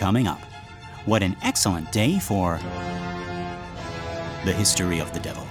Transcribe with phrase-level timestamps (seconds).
[0.00, 0.40] Coming up,
[1.04, 2.56] what an excellent day for
[4.46, 5.44] the history of the devil.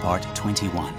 [0.00, 0.94] Part 21.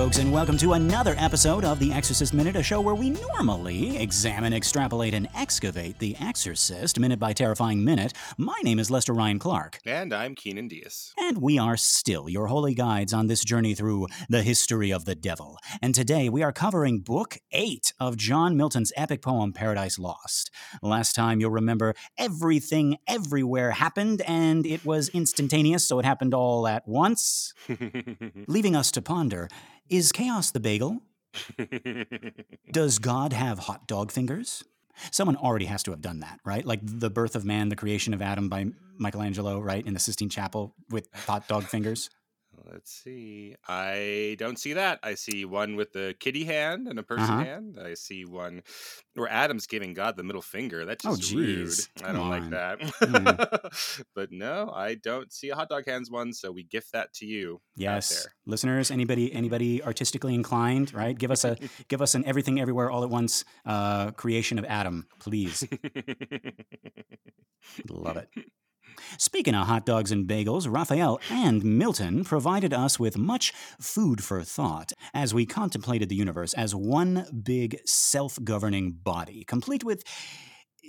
[0.00, 3.98] Folks, and welcome to another episode of The Exorcist Minute, a show where we normally
[3.98, 8.14] examine, extrapolate, and excavate The Exorcist minute by terrifying minute.
[8.38, 11.12] My name is Lester Ryan Clark, And I'm Keenan Diaz.
[11.18, 15.14] and we are still your holy guides on this journey through the history of the
[15.14, 15.58] devil.
[15.82, 20.50] And today we are covering Book 8 of John Milton's epic poem Paradise Lost.
[20.80, 26.66] Last time, you'll remember, everything everywhere happened, and it was instantaneous, so it happened all
[26.66, 27.52] at once.
[28.46, 29.50] Leaving us to ponder
[29.90, 31.00] is chaos the bagel?
[32.72, 34.64] Does God have hot dog fingers?
[35.10, 36.64] Someone already has to have done that, right?
[36.64, 38.66] Like the birth of man, the creation of Adam by
[38.98, 39.86] Michelangelo, right?
[39.86, 42.10] In the Sistine Chapel with hot dog fingers.
[42.70, 43.54] Let's see.
[43.68, 44.98] I don't see that.
[45.02, 47.44] I see one with the kitty hand and a person Uh-huh.
[47.44, 47.78] hand.
[47.82, 48.62] I see one
[49.14, 50.84] where Adam's giving God the middle finger.
[50.84, 51.66] That's Oh, just rude.
[51.66, 51.88] geez.
[52.02, 52.28] I don't on.
[52.30, 52.80] like that.
[52.80, 54.04] Mm.
[54.14, 57.26] but no, I don't see a hot dog hands one, so we gift that to
[57.26, 57.54] you.
[57.54, 58.32] out Yes, there.
[58.46, 61.16] listeners, anybody, anybody artistically inclined, right?
[61.16, 61.56] Give us a,
[61.88, 65.66] give us an everything, everywhere, all at once uh, creation of Adam, please.
[67.88, 68.28] Love it.
[69.18, 74.42] Speaking of hot dogs and bagels, Raphael and Milton provided us with much food for
[74.42, 80.04] thought as we contemplated the universe as one big self governing body, complete with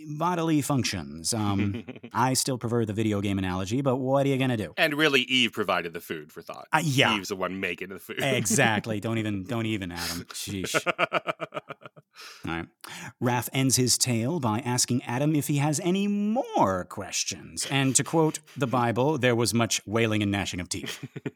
[0.07, 1.33] bodily functions.
[1.33, 4.73] Um, I still prefer the video game analogy, but what are you going to do?
[4.77, 6.67] and really, Eve provided the food for thought.
[6.73, 7.15] Uh, yeah.
[7.15, 8.23] Eve's the one making the food.
[8.23, 8.99] Exactly.
[8.99, 10.25] Don't even, don't even, Adam.
[10.33, 10.75] Sheesh.
[12.47, 12.65] All right.
[13.21, 17.67] Raph ends his tale by asking Adam if he has any more questions.
[17.69, 21.07] And to quote the Bible, there was much wailing and gnashing of teeth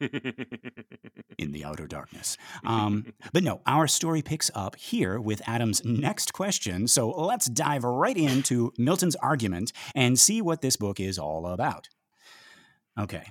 [1.38, 2.36] in the outer darkness.
[2.64, 6.88] Um, but no, our story picks up here with Adam's next question.
[6.88, 11.88] So let's dive right into Milton's argument and see what this book is all about.
[12.98, 13.30] Okay.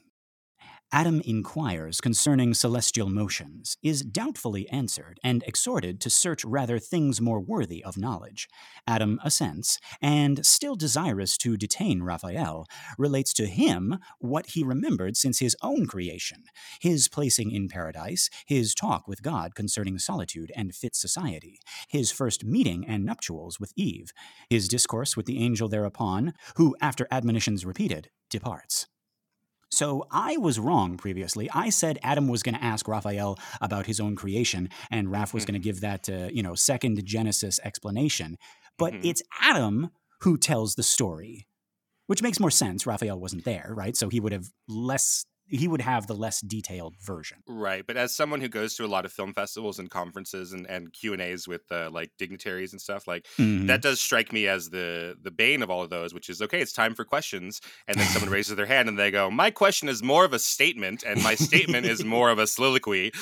[0.95, 7.41] Adam inquires concerning celestial motions, is doubtfully answered, and exhorted to search rather things more
[7.41, 8.47] worthy of knowledge.
[8.87, 12.65] Adam assents, and, still desirous to detain Raphael,
[12.97, 16.45] relates to him what he remembered since his own creation,
[16.79, 22.45] his placing in paradise, his talk with God concerning solitude and fit society, his first
[22.45, 24.13] meeting and nuptials with Eve,
[24.49, 28.87] his discourse with the angel thereupon, who, after admonitions repeated, departs.
[29.75, 31.49] So I was wrong previously.
[31.53, 35.43] I said Adam was going to ask Raphael about his own creation, and Raph was
[35.43, 38.37] going to give that, uh, you know, second Genesis explanation.
[38.77, 39.05] But Mhm.
[39.05, 39.91] it's Adam
[40.21, 41.45] who tells the story,
[42.07, 42.87] which makes more sense.
[42.87, 43.97] Raphael wasn't there, right?
[43.97, 45.25] So he would have less.
[45.47, 47.39] He would have the less detailed version.
[47.47, 50.65] Right, but as someone who goes to a lot of film festivals and conferences and,
[50.67, 53.67] and Q and A's with uh, like dignitaries and stuff, like Mhm.
[53.67, 56.61] that does strike me as the the bane of all of those, which is okay.
[56.61, 59.89] It's time for questions, and then someone raises their hand and they go, "My question
[59.89, 63.11] is more of a statement, and my statement is more of a soliloquy."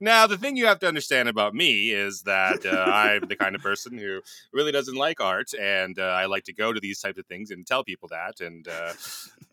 [0.00, 3.54] now, the thing you have to understand about me is that uh, I'm the kind
[3.54, 4.20] of person who
[4.52, 7.50] really doesn't like art, and uh, I like to go to these types of things
[7.50, 8.92] and tell people that, and uh,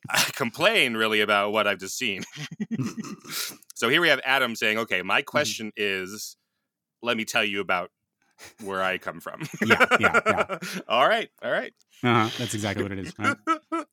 [0.33, 2.23] complain really about what I've just seen.
[3.75, 5.25] so here we have Adam saying, "Okay, my mm-hmm.
[5.25, 6.37] question is."
[7.03, 7.89] Let me tell you about
[8.63, 9.41] where I come from.
[9.65, 10.57] Yeah, yeah, yeah.
[10.87, 11.73] all right, all right.
[12.03, 12.29] Uh-huh.
[12.39, 13.13] That's exactly what it is.
[13.19, 13.37] Right?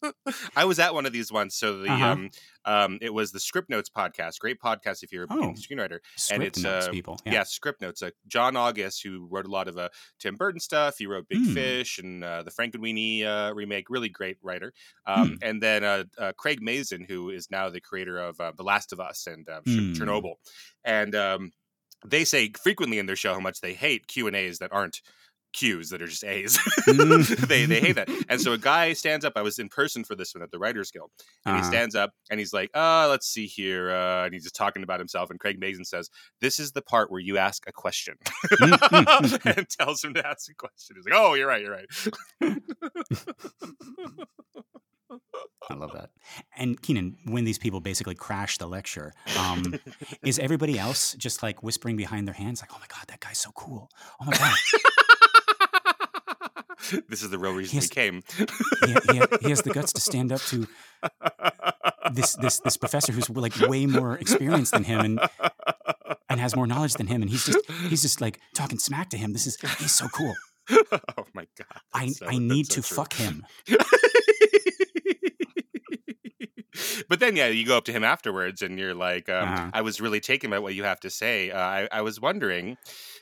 [0.57, 1.57] I was at one of these once.
[1.57, 2.07] So the Uh-huh.
[2.13, 2.31] um
[2.65, 4.39] um it was the Script Notes podcast.
[4.39, 5.35] Great podcast if you're a Oh.
[5.53, 5.99] beginning screenwriter.
[6.17, 7.21] Script it's, notes, uh, people.
[7.27, 7.43] Yeah, Yeah.
[7.43, 8.03] Script Notes.
[8.03, 10.97] Uh, John August, who wrote a lot of uh, Tim Burton stuff.
[10.99, 11.53] He wrote Big Hmm.
[11.55, 13.91] Fish and uh, the Frankenweenie uh, remake.
[13.91, 14.73] Really great writer.
[15.07, 15.35] Um, Hmm.
[15.43, 18.93] And then uh, uh, Craig Mazin, who is now the creator of uh, The Last
[18.95, 19.93] of Us and uh, Hmm.
[19.93, 20.35] Chernobyl.
[20.85, 21.53] And um,
[22.07, 25.01] they say frequently in their show how much they hate Q and A's that aren't
[25.55, 26.59] Q's that are just A's.
[26.87, 27.27] Mm.
[27.49, 28.09] they they hate that.
[28.29, 29.33] And so a guy stands up.
[29.35, 31.11] I was in person for this one at the Writers Guild,
[31.47, 31.71] and he Uh-huh.
[31.71, 35.01] stands up and he's like, "Uh, let's see here," uh, and he's just talking about
[35.01, 35.31] himself.
[35.31, 36.11] And Craig Mazin says,
[36.43, 38.17] "This is the part where you ask a question,"
[38.61, 40.97] Mm, and tells him to ask a question.
[40.97, 42.59] He's like, "Oh, you're right, you're right."
[45.71, 46.11] I love that.
[46.57, 49.75] And Keenan, when these people basically crash the lecture, um,
[50.23, 53.39] is everybody else just like whispering behind their hands, like, "Oh my god, that guy's
[53.39, 53.91] so cool!
[54.21, 54.55] Oh my god,
[57.09, 57.85] this is the real reason Yes.
[57.91, 58.23] we came.
[58.37, 60.67] he, he, he has the guts to stand up to
[62.13, 65.21] this this this professor who's like way more experienced than him and
[66.31, 67.59] and has more knowledge than him, and he's just
[67.89, 69.33] he's just like talking smack to him.
[69.33, 70.35] This is he's so cool.
[70.71, 71.81] oh my god!
[71.93, 72.97] I so- I need so to true.
[72.97, 73.45] fuck him.
[77.09, 79.71] but then, yeah, you go up to him afterwards, and you're like, um, Uh-huh.
[79.75, 81.51] "I was really taken by what you have to say.
[81.51, 82.77] Uh, I, I was wondering,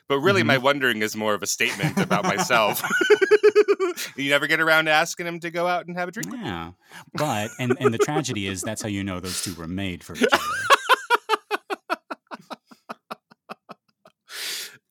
[0.09, 2.83] but really, my wondering is more of a statement about myself.
[4.17, 6.31] you never get around to asking him to go out and have a drink.
[6.31, 6.41] with.
[6.41, 6.73] Yeah,
[7.15, 10.15] but and and the tragedy is that's how you know those two were made for
[10.17, 10.43] each other.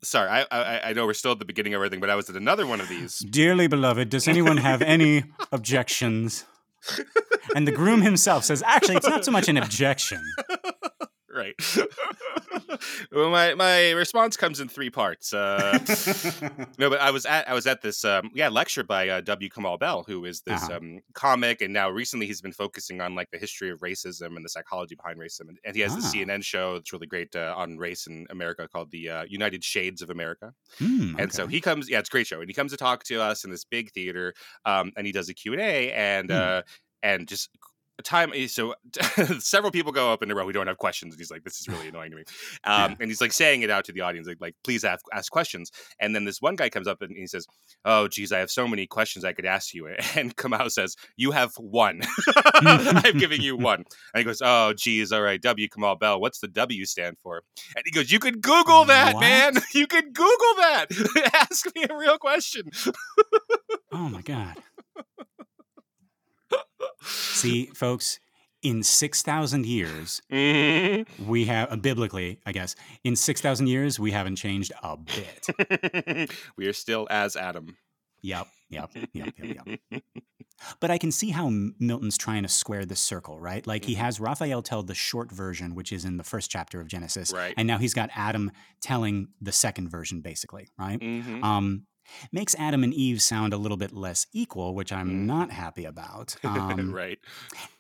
[0.04, 2.30] Sorry, I, I I know we're still at the beginning of everything, but I was
[2.30, 3.20] at another one of these.
[3.20, 6.46] Dearly beloved, does anyone have any objections?
[7.56, 10.22] And the groom himself says, actually, it's not so much an objection.
[11.38, 11.54] Right.
[13.12, 15.34] well, my my response comes in three parts.
[15.34, 15.80] Uh,
[16.78, 19.50] no, but I was at I was at this um, yeah lecture by uh, W.
[19.50, 20.78] Kamau Bell, who is this Uh-huh.
[20.78, 24.46] um, comic, and now recently he's been focusing on like the history of racism and
[24.46, 25.96] the psychology behind racism, and, and he has Ah.
[25.98, 29.62] this CNN show that's really great uh, on race in America called the uh, United
[29.64, 30.54] Shades of America.
[30.80, 33.04] Hmm, And so he comes, yeah, it's a great show, and he comes to talk
[33.06, 34.34] to us in this big theater,
[34.64, 36.36] um, and he does a Q and A, and Hmm.
[36.38, 36.62] uh,
[37.06, 37.50] and just
[38.04, 38.32] time.
[38.36, 38.76] eh, So
[39.40, 41.60] several people go up in a row who don't have questions, and he's like, "This
[41.62, 42.24] is really annoying to me,"
[42.66, 42.96] um, Yeah.
[43.00, 45.72] and he's like saying it out to the audience, like, like, "Please ask ask questions."
[46.00, 47.46] And then this one guy comes up and he says,
[47.86, 51.32] "Oh, geez, I have so many questions I could ask you," and Kamau says, "You
[51.32, 52.02] have one.
[52.66, 55.68] I'm giving you one." And he goes, "Oh, geez, all right, W.
[55.70, 56.20] Kamau Bell.
[56.20, 57.44] What's the W stand for?"
[57.78, 59.22] And he goes, "You could Google that, What?
[59.22, 59.54] man.
[59.74, 60.88] You could Google that.
[61.50, 62.64] Ask me a real question."
[63.92, 64.56] Oh my God.
[67.06, 68.20] See, folks,
[68.62, 71.06] in 6,000 years, Mhm.
[71.28, 75.48] we have, uh, biblically, I guess, in 6,000 years, we haven't changed a bit.
[76.58, 77.78] we are still as Adam.
[78.22, 80.02] Yep, yep, yep, yep, yep.
[80.80, 81.50] But I can see how
[81.80, 83.68] Milton's trying to square this circle, right?
[83.68, 83.98] Like he Mhm.
[83.98, 87.54] has Raphael tell the short version, which is in the first chapter of Genesis, Right.
[87.58, 91.00] and now he's got Adam telling the second version, basically, right?
[91.00, 91.44] Mhm.
[91.44, 91.86] Um,
[92.32, 95.26] makes Adam and Eve sound a little bit less equal, which I'm Mm.
[95.26, 96.36] not happy about.
[96.44, 97.20] Um, right.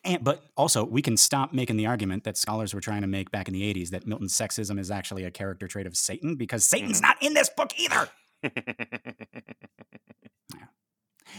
[0.04, 3.32] and, but also, we can stop making the argument that scholars were trying to make
[3.32, 6.66] back in the 80s that Milton's sexism is actually a character trait of Satan because
[6.66, 7.04] Satan's Mhm.
[7.04, 8.10] not in this book either.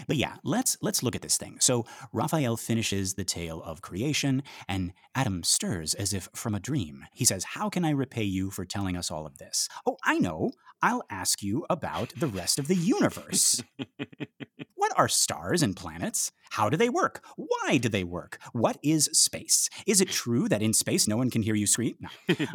[0.09, 1.56] But yeah, let's let's look at this thing.
[1.59, 7.06] So Raphael finishes the tale of creation, and Adam stirs as if from a dream.
[7.15, 10.19] He says, "How can I repay you for telling us all of this?" Oh, I
[10.19, 10.53] know.
[10.82, 13.62] I'll ask you about the rest of the universe.
[14.75, 16.32] what are stars and planets?
[16.50, 17.23] How do they work?
[17.37, 18.38] Why do they work?
[18.52, 19.69] What is space?
[19.87, 21.96] Is it true that in space no one can hear you scream?
[22.00, 22.08] No.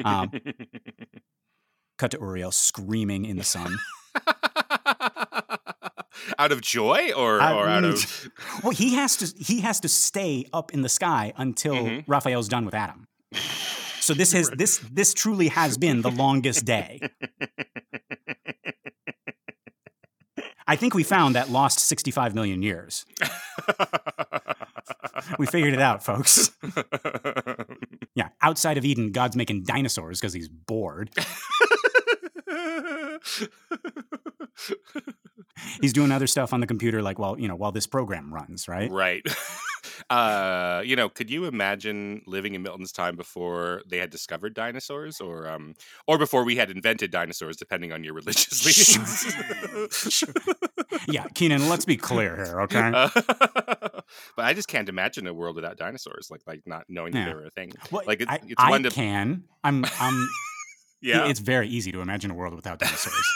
[0.06, 0.32] Um,
[1.98, 3.78] cut to Uriel screaming in the sun.
[6.38, 8.30] out of joy or, I- or out of
[8.64, 12.04] Well, he has to he has to stay up in the sky until Mhm.
[12.08, 13.08] Raphael's done with Adam.
[14.02, 17.00] So this has this this truly has been the longest day.
[20.68, 23.06] I think we found that lost 65 million years.
[25.38, 26.52] We figured it out, folks.
[28.14, 31.12] Yeah, outside of Eden, God's making dinosaurs because he's bored.
[35.82, 38.68] He's doing other stuff on the computer, like while you know while this program runs,
[38.68, 38.90] right?
[38.92, 39.22] right.
[40.10, 45.20] Uh, you know, could you imagine living in Milton's time before they had discovered dinosaurs,
[45.22, 45.74] or um,
[46.08, 50.24] or before we had invented dinosaurs, depending on your religious leanings?
[51.08, 52.92] Yeah, Keenan, let's be clear here, okay?
[52.94, 53.10] Uh,
[54.36, 57.26] but I just can't imagine a world without dinosaurs, like like not knowing Yeah.
[57.26, 57.72] that they were a thing.
[57.92, 59.46] Well, like, it's- I, it's I one to- can.
[59.64, 59.86] I'm.
[60.00, 60.30] I'm.
[61.02, 61.28] Yeah.
[61.28, 63.28] It's very easy to imagine a world without dinosaurs.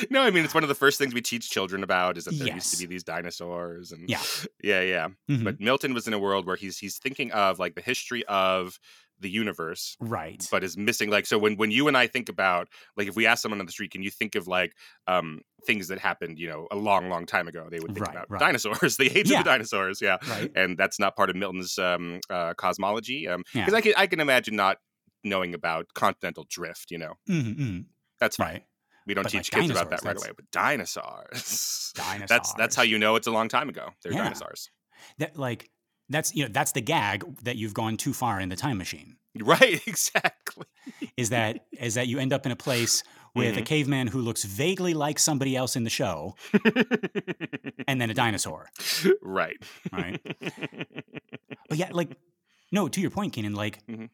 [0.10, 2.38] no, I mean it's one of the first things we teach children about is that
[2.38, 4.22] there used to be these dinosaurs and Yeah.
[4.62, 5.08] yeah, yeah.
[5.28, 5.44] Mhm.
[5.44, 8.78] But Milton was in a world where he's he's thinking of like the history of
[9.18, 10.48] the universe, right.
[10.50, 13.26] but is missing like so when when you and I think about like if we
[13.26, 14.74] ask someone on the street, can you think of like
[15.06, 17.68] um things that happened, you know, a long, long time ago?
[17.70, 18.40] They would think Right, about right.
[18.40, 19.38] dinosaurs, the age Yeah.
[19.38, 20.18] of the dinosaurs, yeah.
[20.26, 20.50] right.
[20.54, 23.28] And that's not part of Milton's um uh cosmology.
[23.28, 23.64] Um Yeah.
[23.66, 24.78] because I can I can imagine not
[25.24, 27.14] knowing about continental drift, you know.
[27.28, 27.86] Mhm, mhm.
[28.18, 28.54] That's fine.
[28.54, 28.64] Right.
[29.10, 30.28] We don't But, teach like, kids about that right away.
[30.36, 31.92] But dinosaurs.
[31.96, 32.28] Dinosaurs.
[32.28, 33.88] That's that's how you know it's a long time ago.
[34.02, 34.22] They're Yeah.
[34.22, 34.70] dinosaurs.
[35.18, 35.68] That like
[36.08, 39.16] that's you know that's the gag that you've gone too far in the time machine.
[39.52, 40.66] Right, exactly.
[41.16, 43.02] Is that is that you end up in a place
[43.34, 43.58] with Mm-hmm.
[43.58, 46.34] a caveman who looks vaguely like somebody else in the show,
[47.88, 48.68] and then a dinosaur,
[49.22, 49.56] right.
[49.92, 50.20] right?
[51.68, 52.10] But yeah, like
[52.72, 53.54] no, to your point, Keenan.
[53.54, 54.08] Like, Mhm.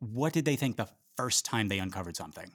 [0.00, 2.50] what did they think the first time they uncovered something?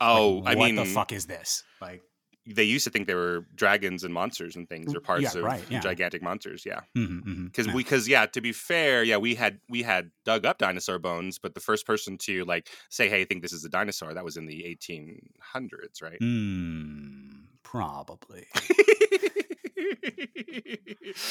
[0.00, 1.62] Oh, Like, I what mean, the fuck is this?
[1.80, 2.02] Like,
[2.46, 5.44] they used to think they were dragons and monsters and things, or parts yeah, of
[5.44, 5.80] right, yeah.
[5.80, 6.64] gigantic monsters.
[6.64, 7.72] Yeah, because Yeah.
[7.76, 11.54] because yeah, to be fair, yeah, we had we had dug up dinosaur bones, but
[11.54, 14.36] the first person to like say, "Hey, I think this is a dinosaur," that was
[14.38, 16.18] in the 1800s, right?
[16.20, 18.46] Mm, probably.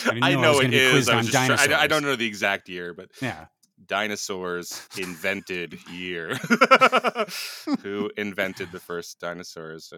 [0.05, 1.09] I, know I know it is.
[1.09, 3.45] I, was just try- I, I don't know the exact year, but Yeah.
[3.89, 6.36] Dinosaurs invented year.
[7.81, 9.91] Who invented the first dinosaurs?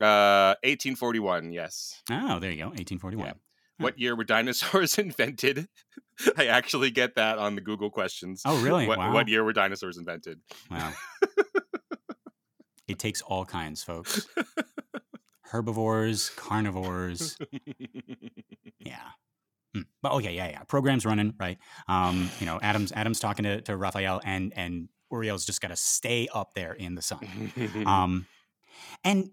[0.00, 1.52] Uh, 1841.
[1.52, 2.02] Yes.
[2.10, 2.68] Oh, there you go.
[2.68, 3.26] 1841.
[3.26, 3.32] Yeah.
[3.78, 5.68] What year were dinosaurs invented?
[6.36, 8.42] I actually get that on the Google questions.
[8.44, 8.88] Oh, really?
[8.88, 9.12] What, wow.
[9.12, 10.40] what year were dinosaurs invented?
[10.68, 10.92] Wow.
[12.88, 14.26] it takes all kinds, folks.
[15.42, 17.38] Herbivores, carnivores.
[18.80, 18.96] Yeah.
[19.78, 19.88] Hmm.
[20.02, 20.50] But okay, yeah, yeah.
[20.52, 21.58] yeah, Program's running, right?
[21.88, 26.28] Um, you know, Adam's Adam's talking to, to Raphael and and Uriel's just gotta stay
[26.32, 27.52] up there in the sun.
[27.86, 28.26] Um,
[29.04, 29.30] and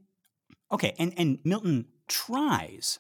[0.72, 3.00] okay, and and Milton tries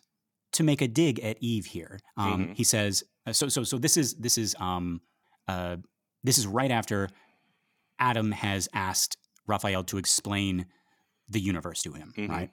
[0.53, 1.99] to make a dig at Eve here.
[2.17, 2.55] Um, Mhm.
[2.57, 3.77] He says, uh, so so so.
[3.77, 5.01] This is this is um,
[5.47, 5.77] uh,
[6.23, 7.09] this is right after
[7.99, 10.65] Adam has asked Raphael to explain
[11.29, 12.29] the universe to him, Mhm.
[12.29, 12.51] right?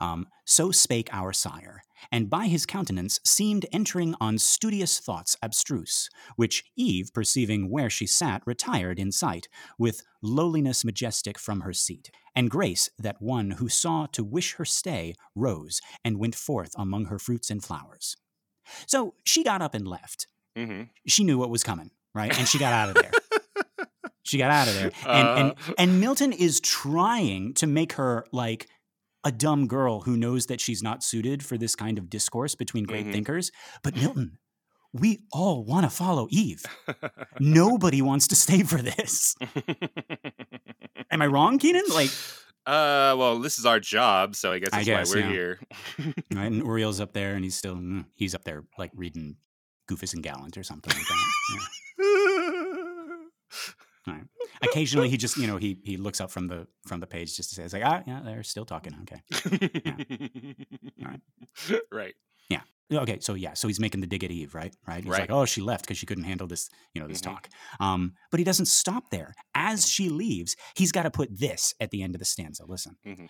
[0.00, 1.82] Um, so spake our sire,
[2.12, 8.06] and by his countenance seemed entering on studious thoughts abstruse, which Eve, perceiving where she
[8.06, 13.68] sat, retired in sight, with lowliness majestic from her seat, and grace that one who
[13.68, 18.16] saw to wish her stay rose and went forth among her fruits and flowers.
[18.86, 20.26] So she got up and left.
[20.56, 20.88] Mhm.
[21.06, 22.36] She knew what was coming, right?
[22.38, 23.10] And she got out of there.
[24.22, 24.90] she got out of there.
[25.06, 25.72] And, and Uh.
[25.78, 28.68] and Milton is trying to make her like
[29.24, 32.84] a dumb girl who knows that she's not suited for this kind of discourse between
[32.84, 33.12] great Mhm.
[33.12, 33.50] thinkers.
[33.82, 34.38] But Milton,
[34.92, 36.64] we all want to follow Eve.
[37.40, 39.34] Nobody wants to stay for this.
[41.10, 41.84] Am I wrong, Keenan?
[41.92, 42.10] Like,
[42.66, 45.32] Uh, well, this is our job, so I guess I that's guess, why we're yeah.
[45.32, 45.60] here.
[46.32, 46.46] right?
[46.46, 49.36] And Uriel's up there, and he's still mm, he's up there like reading
[49.90, 51.26] Goofus and Gallant or something like that.
[51.50, 53.16] Yeah.
[54.06, 54.24] Right.
[54.64, 57.48] Occasionally, he just you know he he looks up from the from the page just
[57.50, 59.20] to say it's like ah yeah they're still talking okay
[61.04, 61.20] Alright.
[61.92, 62.14] Right.
[62.90, 63.00] Yeah.
[63.00, 65.20] Okay so yeah so he's making the dig at Eve right right he's Right.
[65.20, 67.24] like oh she left because she couldn't handle this you know this Mhm.
[67.24, 67.48] talk
[67.80, 71.90] um but he doesn't stop there as she leaves he's got to put this at
[71.90, 73.28] the end of the stanza listen Mhm.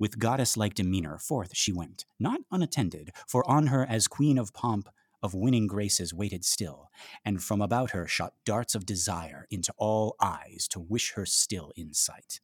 [0.00, 4.52] with goddess like demeanor forth she went not unattended for on her as queen of
[4.52, 4.88] pomp
[5.26, 6.78] of winning graces waited still
[7.26, 11.68] and from about her shot darts of desire into all eyes to wish her still
[11.76, 12.40] in sight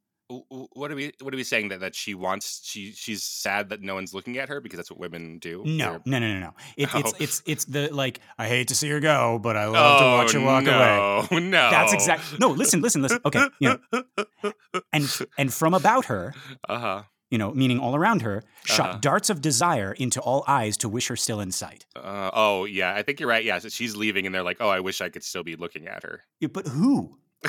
[0.81, 1.12] What are we?
[1.21, 2.47] What are we saying that that she wants?
[2.65, 5.61] She she's sad that no one's looking at her because that's what women do.
[5.67, 6.53] No, no, no, no, no.
[6.77, 7.25] It, It's Oh.
[7.25, 10.33] it's it's the like I hate to see her go, but I love to watch
[10.33, 11.41] her walk no, away.
[11.57, 12.23] No, That's exact.
[12.41, 13.21] No, listen, listen, listen.
[13.29, 14.03] Okay, you know,
[14.97, 15.05] and
[15.37, 16.33] and from about her,
[16.67, 17.03] uh huh.
[17.33, 18.99] You know, meaning all around her, shot Uh-huh.
[19.01, 21.87] darts of desire into all eyes to wish her still in sight.
[21.97, 23.43] Uh, oh yeah, I think you're right.
[23.45, 25.89] Yeah, so she's leaving, and they're like, "Oh, I wish I could still be looking
[25.89, 27.19] at her." Yeah, but who?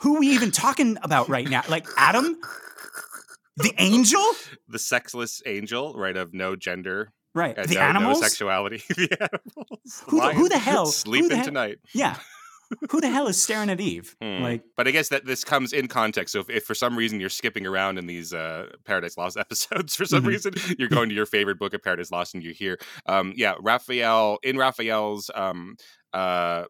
[0.00, 1.62] Who are we even talking about right now?
[1.68, 2.38] Like Adam,
[3.56, 4.24] the angel,
[4.68, 6.16] the sexless angel, right?
[6.16, 7.58] Of no gender, right?
[7.58, 8.20] and the no, animals.
[8.20, 8.82] no sexuality.
[8.88, 10.02] the animals.
[10.06, 11.78] Who the- who the hell- who Sleeping the hell- tonight.
[11.94, 12.16] yeah.
[12.90, 14.14] Who the hell is staring at Eve?
[14.20, 14.42] Hmm.
[14.42, 16.32] Like, but I guess that this comes in context.
[16.32, 19.96] So if, if for some reason you're skipping around in these uh, Paradise Lost episodes,
[19.96, 20.26] for some Mhm.
[20.26, 23.54] reason you're going to your favorite book of Paradise Lost and you hear, um, yeah,
[23.60, 25.76] Raphael in Raphael's um,
[26.12, 26.64] uh,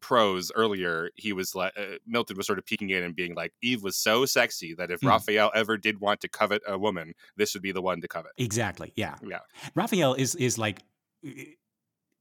[0.00, 3.52] prose earlier, he was like uh, Milton was sort of peeking in and being like,
[3.62, 5.08] Eve was so sexy that if Hmm.
[5.08, 8.32] Raphael ever did want to covet a woman, this would be the one to covet.
[8.36, 8.92] Exactly.
[8.96, 9.16] Yeah.
[9.26, 9.40] Yeah.
[9.74, 10.80] Raphael is is like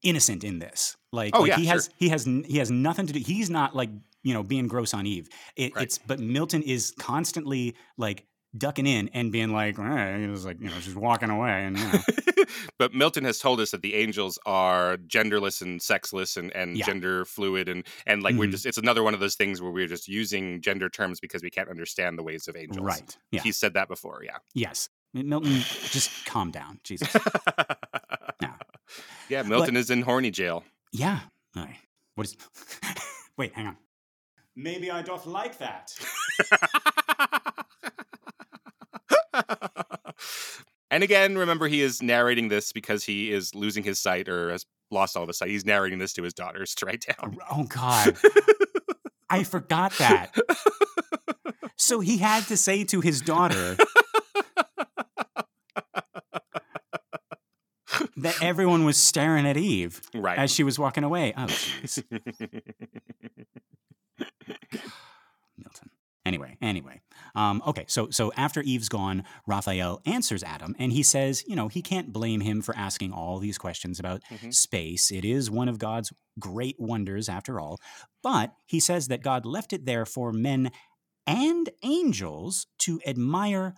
[0.04, 0.96] innocent in this.
[1.12, 1.94] Like, Oh, like yeah, he has sure.
[1.98, 3.20] he has he has nothing to do.
[3.20, 3.89] He's not like
[4.24, 5.30] you know being gross on Eve.
[5.56, 5.84] It, Right.
[5.84, 8.25] It's but Milton is constantly like
[8.58, 11.77] ducking in and being like, eh, he was like you know she's walking away and
[11.77, 12.00] you know.
[12.80, 16.86] but Milton has told us that the angels are genderless and sexless and, and Yeah.
[16.86, 18.51] gender fluid and and like we're Mhm.
[18.51, 21.50] just it's another one of those things where we're just using gender terms because we
[21.50, 22.86] can't understand the ways of angels.
[22.86, 23.18] right.
[23.32, 23.42] Yeah.
[23.42, 24.38] He said that before, yeah.
[24.54, 24.89] yes.
[25.13, 27.08] Milton, just calm down, Jesus.
[29.29, 29.44] Yeah.
[29.44, 30.63] Milton is in horny jail.
[30.91, 31.20] Yeah.
[31.56, 31.75] Right.
[32.15, 32.38] What is?
[33.38, 33.77] Wait, hang on.
[34.56, 35.94] Maybe I doth like that.
[40.91, 44.65] and again, remember he is narrating this because he is losing his sight or has
[44.89, 45.50] lost all of his sight.
[45.50, 47.38] He's narrating this to his daughters to write down.
[47.51, 48.17] Oh God.
[49.29, 50.34] I forgot that.
[51.75, 53.77] So he had to say to his daughter
[58.18, 60.38] that everyone was staring at Eve right.
[60.38, 61.34] as she was walking away.
[61.38, 62.04] Oh, jeez.
[65.58, 65.90] Milton.
[66.26, 67.00] Anyway, anyway.
[67.36, 71.70] Um, okay, so so after Eve's gone, Raphael answers Adam, and he says, you know,
[71.70, 74.54] he can't blame him for asking all these questions about Mhm.
[74.54, 75.10] space.
[75.10, 77.80] It is one of God's great wonders, after all.
[78.22, 80.72] But he says that God left it there for men
[81.26, 83.76] and angels to admire,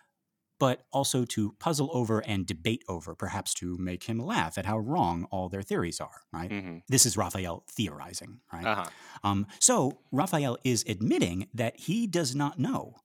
[0.59, 4.77] but also to puzzle over and debate over, perhaps to make him laugh at how
[4.77, 6.21] wrong all their theories are.
[6.33, 6.51] Right?
[6.51, 8.41] hmm This is Raphael theorizing.
[8.53, 8.65] Right?
[8.65, 8.85] Uh huh.
[9.23, 12.95] Um, so Raphael is admitting that he does not know.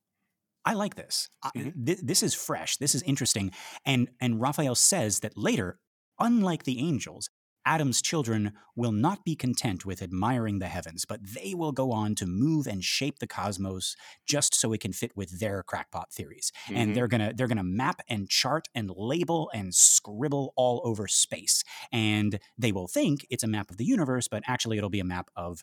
[0.65, 1.29] I like this.
[1.43, 1.87] I- Mhm.
[1.87, 2.77] thi- this is fresh.
[2.79, 3.53] This is interesting.
[3.85, 5.79] And and Raphael says that later,
[6.19, 7.29] unlike the angels,
[7.67, 12.15] Adam's children will not be content with admiring the heavens, but they will go on
[12.17, 16.53] to move and shape the cosmos just so it can fit with their crackpot theories.
[16.69, 16.77] Mhm.
[16.77, 21.63] And they're gonna they're gonna map and chart and label and scribble all over space.
[21.93, 25.05] And they will think it's a map of the universe, but actually it'll be a
[25.05, 25.63] map of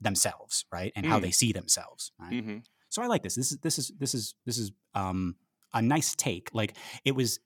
[0.00, 0.92] themselves, right?
[0.96, 1.22] And how Mm.
[1.22, 2.12] they see themselves.
[2.18, 2.42] Right?
[2.42, 2.58] hmm
[2.90, 3.34] So I like this.
[3.34, 5.36] This is this is this is this is um,
[5.74, 6.50] a nice take.
[6.54, 7.40] Like it was.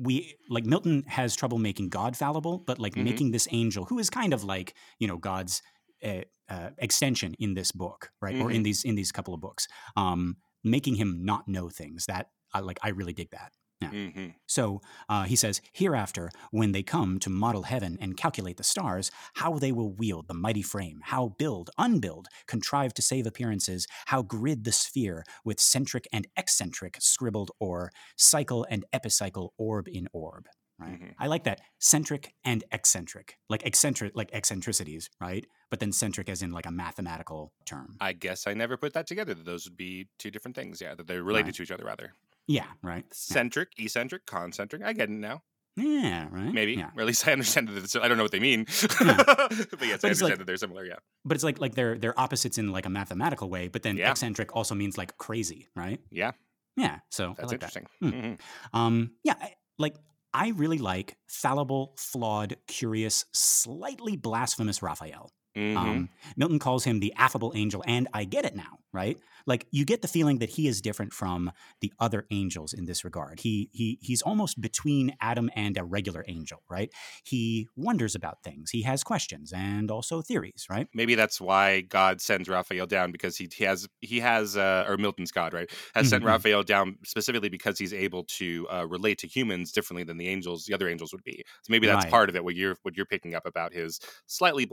[0.00, 3.04] We like Milton has trouble making God fallible, but like Mhm.
[3.04, 5.62] making this angel, who is kind of like you know God's
[6.04, 9.66] uh, uh, extension in this book, right, or in these in these couple of books,
[9.96, 12.06] um, making him not know things.
[12.06, 12.78] That I like.
[12.82, 13.52] I really dig that.
[13.80, 14.80] Hmm So
[15.10, 19.58] uh, he says, Hereafter, when they come to model heaven and calculate the stars, how
[19.58, 24.64] they will wield the mighty frame, how build, unbuild, contrive to save appearances, how grid
[24.64, 30.46] the sphere with centric and eccentric scribbled or cycle and epicycle orb in orb.
[30.78, 30.98] Right.
[31.00, 31.16] Mhm.
[31.18, 35.44] I like that centric and eccentric, like eccentric, like eccentricities, right?
[35.70, 38.00] But then centric as in like a mathematical term.
[38.00, 39.34] I guess I never put that together.
[39.34, 40.80] That those would be two different things.
[40.80, 41.56] Yeah, that they're related Right.
[41.56, 42.14] to each other rather.
[42.48, 42.66] Yeah.
[42.82, 43.04] Right.
[43.12, 44.82] Centric, eccentric, concentric.
[44.82, 45.42] I get it now.
[45.76, 46.26] Yeah.
[46.32, 46.52] Right.
[46.52, 46.90] Maybe, Yeah.
[46.96, 47.76] or at least I understand that.
[47.84, 48.66] It's, I don't know what they mean,
[49.00, 49.16] Yeah.
[49.26, 50.84] but yes, But I understand like- that they're similar.
[50.84, 50.96] Yeah.
[51.24, 54.10] but it's like like they're they're opposites in like a mathematical way but then Yeah.
[54.10, 56.32] eccentric also means like crazy right Yeah,
[56.76, 57.76] yeah so that's like that.
[57.76, 57.86] interesting.
[58.00, 58.08] Hmm.
[58.10, 58.38] Mhm.
[58.72, 59.94] um yeah I, like
[60.34, 65.76] i really like fallible flawed curious slightly blasphemous raphael Mhm.
[65.76, 69.84] um, milton calls him the affable angel and i get it now right like you
[69.84, 73.68] get the feeling that he is different from the other angels in this regard he
[73.72, 76.90] he he's almost between adam and a regular angel right
[77.24, 82.22] he wonders about things he has questions and also theories right Maybe that's why God
[82.22, 86.08] sends Raphael down because he, he has he has uh, or Milton's God right has
[86.08, 86.42] sent Mhm, mhm.
[86.42, 90.64] Raphael down specifically because he's able to uh, relate to humans differently than the angels
[90.64, 91.44] the other angels would be.
[91.62, 92.06] So maybe that's Right.
[92.06, 92.44] part of it.
[92.44, 94.64] What you're what you're picking up about his slightly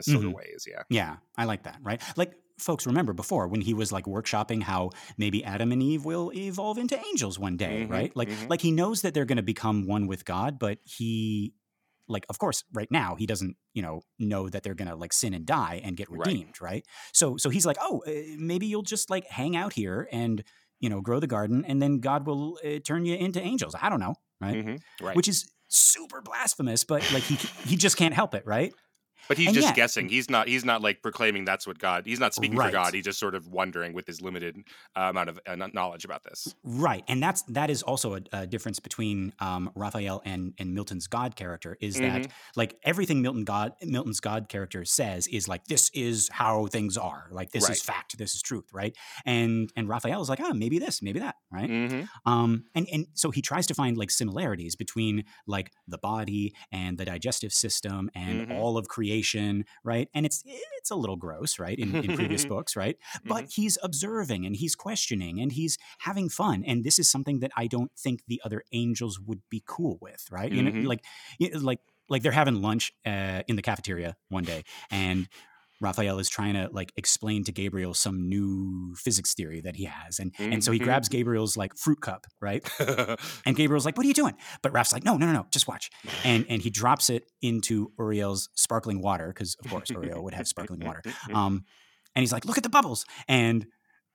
[0.00, 0.32] sort of Mhm.
[0.32, 0.66] ways.
[0.68, 0.82] Yeah.
[0.88, 2.00] Yeah, I like that, right?
[2.16, 6.32] Like folks remember before when he was like workshopping how maybe Adam and Eve will
[6.34, 8.16] evolve into angels one day, Mhm, right?
[8.16, 8.48] Like mhm.
[8.48, 11.52] like he knows that they're going to become one with God, but he
[12.08, 15.12] like of course right now he doesn't, you know, know that they're going to like
[15.12, 16.84] sin and die and get redeemed, right?
[17.12, 20.42] So so he's like, "Oh, uh, maybe you'll just like hang out here and,
[20.80, 23.88] you know, grow the garden and then God will uh, turn you into angels." I
[23.90, 24.56] don't know, right?
[24.64, 25.16] Mhm, Right.
[25.16, 27.34] Which is super blasphemous, but like he
[27.68, 28.72] he just can't help it, right?
[29.28, 30.08] But he's And just yet- guessing.
[30.08, 30.46] He's not.
[30.48, 32.04] He's not like proclaiming that's what God.
[32.06, 32.66] He's not speaking Right.
[32.66, 32.94] for God.
[32.94, 34.56] He's just sort of wondering with his limited
[34.94, 36.54] uh, amount of uh, knowledge about this.
[36.62, 41.06] Right, and that's that is also a, a difference between um, Raphael and and Milton's
[41.06, 42.30] God character is that Mhm.
[42.54, 47.28] like everything Milton God Milton's God character says is like this is how things are,
[47.32, 47.72] like this Right.
[47.76, 48.96] is fact, this is truth, right?
[49.24, 51.68] And and Raphael is like, oh, maybe this, maybe that, right?
[51.68, 52.08] Mhm.
[52.26, 56.98] Um, and and so he tries to find like similarities between like the body and
[56.98, 58.54] the digestive system and Mhm.
[58.58, 59.15] all of creation,
[59.84, 60.08] right?
[60.14, 61.78] And it's it's a little gross, right?
[61.78, 62.96] In, in previous books, right?
[63.26, 67.50] But he's observing and he's questioning and he's having fun, and this is something that
[67.56, 70.52] I don't think the other angels would be cool with, right?
[70.52, 70.66] You Mhm.
[70.82, 71.04] know, like
[71.38, 75.28] you know, like like they're having lunch uh, in the cafeteria one day, and
[75.80, 80.18] Raphael is trying to like explain to Gabriel some new physics theory that he has,
[80.18, 80.84] and and so he Mhm.
[80.84, 82.62] grabs Gabriel's like fruit cup, right?
[83.46, 85.68] And Gabriel's like, "What are you doing?" But Raph's like, "No, no, no, no, just
[85.68, 85.90] watch."
[86.24, 90.48] And and he drops it into Uriel's sparkling water because of course Uriel would have
[90.48, 91.02] sparkling water.
[91.32, 91.64] Um,
[92.14, 93.66] and he's like, "Look at the bubbles," and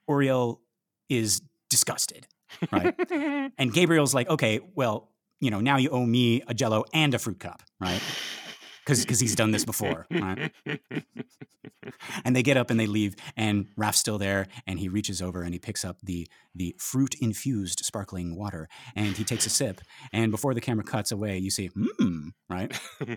[0.10, 0.62] Uriel
[1.10, 2.28] is disgusted,
[2.72, 2.96] right?
[3.58, 7.20] and Gabriel's like, "Okay, well, you know, now you owe me a Jello and a
[7.20, 8.02] fruit cup, right?"
[8.86, 10.52] Because he's done this before, right?
[12.24, 15.42] And they get up and they leave, and Raph's still there, and he reaches over
[15.42, 19.82] and he picks up the the fruit infused sparkling water, and he takes a sip,
[20.14, 22.80] and before the camera cuts away, you see, hmm, right?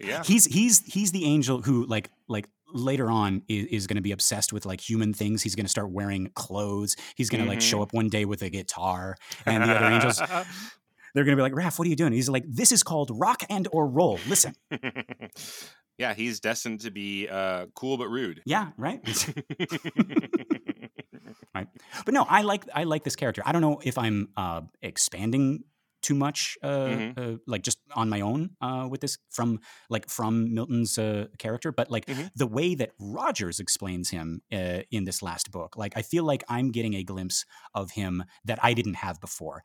[0.00, 0.22] yeah.
[0.24, 4.12] He's he's he's the angel who like like later on is, is going to be
[4.12, 5.42] obsessed with like human things.
[5.42, 6.96] He's going to start wearing clothes.
[7.16, 10.20] He's going to like show up one day with a guitar, and the other angels
[11.14, 12.12] they're going to be like, Raph, what are you doing?
[12.12, 14.18] He's like, this is called rock and or roll.
[14.28, 14.54] Listen,
[15.98, 18.42] yeah, he's destined to be uh, cool but rude.
[18.46, 19.00] yeah, right.
[21.54, 21.68] right?
[22.04, 23.42] But no, I like I like this character.
[23.44, 25.64] I don't know if I'm uh, expanding
[26.02, 27.16] too much, uh, Mhm.
[27.16, 31.70] uh, like just on my own uh, with this from like from Milton's uh, character,
[31.70, 32.28] but like Mhm.
[32.34, 36.42] the way that Rogers explains him uh, in this last book, like I feel like
[36.48, 39.62] I'm getting a glimpse of him that I didn't have before,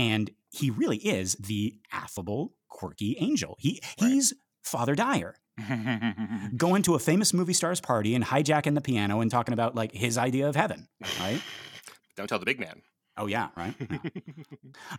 [0.00, 3.56] and he really is the affable, quirky angel.
[3.58, 4.08] He Right.
[4.12, 4.32] he's
[4.62, 5.36] Father Dyer
[6.56, 9.92] going to a famous movie star's party and hijacking the piano and talking about like
[9.92, 10.88] his idea of heaven,
[11.20, 11.40] right?
[12.16, 12.82] Don't tell the big man.
[13.16, 13.74] Oh yeah, right.
[13.78, 13.98] Yeah.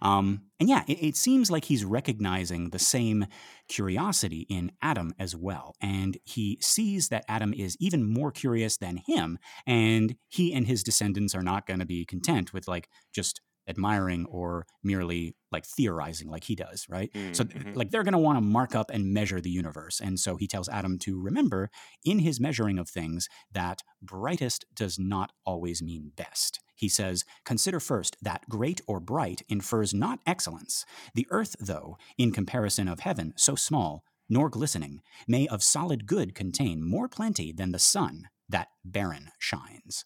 [0.01, 3.25] Um, and yeah, it, it seems like he's recognizing the same
[3.67, 8.97] curiosity in Adam as well, and he sees that Adam is even more curious than
[8.97, 13.41] him, and he and his descendants are not going to be content with like just
[13.67, 17.12] admiring or merely like theorizing like he does, right?
[17.32, 17.76] So, th- Mhm.
[17.76, 20.00] like, they're going to want to mark up and measure the universe.
[20.00, 21.69] And so he tells Adam to remember
[22.04, 26.60] in his measuring of things that brightest does not always mean best.
[26.76, 30.86] He says, Consider first that great or bright infers not excellence.
[31.13, 36.34] The earth, though, in comparison of heaven, so small, nor glistening, may of solid good
[36.34, 40.04] contain more plenty than the sun that barren shines.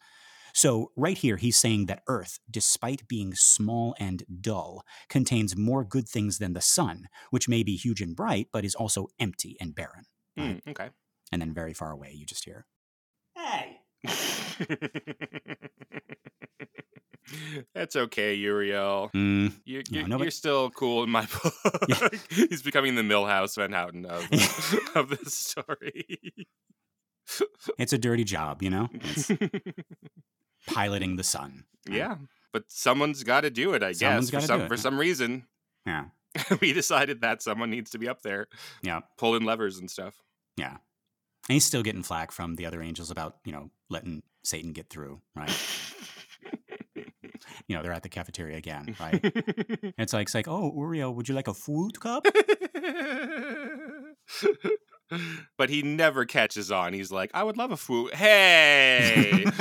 [0.55, 6.07] So, right here, he's saying that Earth, despite being small and dull, contains more good
[6.07, 9.75] things than the sun, which may be huge and bright, but is also empty and
[9.75, 10.05] barren.
[10.39, 10.91] Mm, okay.
[11.33, 12.65] And then very far away, you just hear,
[13.35, 13.81] Hey!
[17.73, 19.09] That's okay, Uriel.
[19.13, 21.53] Mm, You're, you're, no, you're still cool in my book.
[21.89, 22.09] Yeah.
[22.49, 24.21] He's becoming the Milhouse Van Houten of,
[24.95, 26.05] of this story.
[27.77, 28.87] it's a dirty job, you know?
[30.67, 31.65] Piloting the sun.
[31.89, 32.15] yeah,
[32.51, 34.43] but someone's got to do it, I Someone's guess.
[34.43, 34.81] For some do it, for yeah.
[34.81, 35.45] some reason,
[35.85, 36.05] Yeah.
[36.61, 38.47] we decided that someone needs to be up there,
[38.81, 39.01] Yeah.
[39.17, 40.15] pulling levers and stuff.
[40.57, 40.71] Yeah.
[41.47, 44.89] And he's still getting flack from the other angels about, you know, letting Satan get
[44.89, 45.51] through, right?
[47.67, 49.19] You know, they're at the cafeteria again, right?
[49.97, 52.25] It's like, it's like, oh, Uriel, would you like a food cup?
[55.57, 56.93] but he never catches on.
[56.93, 58.09] He's like, I would love a foo.
[58.13, 59.45] Hey.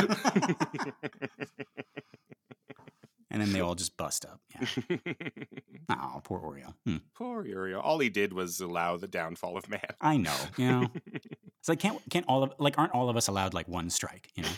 [3.31, 4.41] And then they all just bust up.
[4.55, 4.67] Yeah.
[5.91, 6.75] Oh, poor Uriel.
[6.87, 6.97] Hmm.
[7.15, 7.79] Poor Uriel.
[7.81, 9.81] All he did was allow the downfall of man.
[10.01, 10.89] I know, you know.
[11.61, 14.31] It's like can't can't all of like aren't all of us allowed like one strike,
[14.35, 14.49] you know?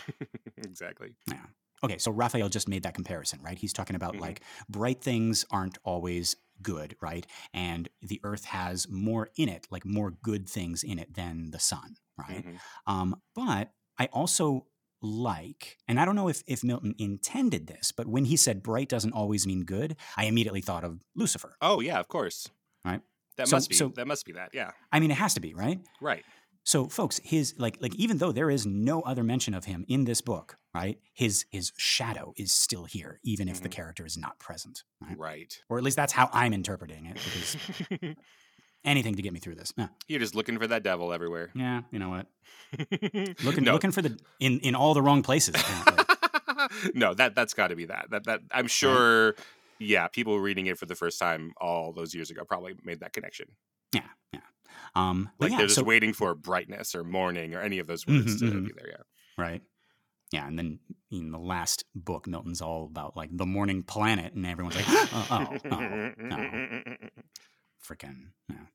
[0.59, 1.15] exactly.
[1.29, 1.41] Yeah.
[1.83, 3.57] Okay, so Raphael just made that comparison, right?
[3.57, 4.21] He's talking about Mhm.
[4.21, 7.25] like bright things aren't always good, right?
[7.53, 11.59] And the earth has more in it, like more good things in it than the
[11.59, 12.45] sun, right?
[12.45, 12.59] Mhm.
[12.85, 14.67] Um, but I also
[15.01, 18.89] like, and I don't know if, if Milton intended this, but when he said bright
[18.89, 21.55] doesn't always mean good, I immediately thought of Lucifer.
[21.61, 22.49] Oh yeah, of course.
[22.83, 23.01] Right.
[23.37, 23.75] That So- must be.
[23.75, 24.51] so- that must be that.
[24.53, 24.71] Yeah.
[24.91, 25.79] I mean, it has to be, right?
[26.01, 26.23] Right.
[26.63, 30.03] So, folks, his like like even though there is no other mention of him in
[30.03, 30.99] this book, right?
[31.13, 33.73] His his shadow is still here, even if the Mhm.
[33.73, 35.17] character is not present, right?
[35.17, 35.61] Right.
[35.69, 37.15] Or at least that's how I'm interpreting it.
[37.15, 37.57] Because
[38.85, 39.73] anything to get me through this.
[39.77, 41.51] Yeah, You're just looking for that devil everywhere.
[41.55, 42.27] yeah you know what?
[43.43, 43.73] Looking no.
[43.73, 45.55] looking for the in in all the wrong places.
[45.55, 46.05] Apparently.
[46.93, 48.07] no, that that's got to be that.
[48.11, 49.35] That that I'm sure.
[49.79, 53.13] Yeah, people reading it for the first time all those years ago probably made that
[53.13, 53.45] connection.
[53.93, 54.01] yeah,
[54.33, 54.39] yeah.
[54.95, 58.07] Um, Like yeah, they're just so, waiting for brightness or morning or any of those
[58.07, 58.65] words Mhm, to mhm.
[58.65, 58.87] be there.
[58.89, 59.03] Yeah.
[59.43, 59.61] right.
[60.31, 64.45] Yeah, and then in the last book, Milton's all about like the morning planet, and
[64.45, 66.97] everyone's like, oh, oh, oh, no.
[67.83, 68.65] freaking yeah.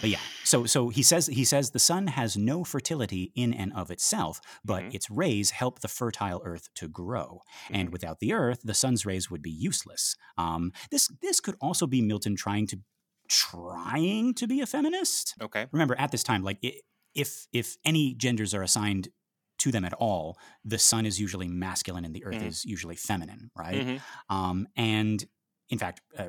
[0.00, 3.72] But yeah, so so he says he says the sun has no fertility in and
[3.72, 4.94] of itself, but Mhm.
[4.94, 7.40] its rays help the fertile earth to grow.
[7.70, 7.92] And Mhm.
[7.92, 10.14] without the earth, the sun's rays would be useless.
[10.38, 12.80] Um, this this could also be Milton trying to
[13.28, 15.34] trying to be a feminist.
[15.40, 15.66] Okay.
[15.72, 16.74] Remember, at this time, like i
[17.14, 19.08] if if any genders are assigned
[19.62, 22.46] to them at all, the sun is usually masculine and the earth Mhm.
[22.48, 23.86] is usually feminine, right?
[23.86, 24.00] Mhm.
[24.28, 25.24] Um, and
[25.68, 26.28] in fact, uh,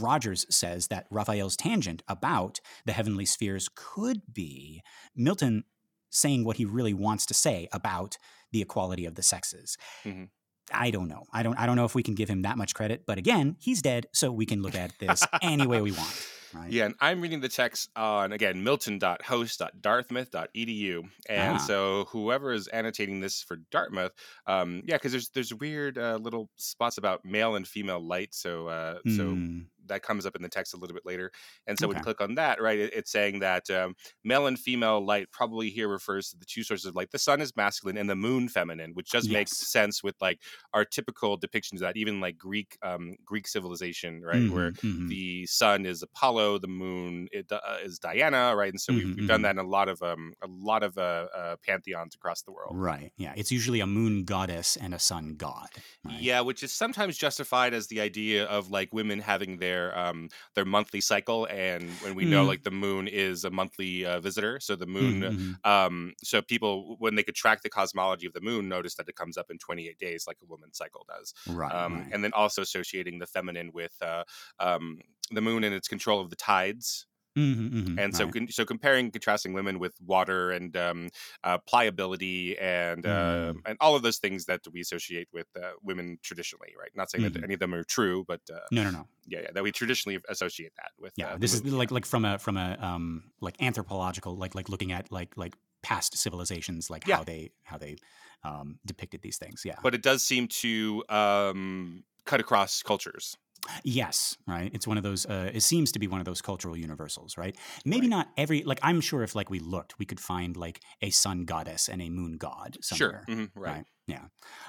[0.00, 4.82] Rogers says that Raphael's tangent about the heavenly spheres could be
[5.14, 5.64] Milton
[6.10, 8.16] saying what he really wants to say about
[8.52, 9.76] the equality of the sexes.
[10.04, 10.30] Mhm.
[10.72, 11.24] I don't know.
[11.30, 11.58] I don't.
[11.58, 13.04] I don't know if we can give him that much credit.
[13.06, 16.08] But again, he's dead, so we can look at this any way we want.
[16.54, 16.70] Right?
[16.72, 21.58] Yeah, and I'm reading the text on again milton.host.dartmouth.edu, and Ah.
[21.60, 24.12] so whoever is annotating this for Dartmouth,
[24.46, 28.66] um, yeah, because there's there's weird uh, little spots about male and female light, so
[28.68, 31.30] uh, so Mm, that comes up in the text a little bit later.
[31.66, 31.98] And so when Okay.
[31.98, 35.70] you click on that, right, it, it's saying that um, male and female light probably
[35.70, 37.10] here refers to the two sources of light.
[37.10, 39.68] The sun is masculine and the moon feminine, which just makes Yes.
[39.70, 40.40] sense with like
[40.72, 45.08] our typical depictions of that, even like Greek um, Greek civilization, right, where Mhm, mhm.
[45.08, 48.70] the sun is Apollo, the moon it, uh, is Diana, right?
[48.70, 49.44] And so we've, Mhm, we've done mhm.
[49.44, 52.76] that in a lot of um, a lot of uh, uh, pantheons across the world.
[52.76, 53.12] Right.
[53.16, 53.32] Yeah.
[53.36, 55.82] It's usually a moon goddess and a sun god.
[56.04, 56.28] Right?
[56.28, 60.64] Yeah, which is sometimes justified as the idea of like women having their um their
[60.64, 62.48] monthly cycle, and when we know Mm.
[62.50, 65.16] like the moon is a monthly uh, visitor, so the moon.
[65.20, 65.60] Mhm, mhm.
[65.64, 69.16] Um, so people, when they could track the cosmology of the moon, notice that it
[69.16, 71.34] comes up in 28 days, like a woman's cycle does.
[71.46, 71.70] Right.
[71.74, 72.12] Um, right.
[72.12, 74.24] And then also associating the feminine with uh,
[74.58, 77.06] um, the moon and its control of the tides,
[77.36, 81.10] Mhm, mhm, and so con- so comparing contrasting women with water and um,
[81.44, 83.64] uh, pliability and uh, Mm.
[83.66, 86.90] and all of those things that we associate with uh, women traditionally, right?
[86.94, 87.44] Not saying that Mhm.
[87.44, 89.08] any of them are true, but uh, no, no, no.
[89.26, 91.14] yeah, yeah, that we traditionally associate that with.
[91.16, 91.34] Yeah.
[91.34, 94.92] uh, this is like like from a from a um like anthropological like like looking
[94.92, 97.18] at like like past civilizations like Yeah.
[97.18, 97.96] how they how they
[98.42, 99.62] um depicted these things.
[99.64, 99.78] Yeah.
[99.82, 103.36] but it does seem to um, cut across cultures.
[103.82, 104.70] Yes, right.
[104.74, 105.26] It's one of those.
[105.26, 107.56] Uh, it seems to be one of those cultural universals, right?
[107.84, 108.10] Maybe Right.
[108.10, 108.62] not every.
[108.62, 112.02] Like, I'm sure if like we looked, we could find like a sun goddess and
[112.02, 113.24] a moon god somewhere.
[113.26, 113.84] Sure, mhm, right.
[114.06, 114.24] Yeah.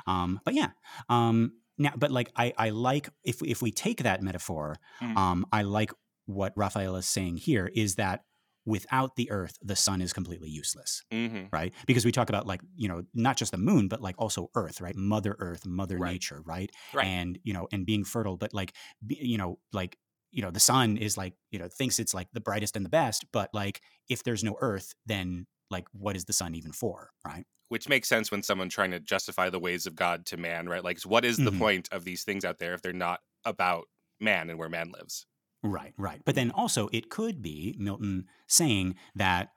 [0.08, 0.40] Um.
[0.46, 0.70] But yeah.
[1.10, 1.54] Um.
[1.78, 5.18] Now, but like, I I like if if we take that metaphor, Mhm.
[5.18, 5.92] um, I like
[6.26, 8.24] what Raphael is saying here is that
[8.66, 11.74] without the earth, the sun is completely useless hmm right?
[11.88, 14.82] Because we talk about like, you know, not just the moon, but like also earth,
[14.82, 14.96] right?
[14.96, 16.00] Mother earth, mother Right.
[16.00, 16.70] nature, right?
[16.94, 17.14] Right.
[17.14, 18.76] And, you know, and being fertile, but like,
[19.06, 19.98] be, you know, like,
[20.32, 22.90] you know, the sun is like, you know, thinks it's like the brightest and the
[22.90, 27.12] best, but like if there's no earth, then like what is the sun even for,
[27.26, 27.46] right?
[27.70, 30.84] Which makes sense when someone trying to justify the ways of God to man, right?
[30.84, 31.52] Like, what is the Mhm.
[31.52, 33.88] point of these things out there if they're not about
[34.20, 35.26] man and where man lives?
[35.66, 36.22] Right, right.
[36.26, 39.50] But then also it could be Milton saying that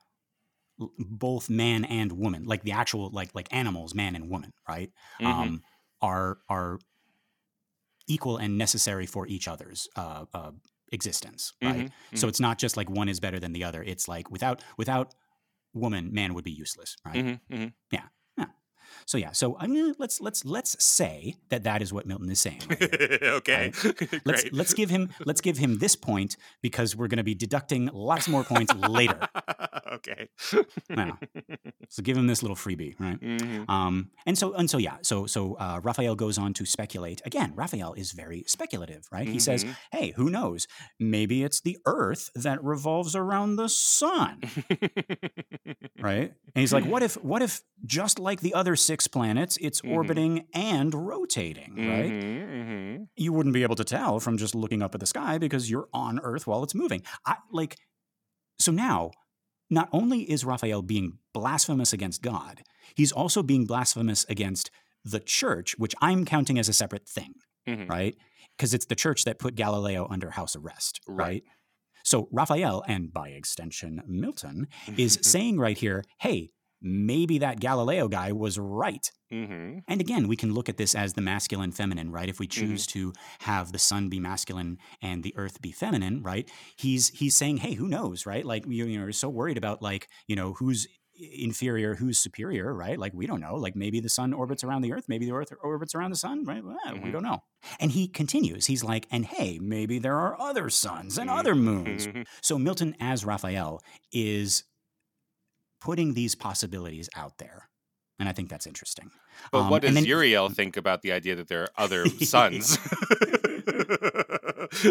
[0.97, 4.91] both man and woman, like the actual like like animals, man and woman, right?
[5.21, 5.31] Mhm.
[5.31, 5.61] um,
[6.01, 6.79] are are
[8.07, 10.51] equal and necessary for each other's uh, uh,
[10.91, 11.89] existence, right?
[12.11, 13.83] Mhm, So it's not just like one is better than the other.
[13.83, 15.13] It's like without without
[15.73, 17.15] woman, man would be useless, right?
[17.15, 17.73] Mhm, mhm.
[19.05, 22.39] So yeah, so I mean, let's let's let's say that that is what Milton is
[22.39, 22.61] saying.
[22.69, 23.71] right okay,
[24.25, 27.89] Let's let's give him let's give him this point because we're going to be deducting
[27.93, 29.19] lots more points later.
[29.93, 30.29] okay.
[30.89, 31.17] Wow.
[31.91, 33.19] So give him this little freebie, right?
[33.19, 33.67] Mhm.
[33.67, 37.53] Um, and so and so yeah, so so uh, Raphael goes on to speculate again.
[37.55, 39.27] Raphael is very speculative, right?
[39.27, 39.75] He says, Mhm.
[39.91, 40.67] "Hey, who knows?
[40.99, 44.41] Maybe it's the Earth that revolves around the sun,
[45.99, 49.81] right?" And he's like, "What if what if just like the other six planets, it's
[49.81, 49.91] Mhm.
[49.95, 52.11] orbiting and rotating, right?
[52.11, 53.07] Mhm, mhm.
[53.15, 55.87] You wouldn't be able to tell from just looking up at the sky because you're
[55.93, 57.01] on Earth while it's moving.
[57.25, 57.77] I like
[58.59, 59.11] so now."
[59.69, 62.63] Not only is Raphael being blasphemous against God,
[62.95, 64.71] he's also being blasphemous against
[65.05, 67.35] the church, which I'm counting as a separate thing,
[67.67, 67.87] Mhm.
[67.89, 68.15] right?
[68.57, 71.17] Because it's the church that put Galileo under house arrest, Right.
[71.17, 71.43] right?
[72.03, 76.49] So Raphael, and by extension Milton, is saying right here, hey,
[76.81, 79.11] maybe that Galileo guy was right.
[79.31, 79.81] Mhm.
[79.87, 82.29] And again, we can look at this as the masculine feminine, right?
[82.29, 86.49] If we choose to have the sun be masculine and the earth be feminine, right?
[86.77, 88.45] He's he's saying, hey, who knows, right?
[88.45, 90.87] Like you, you know, you're so worried about like, you know, who's
[91.21, 92.97] inferior, who's superior, right?
[92.97, 93.55] Like we don't know.
[93.55, 96.45] Like maybe the sun orbits around the earth, maybe the earth orbits around the sun,
[96.45, 96.63] right?
[96.63, 97.11] Well, We Mhm.
[97.11, 97.39] don't know.
[97.79, 98.67] And he continues.
[98.67, 102.07] He's like, and hey, maybe there are other suns and other moons.
[102.07, 102.25] Mhm.
[102.41, 103.81] So Milton as Raphael
[104.13, 104.63] is
[105.81, 107.69] putting these possibilities out there.
[108.19, 109.11] And I think that's interesting.
[109.51, 112.77] But Um, what does then- Uriel think about the idea that there are other sons?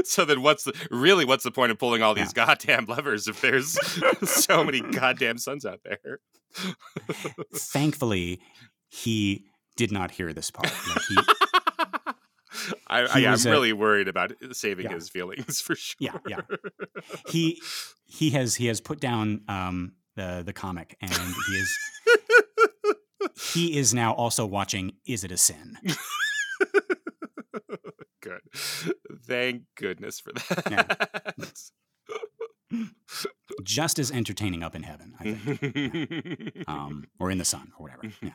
[0.05, 3.41] so then, what's the really what's the point of pulling all these goddamn levers if
[3.41, 3.77] there's
[4.31, 6.21] so many goddamn sons out there?
[7.55, 8.41] Thankfully,
[8.89, 9.45] he
[9.77, 10.73] did not hear this part.
[10.89, 11.17] Like he,
[12.89, 14.95] I, He I, I'm a- really worried about saving Yeah.
[14.95, 15.97] his feelings for sure.
[16.01, 16.41] Yeah, yeah.
[17.29, 17.61] he
[18.07, 21.79] he has he has put down um, the the comic, and he is
[23.55, 24.93] he is now also watching.
[25.07, 25.79] Is it a sin?
[28.21, 28.41] Good.
[29.27, 31.33] Thank goodness for that.
[33.63, 38.03] Just as entertaining up in heaven, I think, um, or in the sun, or whatever.
[38.21, 38.33] Yeah.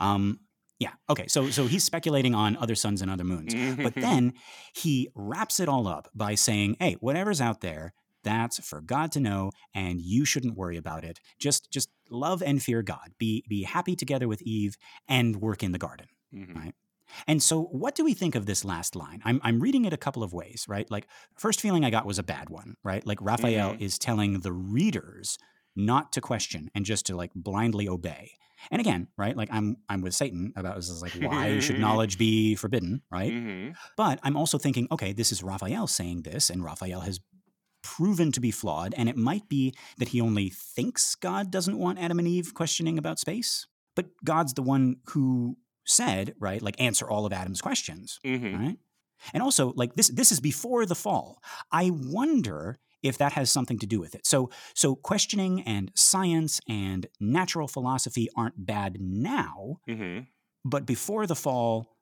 [0.00, 0.40] Um,
[0.78, 0.90] yeah.
[1.08, 1.28] Okay.
[1.28, 3.54] So so he's speculating on other suns and other moons.
[3.76, 4.34] But then
[4.74, 7.94] he wraps it all up by saying, "Hey, whatever's out there,
[8.30, 11.20] that's for God to know, and you shouldn't worry about it.
[11.38, 13.08] Just just love and fear God.
[13.18, 14.76] Be be happy together with Eve
[15.08, 16.54] and work in the garden." Mhm.
[16.60, 16.74] Right.
[17.26, 19.20] And so, what do we think of this last line?
[19.24, 20.90] I'm, I'm reading it a couple of ways, right?
[20.90, 23.06] Like, first feeling I got was a bad one, right?
[23.06, 23.80] Like, Raphael Mhm.
[23.80, 25.38] is telling the readers
[25.76, 28.32] not to question and just to like blindly obey.
[28.70, 29.36] And again, right?
[29.36, 33.32] Like, I'm I'm with Satan about this is like, why should knowledge be forbidden, right?
[33.32, 37.20] hmm But I'm also thinking, okay, this is Raphael saying this, and Raphael has
[37.86, 42.00] proven to be flawed, and it might be that he only thinks God doesn't want
[42.00, 47.08] Adam and Eve questioning about space, but God's the one who said, right, like answer
[47.08, 48.78] all of Adam's questions, hmm right?
[49.32, 51.40] And also, like this, this is before the fall.
[51.70, 54.26] I wonder if that has something to do with it.
[54.26, 60.18] So, so questioning and science and natural philosophy aren't bad now, hmm
[60.68, 61.96] but before the fall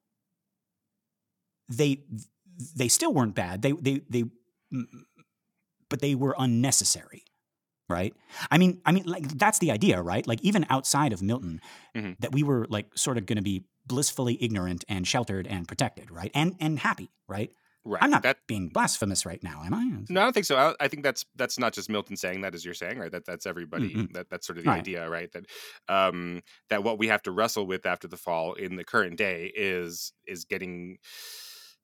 [1.68, 2.03] they
[2.77, 4.25] they still weren't bad they they they
[5.94, 7.22] but they were unnecessary
[7.88, 8.12] right
[8.50, 11.61] i mean i mean like that's the idea right like even outside of milton
[11.94, 12.16] Mhm.
[12.18, 16.11] that we were like sort of going to be blissfully ignorant and sheltered and protected
[16.11, 17.52] right and and happy right
[17.87, 18.02] Right.
[18.02, 18.38] i'm not that.
[18.48, 20.57] being blasphemous right now am i No, I don't think so.
[20.57, 23.12] I, I think that's that's not just Milton saying that, as you're saying, right?
[23.12, 23.90] That that's everybody.
[23.94, 24.12] Mhm.
[24.14, 24.80] That that's sort of the Right.
[24.80, 25.30] idea, right?
[25.35, 25.44] That
[25.96, 29.52] um that what we have to wrestle with after the fall in the current day
[29.54, 30.96] is is getting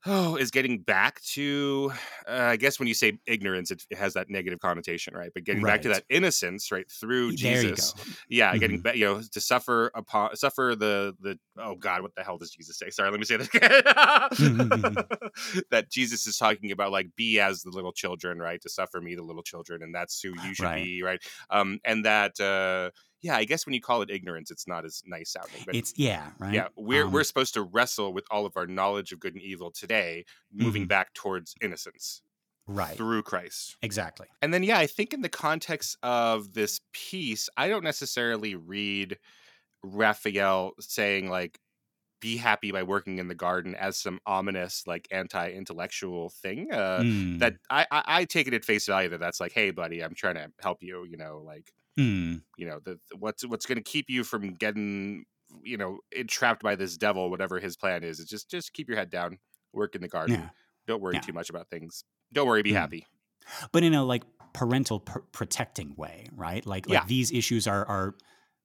[0.07, 1.93] oh is getting back to
[2.29, 5.31] uh, I guess when you say ignorance, it, it has that negative connotation, right?
[5.35, 7.95] But getting back to that innocence, right, through there Jesus,
[8.29, 8.83] yeah, getting Mhm.
[8.83, 12.51] back, you know, to suffer upon suffer the the oh God, what the hell does
[12.51, 12.91] Jesus say?
[12.91, 13.83] Sorry, let me say that again.
[15.71, 18.61] that Jesus is talking about, like, be as the little children, right?
[18.63, 20.75] To suffer me, the little children, and that's who you should Right.
[20.75, 21.23] be, right?
[21.51, 22.91] Um, and that, uh,
[23.23, 25.77] yeah, I guess when you call it ignorance, it's not as nice sounding, but.
[25.79, 29.13] it's yeah right yeah, we're Um, we're supposed to wrestle with all of our knowledge
[29.13, 30.89] of good and evil today, moving Mhm.
[30.89, 32.23] back towards innocence
[32.67, 33.79] right through Christ.
[33.83, 38.55] exactly And then, yeah, I think in the context of this piece, I don't necessarily
[38.57, 39.19] read
[39.85, 41.59] Raphael saying, like,
[42.21, 46.73] be happy by working in the garden as some ominous, like, anti intellectual thing.
[46.73, 49.71] Uh, Mm, that I, I, I take it at face value that that's like, hey,
[49.73, 53.67] buddy, I'm trying to help you, you know, like, mm, you know, the, what's what's
[53.67, 55.25] going to keep you from getting,
[55.63, 58.97] you know, entrapped by this devil, whatever his plan is, is just just keep your
[58.99, 59.39] head down,
[59.73, 60.35] work in the garden.
[60.41, 60.49] yeah
[60.87, 61.21] Don't worry Yeah.
[61.21, 62.05] too much about things.
[62.33, 62.75] Don't worry, be Mm.
[62.77, 63.07] happy.
[63.73, 64.23] but in a like
[64.53, 66.65] parental pr- protecting way, right?
[66.67, 67.07] Like like Yeah.
[67.07, 68.15] these issues are are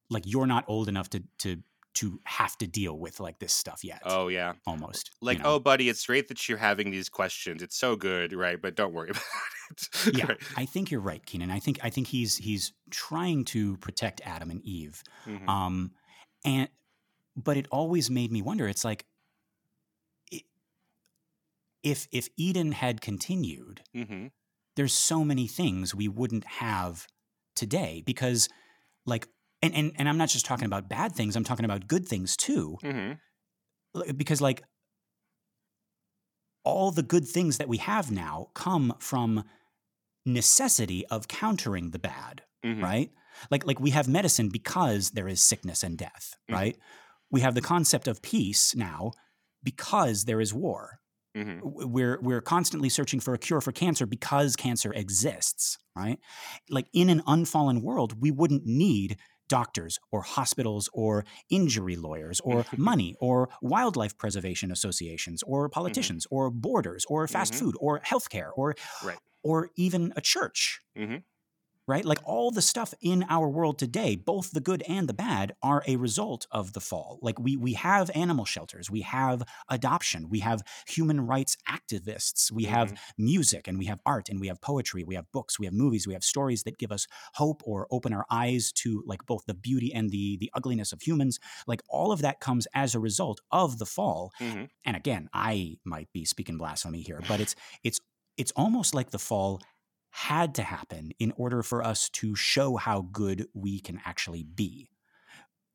[0.09, 1.63] like you're not old enough to to
[1.95, 4.01] to have to deal with like this stuff yet.
[4.05, 4.53] Oh yeah.
[4.67, 5.55] almost you like know?
[5.55, 8.93] oh buddy it's great that you're having these questions it's so good right but don't
[8.93, 9.23] worry about
[9.71, 10.25] it yeah.
[10.27, 10.37] Right.
[10.55, 11.49] I think you're right, Keenan.
[11.49, 15.01] I think I think he's he's trying to protect Adam and Eve.
[15.25, 15.49] Mhm.
[15.49, 15.91] Um,
[16.45, 16.69] and
[17.35, 18.67] but it always made me wonder.
[18.67, 19.05] It's like
[20.31, 20.43] i-
[21.83, 24.31] if if Eden had continued, Mhm.
[24.75, 27.07] there's so many things we wouldn't have
[27.55, 28.49] today because
[29.05, 29.27] like
[29.61, 32.37] and, and and I'm not just talking about bad things, I'm talking about good things
[32.37, 32.77] too.
[32.83, 33.19] Mhm.
[34.17, 34.63] Because like
[36.63, 39.43] all the good things that we have now come from
[40.25, 42.81] necessity of countering the bad, Mhm.
[42.81, 43.11] right?
[43.51, 46.53] Like like we have medicine because there is sickness and death, Mhm.
[46.55, 46.77] right?
[47.31, 49.11] We have the concept of peace now
[49.63, 50.99] because there is war.
[51.37, 51.59] Mhm.
[51.63, 56.17] we're we're constantly searching for a cure for cancer because cancer exists right
[56.69, 62.65] like in an unfallen world we wouldn't need doctors or hospitals or injury lawyers or
[62.75, 67.61] money or wildlife preservation associations or politicians or borders or fast Mhm.
[67.61, 69.19] food or healthcare or Right.
[69.43, 71.23] or even a church Mhm.
[71.87, 75.55] Right like all the stuff in our world today both the good and the bad
[75.61, 80.29] are a result of the fall like we we have animal shelters we have adoption
[80.29, 82.97] we have human rights activists we have Mhm.
[83.17, 86.07] music and we have art and we have poetry we have books we have movies
[86.07, 89.53] we have stories that give us hope or open our eyes to like both the
[89.53, 93.41] beauty and the the ugliness of humans like all of that comes as a result
[93.51, 94.69] of the fall Mhm.
[94.85, 97.99] and again i might be speaking blasphemy here but it's it's
[98.37, 99.61] it's almost like the fall
[100.15, 104.89] had to happen in order for us to show how good we can actually be.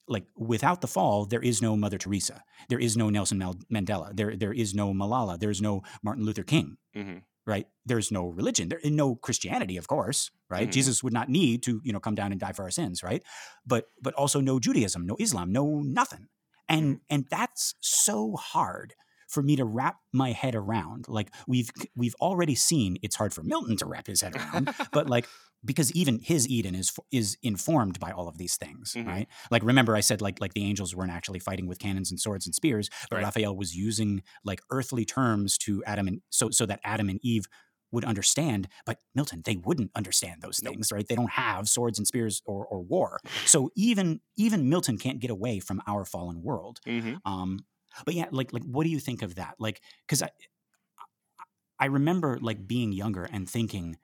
[0.09, 2.43] Like without the fall there is no mother teresa.
[2.69, 3.39] There is no nelson
[3.73, 4.17] mandela.
[4.17, 5.39] There there is no malala.
[5.39, 7.23] There's no martin luther king Mhm.
[7.47, 7.67] right?
[7.87, 8.69] There's no religion.
[8.71, 10.69] There no christianity of course right?
[10.69, 10.73] Mhm.
[10.73, 13.23] jesus would not need to you know come down and die for our sins right?
[13.67, 16.29] But but also no judaism no islam no nothing.
[16.69, 18.95] And and that's so hard
[19.31, 23.43] for me to wrap my head around like we've we've already seen it's hard for
[23.43, 25.27] milton to wrap his head around but like
[25.65, 29.07] because even his eden is is informed by all of these things Mhm.
[29.07, 32.19] right like remember i said like like the angels weren't actually fighting with cannons and
[32.21, 33.25] swords and spears but Right.
[33.25, 37.45] raphael was using like earthly terms to adam and so so that adam and eve
[37.93, 40.75] would understand but milton they wouldn't understand those Nope.
[40.75, 44.97] things right they don't have swords and spears or, or war so even even milton
[44.97, 47.19] can't get away from our fallen world Mhm.
[47.25, 47.59] um
[48.05, 49.57] but yeah, like like what do you think of that?
[49.59, 50.31] Like because I
[51.79, 53.97] I remember like being younger and thinking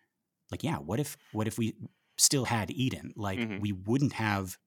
[0.51, 1.74] like yeah, what if what if we
[2.18, 3.12] still had Eden?
[3.16, 3.59] Like Mhm.
[3.59, 4.59] we wouldn't have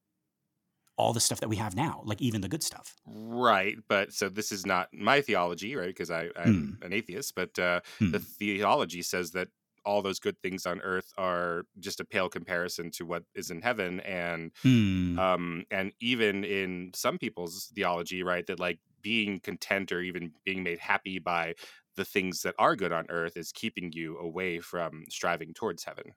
[0.97, 2.95] all the stuff that we have now, like even the good stuff.
[3.11, 5.87] Right, but so this is not my theology, right?
[5.87, 8.11] Because I'm an atheist, but uh, Hmm.
[8.11, 9.47] the theology says that
[9.85, 13.61] all those good things on earth are just a pale comparison to what is in
[13.61, 15.19] heaven, and Hmm.
[15.19, 20.63] um, and even in some people's theology, right, that like being content or even being
[20.63, 21.55] made happy by
[21.95, 26.13] the things that are good on earth is keeping you away from striving towards heaven.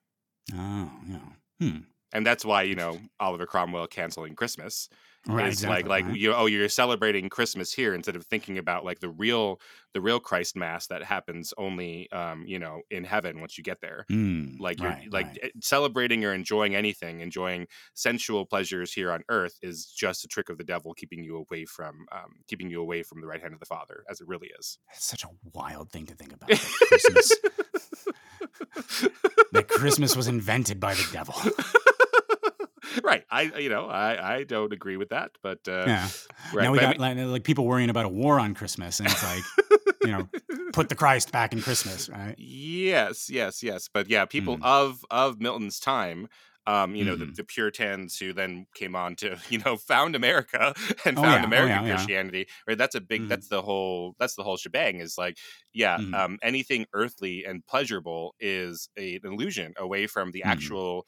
[0.54, 1.32] oh, yeah.
[1.60, 1.78] Hmm.
[2.12, 4.88] And that's why you know Oliver Cromwell canceling Christmas
[5.26, 5.46] Right.
[5.46, 6.16] exactly, like like right.
[6.16, 9.60] you oh you're celebrating Christmas here instead of thinking about like the real
[9.94, 13.80] the real Christ mass that happens only um you know in heaven once you get
[13.80, 14.56] there Hmm.
[14.58, 15.38] like you're right, like right.
[15.44, 20.48] eh, celebrating or enjoying anything enjoying sensual pleasures here on earth is just a trick
[20.48, 23.54] of the devil keeping you away from um keeping you away from the right hand
[23.54, 26.48] of the father as it really is It's such a wild thing to think about.
[26.50, 27.32] Christmas,
[29.52, 31.34] that Christmas was invented by the devil.
[33.04, 36.10] right i you know i i don't agree with that but uh Yeah.
[36.52, 39.00] right now we but I got like, like people worrying about a war on Christmas,
[39.00, 39.50] and it's like,
[40.02, 40.28] you know,
[40.72, 42.36] put the Christ back in Christmas, right?
[42.36, 43.88] Yes, yes, yes.
[43.92, 44.62] But yeah, people Mm.
[44.62, 46.28] of of Milton's time,
[46.66, 47.36] um, you know, the, Mhm.
[47.36, 50.74] the Puritans who then came on to, you know, found America
[51.04, 51.50] and Oh, found yeah.
[51.54, 52.08] Oh, American yeah, yeah.
[52.08, 52.46] Christianity.
[52.66, 52.78] Right.
[52.78, 53.28] That's a big Mhm.
[53.28, 55.36] that's the whole that's the whole shebang is like,
[55.74, 56.12] yeah, Mhm.
[56.12, 60.76] um, anything earthly and pleasurable is a, an illusion away from the Mhm.
[60.84, 61.06] actual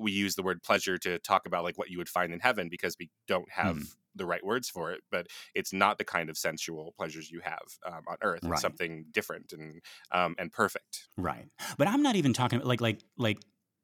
[0.00, 2.68] we use the word pleasure to talk about like what you would find in heaven
[2.68, 3.88] because we don't have Mhm.
[4.14, 7.78] the right words for it but it's not the kind of sensual pleasures you have
[7.86, 8.48] um, on earth Right.
[8.48, 9.80] it's something different and
[10.10, 11.48] um, and perfect Right.
[11.76, 13.38] But I'm not even talking like like like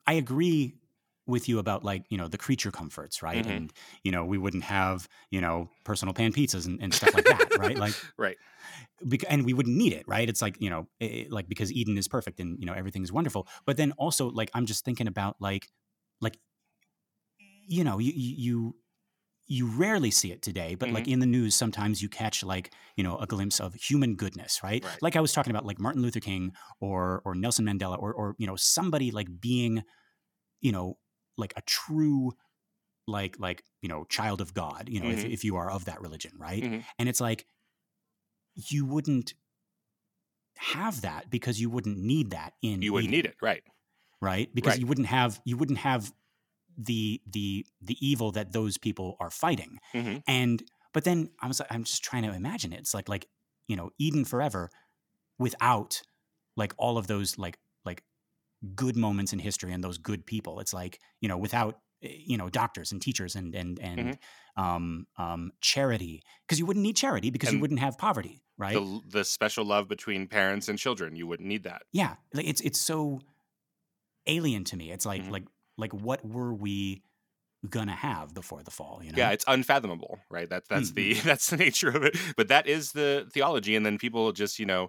[0.06, 0.74] I agree
[1.26, 3.44] with you about like you know the creature comforts, right?
[3.44, 3.46] Mhm.
[3.46, 3.72] And
[4.04, 7.50] you know we wouldn't have you know personal pan pizzas and, and stuff like that,
[7.54, 7.76] right?
[7.76, 8.38] Like right
[9.04, 10.28] bec- and we wouldn't need it, right?
[10.28, 13.12] It's like you know it, like because Eden is perfect and you know everything is
[13.12, 13.48] wonderful.
[13.66, 15.68] But then also like I'm just thinking about like
[16.20, 16.38] like
[17.68, 18.76] you know you you.
[19.48, 23.04] you rarely see it today, but like in the news, sometimes you catch like you
[23.04, 24.84] know a glimpse of human goodness, right?
[24.84, 25.02] Right.
[25.02, 28.36] Like I was talking about, like Martin Luther King or or Nelson Mandela or or
[28.38, 29.84] you know somebody like being,
[30.60, 30.98] you know,
[31.38, 32.32] like a true,
[33.06, 35.32] like like you know child of God, you know, if Mhm.
[35.36, 36.62] if you are of that religion, right?
[36.64, 36.84] Mhm.
[36.98, 37.46] And it's like
[38.54, 39.34] you wouldn't
[40.58, 43.62] have that because you wouldn't need that in you wouldn't Eden, need it right
[44.26, 44.48] right?
[44.54, 44.80] Because Right.
[44.80, 46.02] you wouldn't have you wouldn't have
[46.88, 49.72] the the the evil that those people are fighting.
[49.94, 50.22] Mhm.
[50.26, 50.56] And
[50.94, 52.80] but then I was I'm just trying to imagine it.
[52.84, 53.24] It's like like
[53.70, 54.70] you know Eden forever
[55.38, 56.02] without
[56.56, 58.02] like all of those like like
[58.74, 60.60] good moments in history and those good people.
[60.60, 64.18] It's like you know without eh, you know doctors and teachers and and and
[64.56, 68.74] um um charity because you wouldn't need charity because you wouldn't have poverty, right?
[68.74, 72.62] the the special love between parents and children you wouldn't need that yeah like it's
[72.62, 73.20] it's so
[74.26, 74.90] alien to me.
[74.92, 75.30] It's like Mhm.
[75.30, 75.46] like
[75.78, 77.02] like what were we
[77.68, 79.18] gonna have before the fall you know?
[79.18, 80.48] Yeah it's unfathomable right?
[80.48, 82.16] That that's the that's the nature of it.
[82.36, 84.88] But that is the theology and then people just you know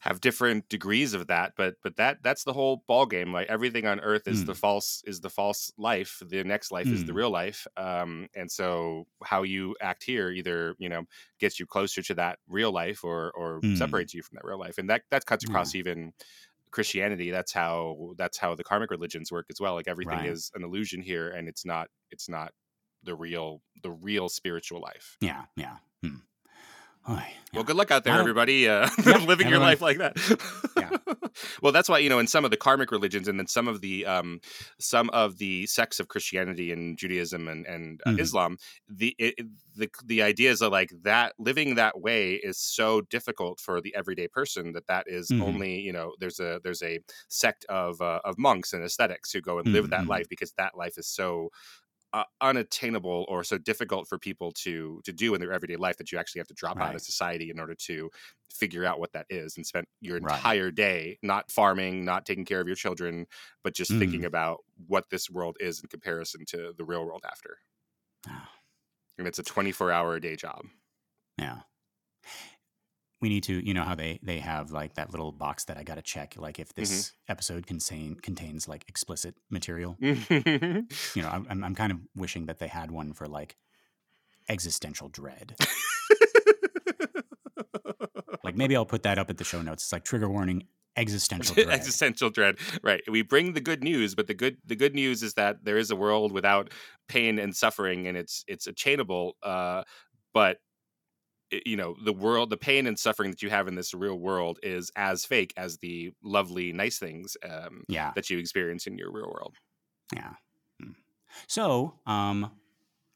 [0.00, 3.86] have different degrees of that but but that that's the whole ball game like everything
[3.86, 7.16] on earth is the false is the false life the next life is the Mm.
[7.16, 11.04] real life um and so how you act here either you know
[11.38, 13.72] gets you closer to that real life or or Mm.
[13.74, 16.12] separates you from that real life and that that cuts across even
[16.72, 20.28] christianity that's how that's how the karmic religions work as well like everything Right.
[20.28, 22.50] is an illusion here and it's not it's not
[23.04, 26.16] the real the real spiritual life yeah yeah hmm.
[27.08, 27.24] Yeah.
[27.52, 30.16] well good luck out there everybody uh Yeah, living your life like that
[30.76, 30.92] Yeah.
[31.62, 33.80] well that's why you know in some of the karmic religions and then some of
[33.80, 34.40] the um
[34.80, 38.18] some of the sects of christianity and judaism and and uh, Mhm.
[38.18, 38.56] islam
[38.88, 39.34] the it,
[39.76, 44.28] the the ideas are like that living that way is so difficult for the everyday
[44.28, 45.38] person that that is Mhm.
[45.40, 49.40] only you know there's a there's a sect of uh, of monks and ascetics who
[49.40, 50.08] go and live that Mhm.
[50.08, 51.50] life because that life is so
[52.12, 56.12] uh, unattainable or so difficult for people to to do in their everyday life that
[56.12, 58.10] you actually have to drop out of society in order to
[58.52, 60.48] figure out what that is and spend your Right.
[60.48, 63.26] entire day not farming not taking care of your children
[63.64, 63.94] but just Mm.
[63.98, 67.58] thinking about what this world is in comparison to the real world after.
[68.26, 68.62] Ah,
[69.18, 70.66] and it's a 24 hour a day job.
[71.38, 71.62] Yeah
[73.22, 75.82] we need to you know how they they have like that little box that i
[75.82, 77.32] gotta check like if this Mm-hmm.
[77.32, 79.96] episode contain contains like explicit material.
[80.00, 80.12] You
[81.16, 83.56] know I'm- i'm, kind of wishing that they had one for like
[84.48, 85.54] existential dread.
[88.44, 89.84] Like maybe i'll put that up at the show notes.
[89.84, 90.64] It's like trigger warning
[90.96, 91.68] existential dread.
[91.70, 92.56] Existential dread.
[92.82, 93.00] Right.
[93.08, 95.90] We bring the good news but the good the good news is that there is
[95.92, 96.70] a world without
[97.08, 99.84] pain and suffering and it's it's attainable uh
[100.34, 100.58] but
[101.66, 104.58] you know the world the pain and suffering that you have in this real world
[104.62, 108.12] is as fake as the lovely nice things um, Yeah.
[108.14, 109.54] that you experience in your real world
[110.14, 110.32] Yeah.
[110.82, 110.94] Mm.
[111.46, 112.50] So, um,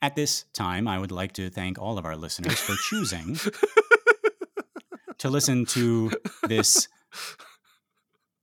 [0.03, 3.37] at this time, I would like to thank all of our listeners for choosing
[5.18, 6.11] to listen to
[6.47, 6.89] this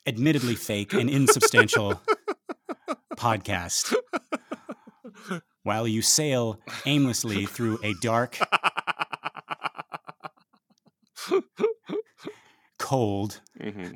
[0.05, 2.01] admittedly fake and insubstantial
[3.15, 3.93] podcast
[5.63, 8.37] while you sail aimlessly through a dark,
[12.79, 13.91] cold, hmm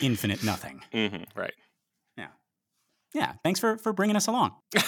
[0.00, 0.82] infinite nothing.
[0.92, 1.54] hmm right
[2.16, 2.28] Yeah.
[3.14, 3.32] Yeah.
[3.42, 4.52] Thanks for, for bringing us along.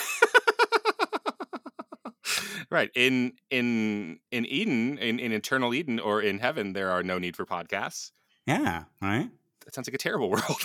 [2.71, 7.19] right in in in eden in, in eternal eden or in heaven there are no
[7.19, 8.13] need for podcasts
[8.47, 8.85] Yeah.
[9.03, 9.29] Right.
[9.65, 10.57] that sounds like a terrible world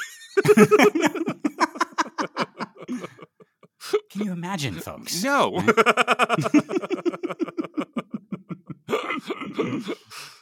[4.11, 5.21] Can you imagine, folks?
[5.23, 5.61] no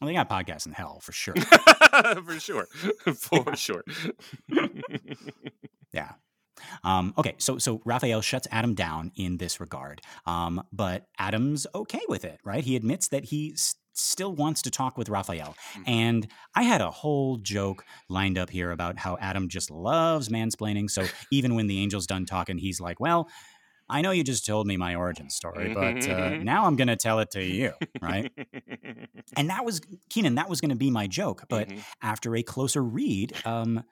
[0.00, 1.34] Well, they got podcasts in hell for sure.
[2.24, 2.66] for sure
[3.16, 3.82] for sure
[5.92, 6.12] Yeah.
[6.84, 12.00] Um, okay, so so Raphael shuts Adam down in this regard, um, but Adam's okay
[12.08, 12.64] with it, right?
[12.64, 15.84] He admits that he s- still wants to talk with Raphael, Mhm.
[15.86, 20.90] and I had a whole joke lined up here about how Adam just loves mansplaining.
[20.90, 23.28] So even when the angel's done talking, he's like, "Well,
[23.88, 26.96] I know you just told me my origin story, but uh, now I'm going to
[26.96, 28.30] tell it to you, right?"
[29.36, 29.80] And that was
[30.10, 30.36] Keenan.
[30.36, 31.84] That was going to be my joke, but Mhm.
[32.02, 33.82] after a closer read, um,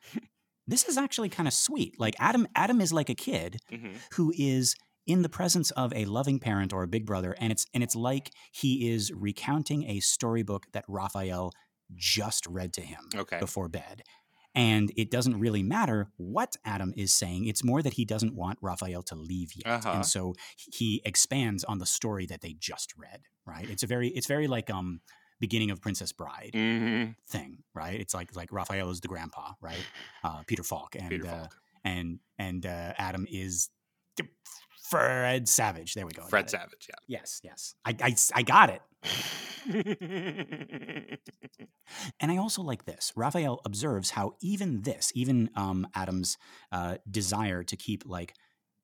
[0.67, 1.99] this is actually kind of sweet.
[1.99, 4.01] Like Adam, Adam is like a kid Mhm.
[4.13, 4.75] who is
[5.07, 7.97] in the presence of a loving parent or a big brother, and it's and it's
[7.97, 11.53] like he is recounting a storybook that Raphael
[11.95, 14.03] just read to him okay before bed.
[14.55, 17.47] And it doesn't really matter what Adam is saying.
[17.47, 19.67] It's more that he doesn't want Raphael to leave yet.
[19.67, 19.91] Uh-huh.
[19.91, 23.69] And so he expands on the story that they just read, right?
[23.69, 25.01] It's a very it's very like um
[25.41, 27.17] beginning of Princess Bride Mhm.
[27.29, 27.99] thing, right?
[28.01, 29.85] It's like like Raphael is the grandpa, right?
[30.23, 31.49] Uh, Peter Falk, and Peter uh,
[31.85, 33.71] and and uh, Adam is
[34.85, 35.95] Fred Savage.
[35.95, 36.23] There we go.
[36.25, 36.51] I Fred got it.
[36.51, 37.75] Savage, Yes, yes.
[37.85, 38.83] I, I I got it.
[42.21, 43.13] And I also like this.
[43.15, 46.39] Raphael observes how even this, even um, Adam's
[46.73, 48.35] uh, desire to keep like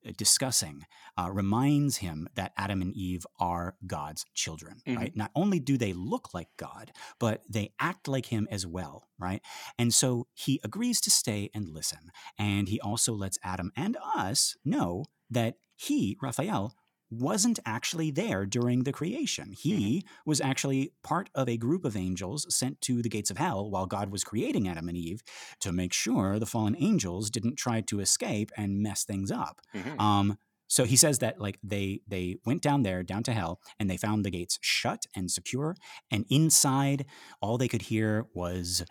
[0.07, 0.85] uh, discussing,
[1.19, 4.97] uh, reminds him that Adam and Eve are God's children, Mhm.
[4.97, 5.17] right?
[5.17, 9.43] Not only do they look like God, but they act like him as well, right?
[9.79, 12.11] And so he agrees to stay and listen.
[12.39, 16.75] And he also lets Adam and us know that he, Raphael,
[17.11, 19.53] wasn't actually there during the creation.
[19.53, 23.69] He was actually part of a group of angels sent to the gates of hell
[23.69, 25.23] while God was creating Adam and Eve
[25.61, 29.61] to make sure the fallen angels didn't try to escape and mess things up.
[29.75, 30.01] Mhm.
[30.01, 33.91] Um, so he says that like they they went down there down to hell and
[33.91, 35.75] they found the gates shut and secure
[36.13, 37.07] and inside
[37.41, 38.85] all they could hear was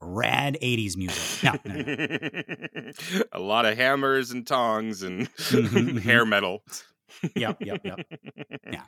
[0.00, 1.42] rad 80s music.
[1.42, 2.90] No, no, no.
[3.32, 6.00] a lot of hammers and tongs and Mhm, mhm.
[6.02, 6.62] hair metal.
[7.34, 8.00] Yep, yep, yep.
[8.72, 8.82] Yeah.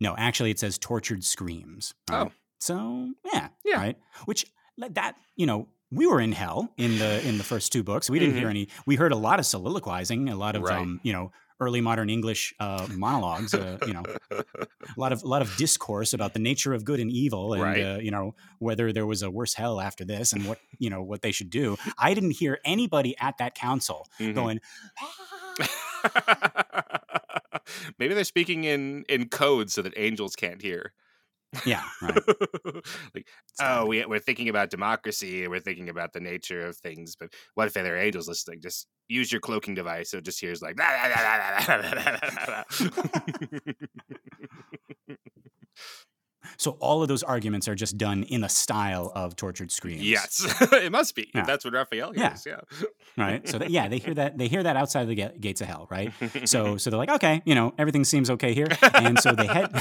[0.00, 1.94] No, actually, it says tortured screams.
[2.10, 2.26] right?
[2.28, 2.32] Oh.
[2.60, 3.76] so yeah, Yeah.
[3.76, 3.96] right.
[4.24, 4.46] Which
[4.78, 8.08] that, you know, we were in hell in the in the first two books.
[8.10, 8.68] We didn't hear any.
[8.86, 10.78] We heard a lot of soliloquizing, a lot of Right.
[10.80, 11.30] um, you know,
[11.62, 13.54] early modern English uh, monologues.
[13.54, 14.44] Uh, you know, a
[14.96, 17.82] lot of a lot of discourse about the nature of good and evil, and Right.
[17.82, 21.02] uh, you know whether there was a worse hell after this, and what you know
[21.02, 21.76] what they should do.
[21.98, 24.34] I didn't hear anybody at that council Mhm.
[24.34, 24.60] going.
[27.98, 30.92] Maybe they're speaking in in code so that angels can't hear.
[31.66, 32.18] Yeah, right.
[33.14, 33.26] like,
[33.60, 35.46] oh, we, we're thinking about democracy.
[35.48, 37.14] We're thinking about the nature of things.
[37.14, 38.60] But what if there are angels listening?
[38.62, 40.10] Just use your cloaking device.
[40.10, 40.78] So it just hears like.
[46.58, 50.02] So all of those arguments are just done in the style of tortured screams.
[50.02, 51.30] yes, it must be.
[51.34, 51.44] Yeah.
[51.44, 52.28] That's what Raphael Yeah.
[52.30, 52.46] hears.
[52.46, 52.60] Yeah.
[53.16, 53.48] Right.
[53.48, 55.68] So that, yeah, they hear that they hear that outside of the ga- gates of
[55.68, 56.12] hell, right?
[56.44, 59.72] So so they're like, okay, you know, everything seems okay here, and so they head.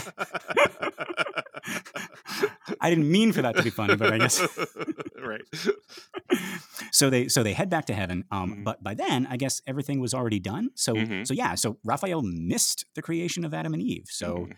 [2.80, 4.42] I didn't mean for that to be funny, but I guess
[5.22, 5.42] right.
[6.92, 7.10] so.
[7.10, 8.24] They so they head back to heaven.
[8.32, 8.64] Um, Mhm.
[8.64, 10.70] but by then, I guess everything was already done.
[10.76, 11.28] So Mhm.
[11.28, 11.56] so yeah.
[11.56, 14.06] So Raphael missed the creation of Adam and Eve.
[14.10, 14.56] So Mhm.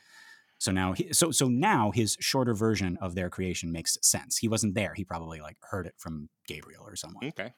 [0.60, 4.38] so now he, so so now his shorter version of their creation makes sense.
[4.38, 4.94] He wasn't there.
[4.96, 7.26] He probably like heard it from Gabriel or someone.
[7.28, 7.54] Okay.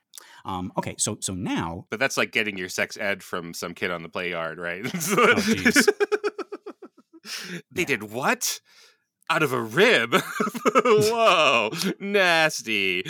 [0.45, 0.95] Um, okay.
[0.97, 4.09] So so now But that's like getting your sex ed from some kid on the
[4.09, 4.83] play yard, right?
[4.83, 5.87] jeez.
[7.71, 7.85] they Yeah.
[7.85, 8.59] did what?
[9.29, 10.13] Out of a rib?
[10.75, 13.03] Whoa, nasty.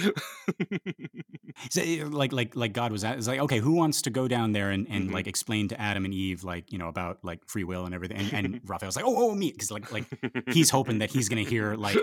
[1.70, 4.28] So, eh, like like like God was at it's like okay who wants to go
[4.28, 5.14] down there and, and Mhm.
[5.14, 8.18] like explain to Adam and Eve like you know about like free will and everything
[8.18, 10.06] and, and Raphael's like oh oh me because like like
[10.52, 11.98] he's hoping that he's gonna hear like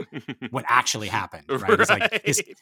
[0.51, 2.57] what actually happened right it's like Right.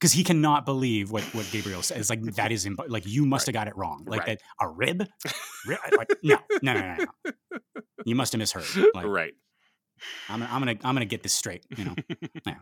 [0.00, 3.26] because he cannot believe what what Gabriel says it's like that is imp- like you
[3.26, 4.38] must have got it wrong like Right.
[4.38, 5.06] that a rib
[5.66, 7.32] Ri- like no no no no no
[8.06, 8.64] you must have misheard
[8.94, 9.34] like right.
[10.28, 11.94] I'm gonna, I'm gonna I'm gonna get this straight you know
[12.46, 12.54] yeah.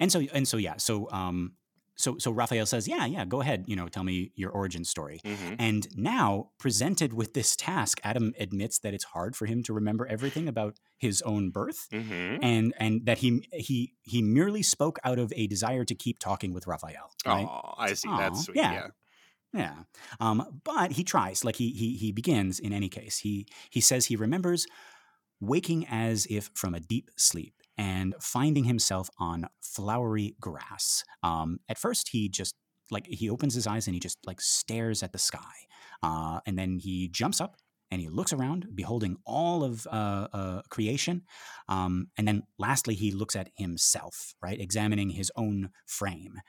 [0.00, 1.52] and so and so yeah so um
[1.96, 5.20] so so Raphael says yeah yeah go ahead you know tell me your origin story
[5.24, 5.56] Mhm.
[5.58, 10.06] and now, presented with this task, Adam admits that it's hard for him to remember
[10.06, 12.38] everything about his own birth, Mhm.
[12.42, 16.52] and and that he he he merely spoke out of a desire to keep talking
[16.54, 17.10] with Raphael.
[17.26, 17.46] Right?
[17.48, 18.08] Oh, I see.
[18.08, 18.56] Aw, That's sweet.
[18.56, 18.72] yeah.
[18.72, 18.86] Yeah.
[19.54, 19.74] Yeah.
[20.18, 21.44] Um, but he tries.
[21.44, 23.18] Like he he he begins in any case.
[23.18, 24.66] He he says he remembers
[25.42, 31.04] waking as if from a deep sleep and finding himself on flowery grass.
[31.22, 32.54] Um, at first, he just
[32.90, 35.66] like he opens his eyes and he just like stares at the sky,
[36.02, 37.56] uh, and then he jumps up
[37.90, 41.22] and he looks around, beholding all of uh, uh, creation.
[41.68, 46.40] Um, and then lastly, he looks at himself, right, examining his own frame.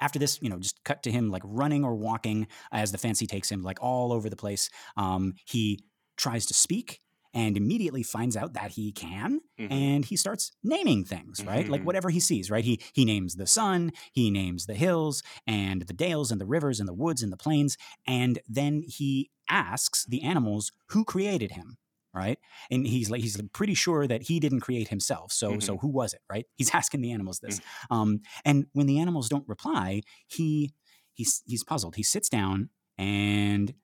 [0.00, 3.26] After this, you know, just cut to him like running or walking as the fancy
[3.26, 4.70] takes him like all over the place.
[4.96, 5.80] Um, he
[6.16, 7.00] tries to speak
[7.34, 9.68] and immediately finds out that he can Mhm.
[9.70, 11.68] and he starts naming things right?
[11.68, 11.86] Like Mhm.
[11.86, 12.64] whatever he sees right?
[12.64, 16.80] He he names the sun he names the hills and the dales and the rivers
[16.80, 17.76] and the woods and the plains
[18.06, 21.78] and then he asks the animals who created him
[22.14, 22.38] right?
[22.70, 26.12] And he's like he's pretty sure that he didn't create himself so so who was
[26.14, 26.46] it right?
[26.56, 27.60] He's asking the animals this.
[27.90, 30.72] Um and when the animals don't reply he
[31.14, 31.96] he's he's puzzled.
[31.96, 33.74] He sits down and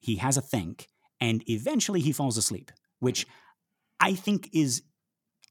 [0.00, 0.88] he has a think
[1.20, 3.26] and eventually he falls asleep which
[4.00, 4.82] i think is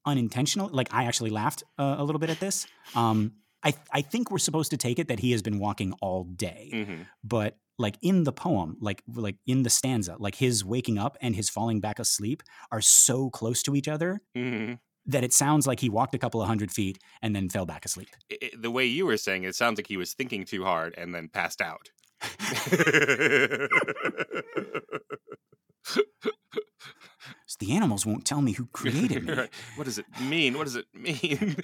[0.06, 2.66] unintentional like i actually laughed uh, a little bit at this
[2.96, 6.24] um I, I think we're supposed to take it that he has been walking all
[6.26, 7.06] day Mhm.
[7.24, 11.36] but like in the poem like like in the stanza like his waking up and
[11.36, 14.80] his falling back asleep are so close to each other Mhm.
[15.08, 17.84] that it sounds like he walked a couple of hundred feet and then fell back
[17.84, 20.64] asleep I- I- the way you were saying it sounds like he was thinking too
[20.64, 21.90] hard and then passed out.
[25.90, 29.50] So the animals won't tell me who created me Right.
[29.76, 30.58] What does it mean?
[30.58, 31.56] What does it mean?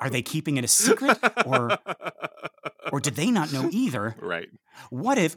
[0.00, 1.78] Are they keeping it a secret or
[2.92, 4.48] or did they not know either right.
[4.90, 5.36] what if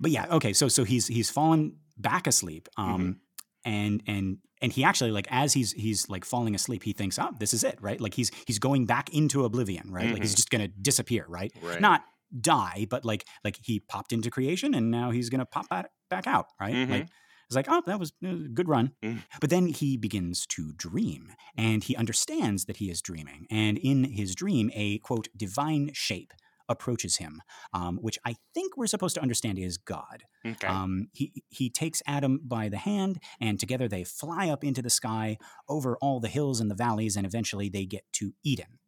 [0.00, 3.20] but yeah okay so so he's he's fallen back asleep um
[3.64, 7.30] and and and he actually like as he's he's like falling asleep he thinks oh
[7.38, 10.36] this is it right like he's he's going back into oblivion right like he's Mhm.
[10.36, 11.80] just gonna disappear right Right.
[11.80, 12.04] not
[12.40, 16.26] die but like like he popped into creation and now he's gonna pop back back
[16.26, 16.90] out right Mhm.
[16.90, 17.08] like
[17.46, 19.22] it's like oh that was a good run Mm.
[19.40, 24.04] but then he begins to dream and he understands that he is dreaming and in
[24.04, 26.32] his dream a quote divine shape
[26.68, 27.40] approaches him
[27.72, 30.66] um, which i think we're supposed to understand is god Okay.
[30.68, 34.88] um, he he takes Adam by the hand, and together they fly up into the
[34.88, 35.36] sky
[35.68, 38.78] over all the hills and the valleys, and eventually they get to Eden.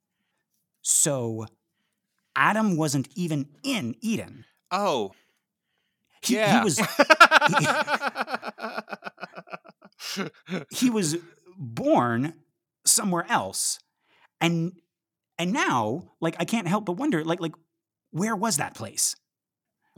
[0.80, 1.46] So
[2.36, 4.44] Adam wasn't even in Eden.
[4.70, 5.12] oh.
[6.22, 6.58] He, yeah.
[6.60, 6.80] he was
[10.70, 11.16] he was
[11.58, 12.34] born
[12.86, 13.78] somewhere else,
[14.40, 14.72] and
[15.38, 17.54] and now like I can't help but wonder like like
[18.10, 19.16] where was that place?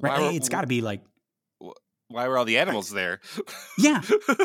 [0.01, 0.21] Right?
[0.21, 1.03] Why it's got to be like
[2.09, 3.21] Why were all the animals there?
[3.79, 4.03] yeah.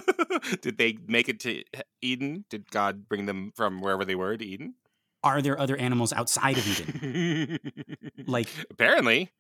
[0.62, 1.64] Did they make it to
[2.02, 2.46] Eden?
[2.50, 4.76] Did God bring them from wherever they were to Eden?
[5.24, 7.60] Are there other animals outside of Eden?
[8.28, 9.32] Like Apparently.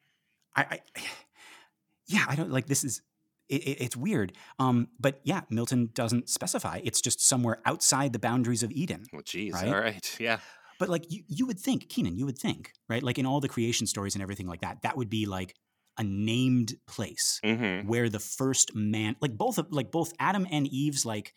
[0.55, 0.61] I,
[0.95, 1.01] I
[2.07, 3.01] yeah, I don't like this is
[3.49, 4.33] it, it- it's weird.
[4.59, 6.81] Um, but yeah, Milton doesn't specify.
[6.83, 9.05] It's just somewhere outside the boundaries of Eden.
[9.13, 9.53] Well, geez.
[9.53, 9.67] Right?
[9.67, 10.17] All right.
[10.19, 10.39] Yeah.
[10.79, 13.01] But like you, you would think, Keenan, you would think, right?
[13.03, 15.55] Like in all the creation stories and everything like that, that would be like
[15.97, 17.87] a named place Mm-hmm.
[17.87, 21.33] where the first man, like both of like both Adam and Eve's like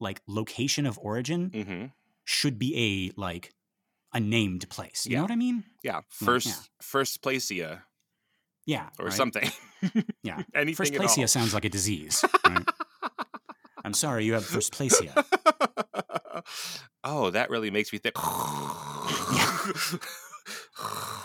[0.00, 1.84] like location of origin Mm-hmm.
[2.24, 3.52] should be a like
[4.12, 5.06] a named place.
[5.06, 5.18] You Yeah.
[5.18, 5.64] know what I mean?
[5.84, 6.00] Yeah.
[6.08, 6.54] First, yeah.
[6.82, 7.82] Firstplacia
[8.66, 8.88] Yeah.
[8.98, 9.14] or right?
[9.14, 9.48] something.
[10.22, 10.42] Yeah.
[10.54, 12.24] Anything Firstplacia sounds like a disease.
[12.46, 12.68] Right?
[13.84, 15.10] I'm sorry, you have Firstplacia.
[17.04, 18.14] Oh, that really makes me think.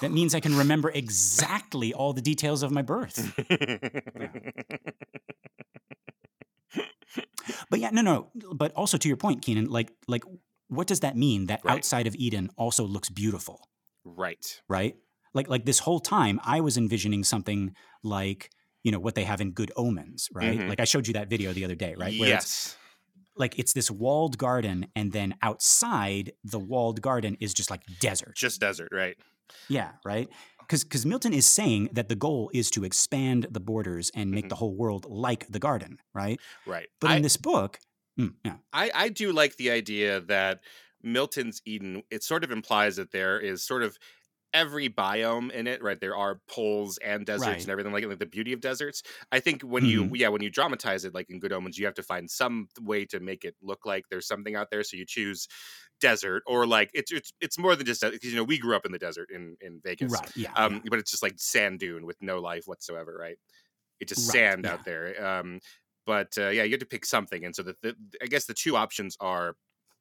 [0.01, 3.34] That means I can remember exactly all the details of my birth.
[7.69, 8.30] But yeah, no, no.
[8.53, 10.23] But also to your point, Keenan, like, like,
[10.67, 11.47] what does that mean?
[11.47, 11.73] That Right.
[11.73, 13.69] outside of Eden also looks beautiful,
[14.03, 14.61] right.
[14.67, 14.95] right?
[15.34, 17.73] Like, like this whole time, I was envisioning something
[18.03, 18.49] like,
[18.84, 20.59] you know what they have in Good Omens, right?
[20.59, 20.69] Mhm.
[20.69, 22.17] Like I showed you that video the other day, right?
[22.19, 22.78] Where it's yes.
[23.38, 28.35] Like it's this walled garden, and then outside the walled garden is just like desert.
[28.35, 29.17] Just desert, right?
[29.69, 30.27] Yeah, right.
[30.59, 34.45] Because because Milton is saying that the goal is to expand the borders and make
[34.45, 34.49] Mhm.
[34.49, 36.39] the whole world like the garden, right?
[36.65, 36.88] Right.
[36.99, 37.79] But I, in this book,
[38.19, 40.59] mm, yeah, I, I do like the idea that
[41.01, 43.97] Milton's Eden, it sort of implies that there is sort of
[44.53, 45.99] every biome in it, right?
[45.99, 47.61] There are poles and deserts Right.
[47.61, 49.03] and everything like, like the beauty of deserts.
[49.31, 51.95] I think when you yeah, when you dramatize it like in Good Omens, you have
[51.95, 54.83] to find some way to make it look like there's something out there.
[54.83, 55.47] So you choose
[55.99, 58.85] desert or like it's it's it's more than just because you know we grew up
[58.85, 60.11] in the desert in in Vegas.
[60.11, 60.79] right, yeah, Um, yeah.
[60.89, 63.37] but it's just like sand dune with no life whatsoever, right?
[63.99, 64.73] It's just Right, sand yeah.
[64.73, 65.25] out there.
[65.25, 65.59] Um,
[66.05, 68.53] but uh, yeah, you have to pick something, and so the, the I guess the
[68.53, 69.55] two options are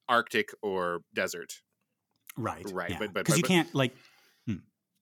[0.08, 1.54] Arctic or desert.
[2.36, 2.98] right, right, yeah.
[2.98, 3.96] but- but- because you but- can't like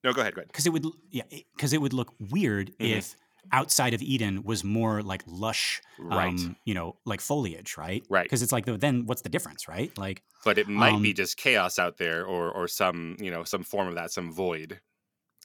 [0.04, 0.52] No, go ahead, go ahead.
[0.52, 1.24] because it would yeah
[1.56, 3.04] because it would look weird Mhm.
[3.04, 3.16] if
[3.52, 8.06] outside of Eden was more like lush, Right, um, you know, like foliage, right?
[8.08, 8.24] Right.
[8.24, 9.96] Because it's like the, then what's the difference, right?
[9.98, 13.44] Like but it might be um, just chaos out there, or or some you know
[13.44, 14.80] some form of that, some void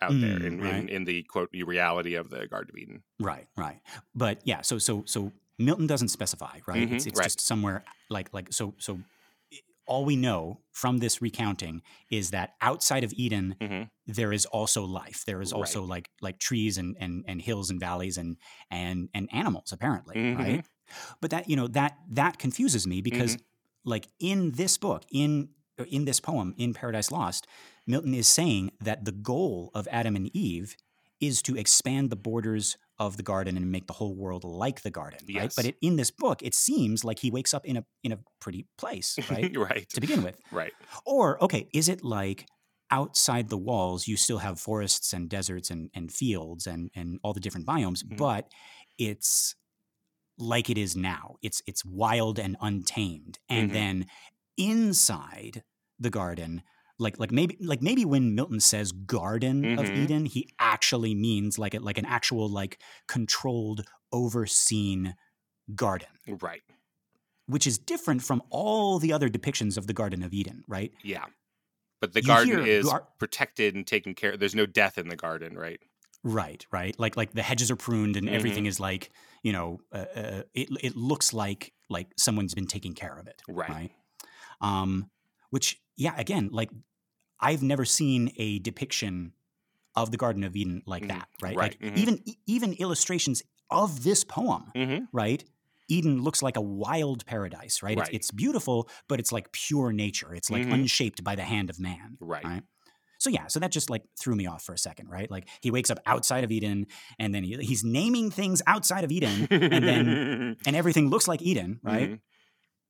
[0.02, 0.90] out there Mm, in, in right.
[0.90, 3.04] in the quote reality of the Garden of Eden.
[3.20, 3.82] Right, right.
[4.16, 6.90] But yeah, so so so Milton doesn't specify, right?
[6.90, 7.24] It's Mhm, it's right.
[7.24, 9.00] just somewhere like like so so
[9.90, 13.90] all we know from this recounting is that outside of Eden Mhm.
[14.08, 15.26] there is also life.
[15.26, 15.60] There is Right.
[15.60, 18.38] also like like trees and and and hills and valleys and
[18.72, 20.38] and and animals apparently, Mhm.
[20.38, 20.66] right?
[21.22, 23.90] But that you know that that confuses me because Mm-hmm.
[23.94, 25.50] like in this book in
[25.88, 27.48] in this poem in Paradise Lost,
[27.88, 30.76] Milton is saying that the goal of Adam and Eve
[31.22, 34.92] is to expand the borders of the garden and make the whole world like the
[34.92, 35.52] garden, right?
[35.56, 38.20] But it, in this book, it seems like he wakes up in a in a
[38.42, 39.50] pretty place, right?
[39.56, 40.38] right, to begin with.
[40.52, 40.74] right.
[41.06, 42.48] Or okay, is it like
[42.92, 47.34] outside the walls you still have forests and deserts and, and fields and and all
[47.34, 48.26] the different biomes, Mhm.
[48.26, 48.50] but
[48.98, 49.56] it's
[50.38, 51.36] like it is now.
[51.42, 53.40] It's it's wild and untamed.
[53.50, 53.74] And Mhm.
[53.74, 54.06] then
[54.58, 55.64] inside
[56.00, 56.64] the garden,
[57.00, 59.98] like like maybe like maybe when Milton says garden of Mhm.
[59.98, 65.16] Eden, he actually means like a, like an actual like controlled, overseen
[65.76, 66.62] garden, Right.
[67.48, 70.92] which is different from all the other depictions of the Garden of Eden, right?
[71.04, 71.26] Yeah.
[72.02, 74.40] But the You garden is gar- protected and taken care of.
[74.40, 75.80] There's no death in the garden, right?
[76.24, 76.98] Right, right.
[77.00, 78.36] Like like the hedges are pruned and Mm-hmm.
[78.36, 79.10] everything is like
[79.42, 83.42] you know uh, uh, it it looks like like someone's been taking care of it.
[83.48, 83.70] Right.
[83.70, 83.92] Right.
[84.62, 85.10] Um,
[85.50, 86.70] which yeah, again, like
[87.40, 89.34] I've never seen a depiction
[89.96, 91.08] of the Garden of Eden like Mhm.
[91.10, 91.28] that.
[91.42, 91.56] Right.
[91.56, 91.98] Right, Like mhm.
[91.98, 94.72] even even illustrations of this poem.
[94.76, 95.06] Mm-hmm.
[95.12, 95.44] Right.
[95.88, 97.98] Eden looks like a wild paradise, right?
[97.98, 98.08] Right.
[98.08, 100.34] It's, it's beautiful, but it's like pure nature.
[100.36, 100.74] It's like Mhm.
[100.74, 102.18] unshaped by the hand of man.
[102.20, 102.44] Right.
[102.46, 102.64] Right.
[103.18, 105.30] So yeah, so that just like threw me off for a second, right?
[105.30, 106.86] Like he wakes up outside of Eden,
[107.18, 111.42] and then he, he's naming things outside of Eden, and then and everything looks like
[111.42, 112.20] Eden, right?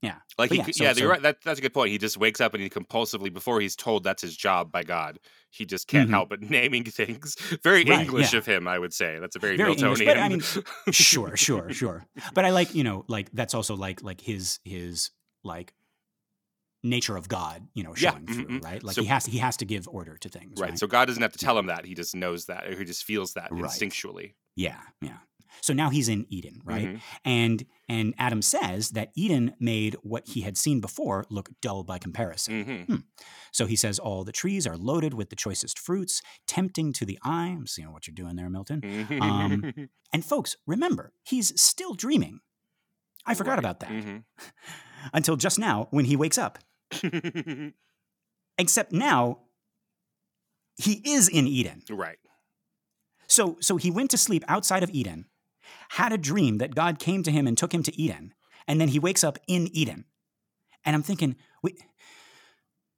[0.02, 0.16] Yeah.
[0.38, 1.22] Like he, yeah, so- yeah, so- you're right.
[1.22, 1.92] That, that's a good point.
[1.92, 5.20] He just wakes up and he compulsively, before he's told that's his job by God,
[5.50, 6.14] he just can't Mhm.
[6.14, 7.36] help but naming things.
[7.64, 8.40] Very Right, English yeah.
[8.40, 9.20] of him, I would say.
[9.20, 10.00] That's a very, Very Miltonian.
[10.02, 12.06] English, but I mean, Sure, sure, sure.
[12.34, 15.12] But I like you know like that's also like like his his
[15.44, 15.74] like
[16.82, 18.64] nature of God, you know, Yeah, showing through, mhm.
[18.64, 18.82] right?
[18.82, 20.70] Like So- he has to, he has to give order to things, right.
[20.70, 20.80] right?
[20.80, 21.84] So God doesn't have to tell him that.
[21.86, 23.64] He just knows that, or he just feels that Right.
[23.66, 24.36] instinctually.
[24.56, 25.18] yeah, yeah.
[25.62, 26.88] So now he's in Eden, right?
[26.90, 27.02] Mhm.
[27.26, 31.98] And and Adam says that Eden made what he had seen before look dull by
[32.00, 32.66] comparison.
[32.66, 33.04] Mhm.
[33.52, 37.18] So he says all the trees are loaded with the choicest fruits, tempting to the
[37.24, 37.48] eye.
[37.58, 38.82] I'm seeing what you're doing there, Milton.
[39.22, 39.74] Um,
[40.14, 42.40] And folks, remember, he's still dreaming.
[43.26, 43.60] I forgot Right.
[43.60, 44.24] about that Mhm.
[45.14, 46.58] until just now when he wakes up.
[48.58, 49.40] Except now
[50.78, 51.84] he is in Eden.
[51.90, 52.18] right.
[53.28, 55.26] So so he went to sleep outside of Eden,
[55.90, 58.34] had a dream that God came to him and took him to Eden,
[58.68, 60.06] and then he wakes up in Eden.
[60.86, 61.76] And I'm thinking, we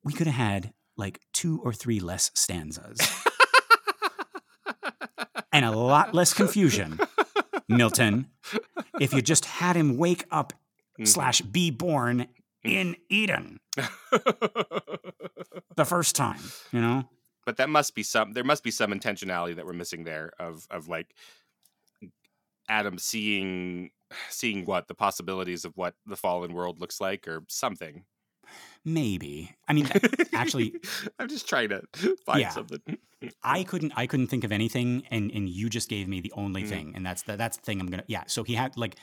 [0.04, 3.00] we could have had like two or three less stanzas
[5.52, 7.00] and a lot less confusion,
[7.68, 8.28] Milton,
[9.00, 10.54] if you just had him wake up
[11.00, 11.08] Mhm.
[11.08, 12.28] slash be born
[12.64, 13.60] in Eden
[15.76, 16.42] the first time,
[16.72, 17.10] you know?
[17.46, 20.68] but that must be some there must be some intentionality that we're missing there of
[20.70, 21.16] of like
[22.72, 23.92] adam seeing
[24.30, 28.06] seeing what the possibilities of what the fallen world looks like or something
[28.84, 29.56] Maybe.
[29.68, 29.88] I mean,
[30.34, 30.74] actually,
[31.20, 31.82] i'm just trying to
[32.26, 32.50] find Yeah.
[32.50, 32.82] something
[33.44, 36.64] I couldn't I couldn't think of anything and and you just gave me the only
[36.64, 36.68] Mhm.
[36.70, 38.96] thing and that's the that's the thing I'm going to Yeah, so he had like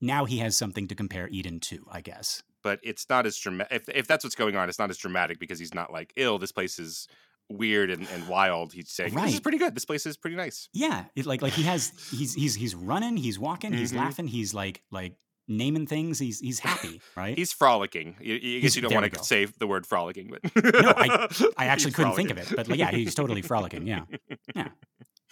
[0.00, 2.42] now he has something to compare Eden to, I guess.
[2.62, 5.38] but it's not as dramatic if, if that's what's going on it's not as dramatic
[5.38, 7.06] because he's not like ill this place is
[7.50, 9.74] weird and, and wild, he's saying, "This is pretty good.
[9.74, 13.16] This place is pretty nice." Yeah, it, like like he has he's he's he's running,
[13.16, 13.96] he's walking, he's Mhm.
[13.98, 15.16] laughing, he's like like
[15.48, 16.18] naming things.
[16.18, 17.36] He's he's happy, right?
[17.36, 18.14] He's frolicking.
[18.20, 21.28] I, I guess He's- you don't want to say the word frolicking, but No, I
[21.56, 23.86] I actually couldn't think of it, but like, yeah, he's totally frolicking.
[23.86, 24.04] Yeah,
[24.54, 24.68] yeah.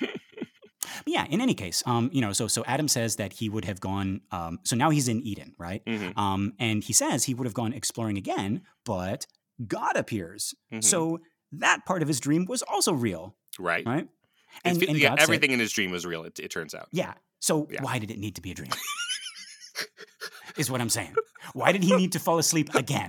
[0.00, 0.10] But
[1.06, 1.26] yeah.
[1.28, 4.20] In any case, um, you know, so so Adam says that he would have gone.
[4.30, 5.84] Um, so now he's in Eden, right?
[5.84, 9.26] Mhm, Um, and he says he would have gone exploring again, but
[9.66, 10.54] God appears.
[10.72, 10.82] mhm.
[10.82, 11.20] So
[11.52, 13.84] that part of his dream was also real, right.
[13.86, 14.08] right?
[14.64, 16.24] And, and yeah, God said- everything in his dream was real.
[16.24, 16.88] It, it turns out.
[16.92, 17.14] Yeah.
[17.40, 17.82] So Yeah.
[17.82, 18.70] why did it need to be a dream?
[20.56, 21.14] is what I'm saying.
[21.54, 23.08] Why did he need to fall asleep again?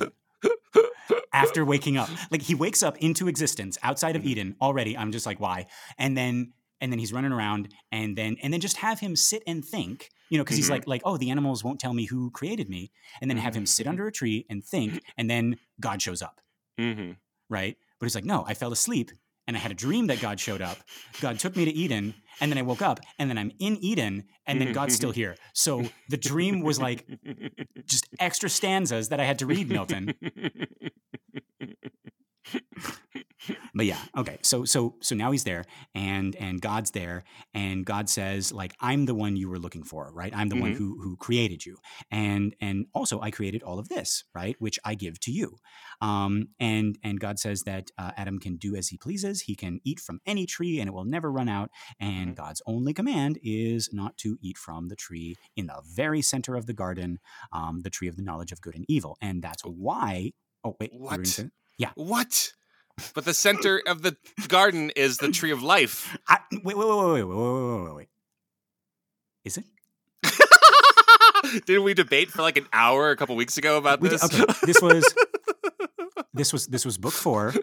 [1.34, 2.10] After waking up.
[2.32, 4.28] Like he wakes up into existence outside of Mhm.
[4.28, 4.98] Eden already.
[4.98, 5.68] I'm just like, why?
[5.98, 9.44] And then and then he's running around and then and then just have him sit
[9.46, 10.72] and think, you know, because he's Mhm.
[10.72, 12.92] like, like, oh, the animals won't tell me who created me.
[13.22, 16.40] And then have him sit under a tree and think, and then God shows up,
[16.78, 17.12] hmm
[17.50, 17.78] right?
[18.00, 19.12] But he's like, no, I fell asleep
[19.50, 20.78] and I had a dream that God showed up.
[21.22, 24.26] God took me to Eden, and then I woke up, and then I'm in Eden,
[24.46, 25.36] and then God's still here.
[25.56, 27.08] So the dream was like
[27.88, 30.14] just extra stanzas that I had to read, Milton.
[33.74, 34.38] But yeah, okay.
[34.44, 37.24] So so so now he's there, and and God's there,
[37.54, 40.34] and God says like I'm the one you were looking for, right?
[40.36, 40.78] I'm the one Mhm.
[40.78, 41.78] who who created you,
[42.12, 44.56] and and also I created all of this, right?
[44.60, 45.58] Which I give to you.
[46.02, 49.42] Um, and and God says that uh, Adam can do as he pleases.
[49.42, 51.70] He can eat from any tree, and it will never run out.
[52.00, 52.36] And Mhm.
[52.36, 56.66] God's only command is not to eat from the tree in the very center of
[56.66, 57.20] the garden,
[57.52, 59.18] um, the tree of the knowledge of good and evil.
[59.22, 60.32] And that's why.
[60.64, 61.50] Oh wait, you were gonna What?
[61.80, 62.54] Say- What?
[63.14, 64.18] But the center of the
[64.50, 66.18] garden is the tree of life.
[66.28, 68.08] I, wait, wait, wait, wait, wait, wait, wait, wait, wait.
[69.46, 69.64] Is it?
[71.66, 74.26] Didn't we debate for like an hour a couple weeks ago about We did- this?
[74.42, 75.14] okay, this was
[76.34, 77.54] this was this was book four.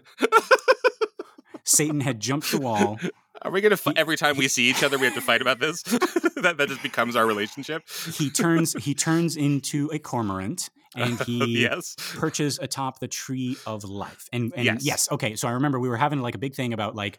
[1.67, 2.99] Satan had jumped the wall.
[3.43, 5.43] Are we gonna fi- He- every time we see each other we have to fight
[5.43, 5.83] about this?
[6.37, 7.83] that that just becomes our relationship.
[8.14, 11.97] He turns he turns into a cormorant and he yes.
[12.14, 14.29] perches atop the tree of life.
[14.33, 14.85] And and yes.
[14.85, 15.12] Yes.
[15.12, 15.37] okay.
[15.37, 17.19] So I remember we were having like a big thing about like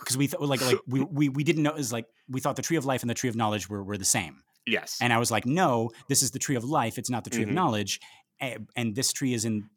[0.00, 2.56] because we thought like like we, we we didn't know it was like we thought
[2.56, 4.42] the tree of life and the tree of knowledge were were the same.
[4.66, 4.98] Yes.
[5.00, 6.98] And I was like, no, this is the tree of life.
[6.98, 7.48] It's not the tree Mhm.
[7.48, 8.00] of knowledge.
[8.40, 9.68] And, and this tree is in.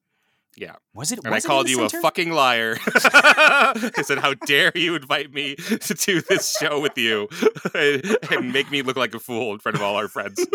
[0.57, 0.75] Yeah.
[0.93, 1.19] Was it?
[1.19, 2.77] and I was it called you a fucking liar.
[2.85, 7.29] I said, "How dare you invite me to do this show with you
[7.73, 10.45] and make me look like a fool in front of all our friends?"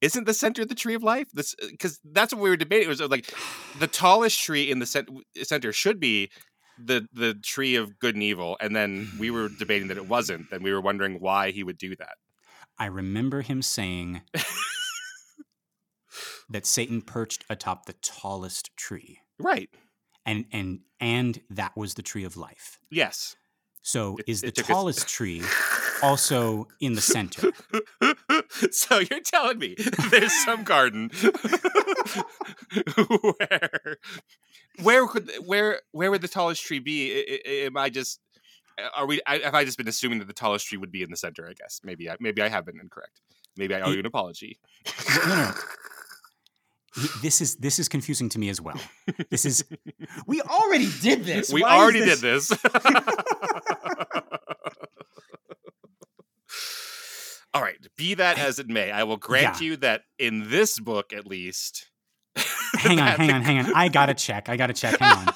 [0.00, 1.28] Isn't the center the tree of life?
[1.32, 2.86] This because that's what we were debating.
[2.86, 3.32] It was uh, like
[3.78, 5.08] the tallest tree in the cent-
[5.42, 6.30] center should be
[6.78, 10.50] the the tree of good and evil, and then we were debating that it wasn't.
[10.50, 12.16] Then we were wondering why he would do that.
[12.78, 14.22] I remember him saying
[16.50, 19.70] that Satan perched atop the tallest tree, Right?
[20.26, 22.78] and and and that was the tree of life.
[22.90, 23.36] Yes.
[23.82, 25.42] So It- is the it took us- tallest tree
[26.02, 27.50] also in the center?
[28.70, 29.74] so you're telling me
[30.10, 31.10] there's some garden
[33.38, 33.98] where
[34.82, 37.12] where could where where would the tallest tree be?
[37.64, 38.20] Am I just
[38.78, 39.20] uh, are we?
[39.26, 41.46] I, have I just been assuming that the tallest tree would be in the center?
[41.48, 43.20] I guess maybe I, maybe I have been incorrect.
[43.56, 44.58] Maybe I owe you an apology.
[45.08, 45.52] No, no,
[47.22, 48.78] This is this is confusing to me as well.
[49.30, 49.64] This is
[50.26, 51.52] we already did this.
[51.52, 52.52] we Why already this- did this.
[57.52, 59.66] All right, be that as it may, I will grant Yeah.
[59.66, 61.86] you that in this book, at least.
[62.74, 63.72] Hang on, hang on, hang on.
[63.74, 64.48] I gotta check.
[64.48, 64.98] I gotta check.
[64.98, 65.34] Hang on.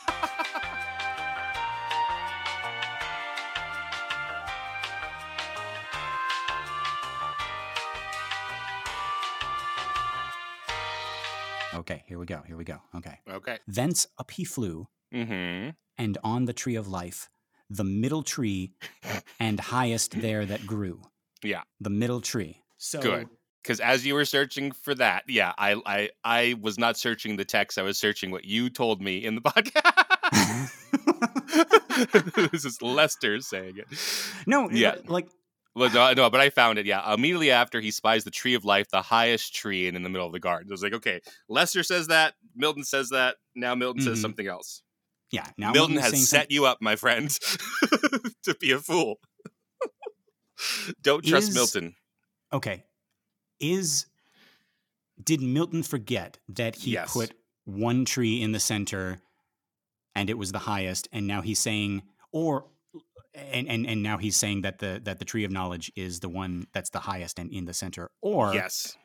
[11.91, 12.43] Okay, here we go.
[12.47, 12.77] Here we go.
[12.97, 13.19] Okay.
[13.31, 13.59] Okay.
[13.67, 15.71] Thence up he flew, Mm-hmm.
[15.97, 17.31] and on the tree of life,
[17.71, 18.73] the middle tree,
[19.41, 21.01] and highest there that grew.
[21.43, 21.63] Yeah.
[21.81, 22.63] The middle tree.
[22.77, 23.29] So Good.
[23.63, 27.45] Because as you were searching for that, yeah, I, I I was not searching the
[27.45, 27.79] text.
[27.79, 30.71] I was searching what you told me in the podcast.
[32.53, 33.87] this is Lester saying it.
[34.47, 34.97] no, Yeah.
[35.07, 35.29] like
[35.75, 36.87] Well, no, no, but I found it.
[36.87, 40.09] Yeah, immediately after he spies the tree of life, the highest tree, and in the
[40.09, 40.69] middle of the garden.
[40.71, 42.35] I was like, okay, Lester says that.
[42.57, 43.37] Milton says that.
[43.55, 44.07] Now Milton Mhm.
[44.07, 44.83] says something else.
[45.31, 45.47] yeah.
[45.57, 47.31] Now Milton saying has set you up, my friend,
[48.45, 49.21] to be a fool.
[51.03, 51.95] Don't trust Is- Milton.
[52.53, 52.85] okay
[53.61, 54.07] is
[55.23, 57.13] did milton forget that he Yes.
[57.13, 59.21] put one tree in the center
[60.15, 62.03] and it was the highest and now he's saying
[62.33, 62.67] or
[63.35, 66.29] and, and and now he's saying that the that the tree of knowledge is the
[66.29, 68.97] one that's the highest and in the center or Yes.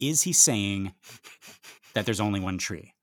[0.00, 0.92] is he saying
[1.94, 2.94] that there's only one tree?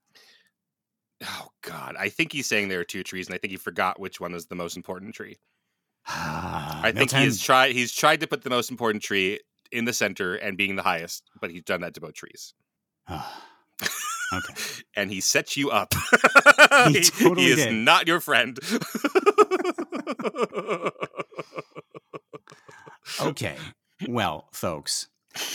[1.24, 3.98] Oh God, I think he's saying there are two trees, and I think he forgot
[4.00, 5.38] which one is the most important tree.
[6.06, 7.22] Ah, I think Milton.
[7.22, 7.72] he's tried.
[7.72, 9.40] He's tried to put the most important tree
[9.72, 12.52] in the center and being the highest, but he's done that to both trees.
[13.08, 13.42] Ah,
[14.34, 14.54] okay.
[14.96, 15.94] And he sets you up.
[16.88, 17.72] He totally he is did.
[17.72, 18.58] not your friend.
[23.20, 23.56] Okay.
[24.08, 25.08] Well, folks,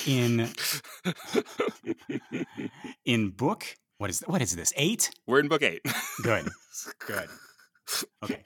[0.06, 0.50] in
[3.06, 4.72] in book what is what is this?
[4.78, 5.12] 8?
[5.28, 5.82] We're in book eight.
[6.24, 6.48] Good.
[7.06, 7.28] Good.
[8.24, 8.44] Okay.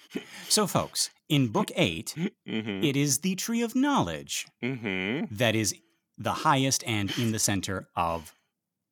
[0.50, 2.16] So folks, in book 8,
[2.48, 2.84] mm-hmm.
[2.84, 5.26] it is the tree of knowledge mm-hmm.
[5.36, 5.76] that is
[6.18, 8.34] the highest and in the center of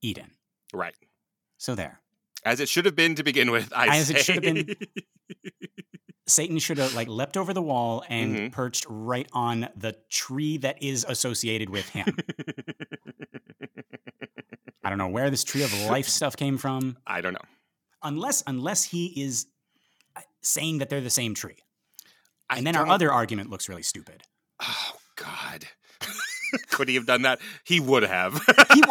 [0.01, 0.31] Eden.
[0.73, 0.95] Right.
[1.57, 2.01] So there.
[2.45, 3.71] As it should have been to begin with.
[3.75, 4.75] I As it should have been.
[6.27, 8.51] Satan should have like leapt over the wall and Mhm.
[8.51, 12.15] perched right on the tree that is associated with him.
[14.83, 17.39] I don't know where this tree of life stuff came from, I don't know.
[18.03, 19.45] unless unless he is
[20.15, 21.57] uh, saying that they're the same tree.
[22.49, 24.23] I And then our don't- other argument looks really stupid.
[24.59, 25.65] Oh God.
[26.71, 27.39] Could he have done that?
[27.63, 28.33] He would have.
[28.73, 28.81] He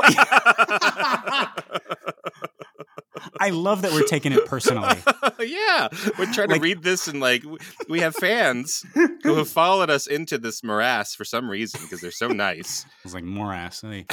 [3.40, 4.96] I love that we're taking it personally.
[5.40, 5.88] yeah,
[6.18, 7.42] we're trying Like- to read this and like
[7.88, 8.84] we have fans
[9.22, 12.84] who have followed us into this morass for some reason because they're so nice.
[13.04, 13.82] It's like morass.
[13.82, 14.10] Like,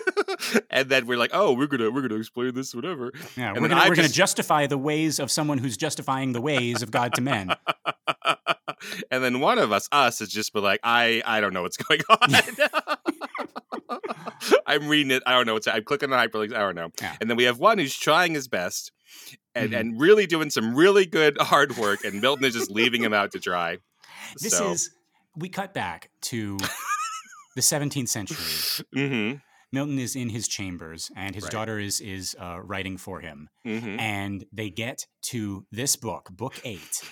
[0.70, 3.12] and then we're like, oh, we're gonna we're gonna explain this, whatever.
[3.36, 6.82] Yeah, And we're gonna, we're gonna justify the ways of someone who's justifying the ways
[6.82, 7.54] of God to men.
[9.10, 11.76] and then one of us, us, has just been like, I I don't know what's
[11.78, 12.18] going on.
[14.66, 15.22] I'm reading it.
[15.26, 15.66] I don't know what's.
[15.68, 16.54] I'm clicking on hyperlinks.
[16.54, 16.90] I don't know.
[17.00, 17.16] Yeah.
[17.20, 18.92] And then we have one who's trying his best
[19.54, 19.80] and, Mhm.
[19.80, 23.32] and really doing some really good hard work, and Milton is just leaving him out
[23.32, 23.78] to dry.
[24.40, 24.90] This so, is
[25.36, 26.56] we cut back to
[27.56, 28.84] the 17th century.
[28.94, 29.32] hmm
[29.72, 31.52] Milton is in his chambers, and his Right.
[31.52, 33.48] daughter is is uh, writing for him.
[33.64, 37.02] hmm And they get to this book, book eight,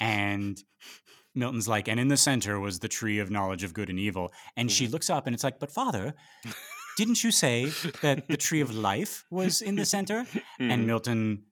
[0.00, 0.62] and
[1.38, 4.32] Milton's like, and in the center was the tree of knowledge of good and evil.
[4.56, 6.14] And she looks up, and it's like, but father,
[6.96, 7.72] didn't you say
[8.02, 10.24] that the tree of life was in the center?
[10.24, 10.70] Mm-hmm.
[10.70, 11.44] And Milton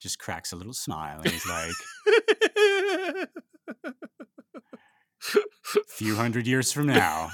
[0.00, 1.70] just cracks a little smile, and he's like,
[5.76, 7.30] a few hundred years from now.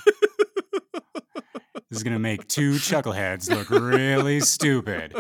[1.89, 5.15] This is going to make two chuckleheads look really stupid.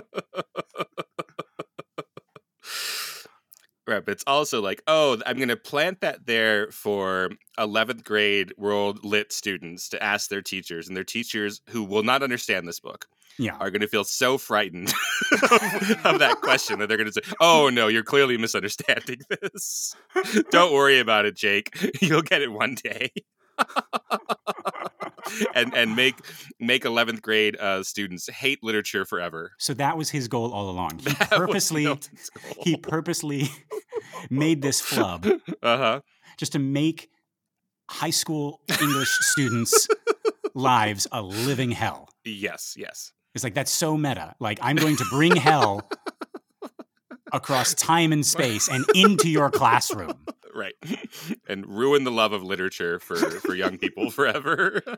[3.86, 8.52] Right, but it's also like, oh, I'm going to plant that there for 11th grade
[8.56, 12.80] world lit students to ask their teachers, and their teachers who will not understand this
[12.80, 13.06] book
[13.38, 13.56] Yeah.
[13.60, 14.88] are going to feel so frightened
[16.04, 19.94] of that question that they're going to say, "Oh no, you're clearly misunderstanding this.
[20.50, 21.70] Don't worry about it, Jake.
[22.02, 23.10] You'll get it one day."
[25.54, 26.16] and and make
[26.60, 29.52] make 11th grade uh, students hate literature forever.
[29.58, 30.98] So that was his goal all along.
[30.98, 31.98] He That purposely
[32.60, 33.50] he purposely
[34.30, 35.26] made this flub
[35.62, 36.00] uh-huh.
[36.36, 37.10] just to make
[37.88, 39.88] high school English students'
[40.54, 42.08] lives a living hell.
[42.24, 43.12] Yes, yes.
[43.34, 44.34] It's like that's so meta.
[44.40, 45.88] Like I'm going to bring hell
[47.36, 50.26] across time and space and into your classroom.
[50.56, 50.72] Right.
[51.46, 54.80] And ruin the love of literature for for young people forever.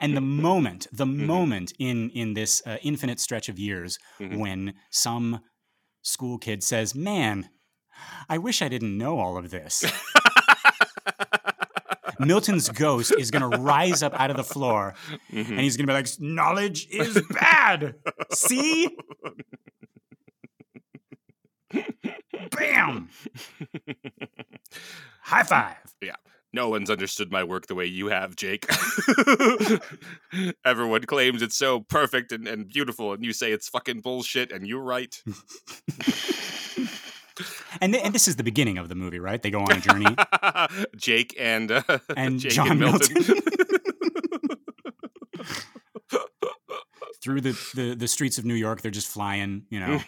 [0.00, 1.26] And the moment, the Mhm.
[1.26, 4.38] moment in in this uh, infinite stretch of years Mhm.
[4.38, 5.40] when some
[6.02, 7.50] school kid says, "Man,
[8.28, 9.84] I wish I didn't know all of this."
[12.20, 14.94] Milton's ghost is going to rise up out of the floor
[15.32, 15.48] Mhm.
[15.50, 17.94] and he's going to be like, "Knowledge is bad."
[18.32, 18.88] See?
[22.50, 23.08] Bam!
[25.22, 25.76] High five.
[26.00, 26.14] Yeah.
[26.52, 28.64] No one's understood my work the way you have, Jake.
[30.64, 34.66] Everyone claims it's so perfect and, and beautiful, and you say it's fucking bullshit, and
[34.66, 35.22] you're right.
[37.80, 39.40] And, th- and this is the beginning of the movie, right?
[39.42, 40.14] They go on a journey.
[40.96, 41.82] Jake and uh,
[42.16, 43.16] And Jake John and Milton.
[47.22, 48.80] through the, the the streets of New York.
[48.80, 50.00] They're just flying, you know.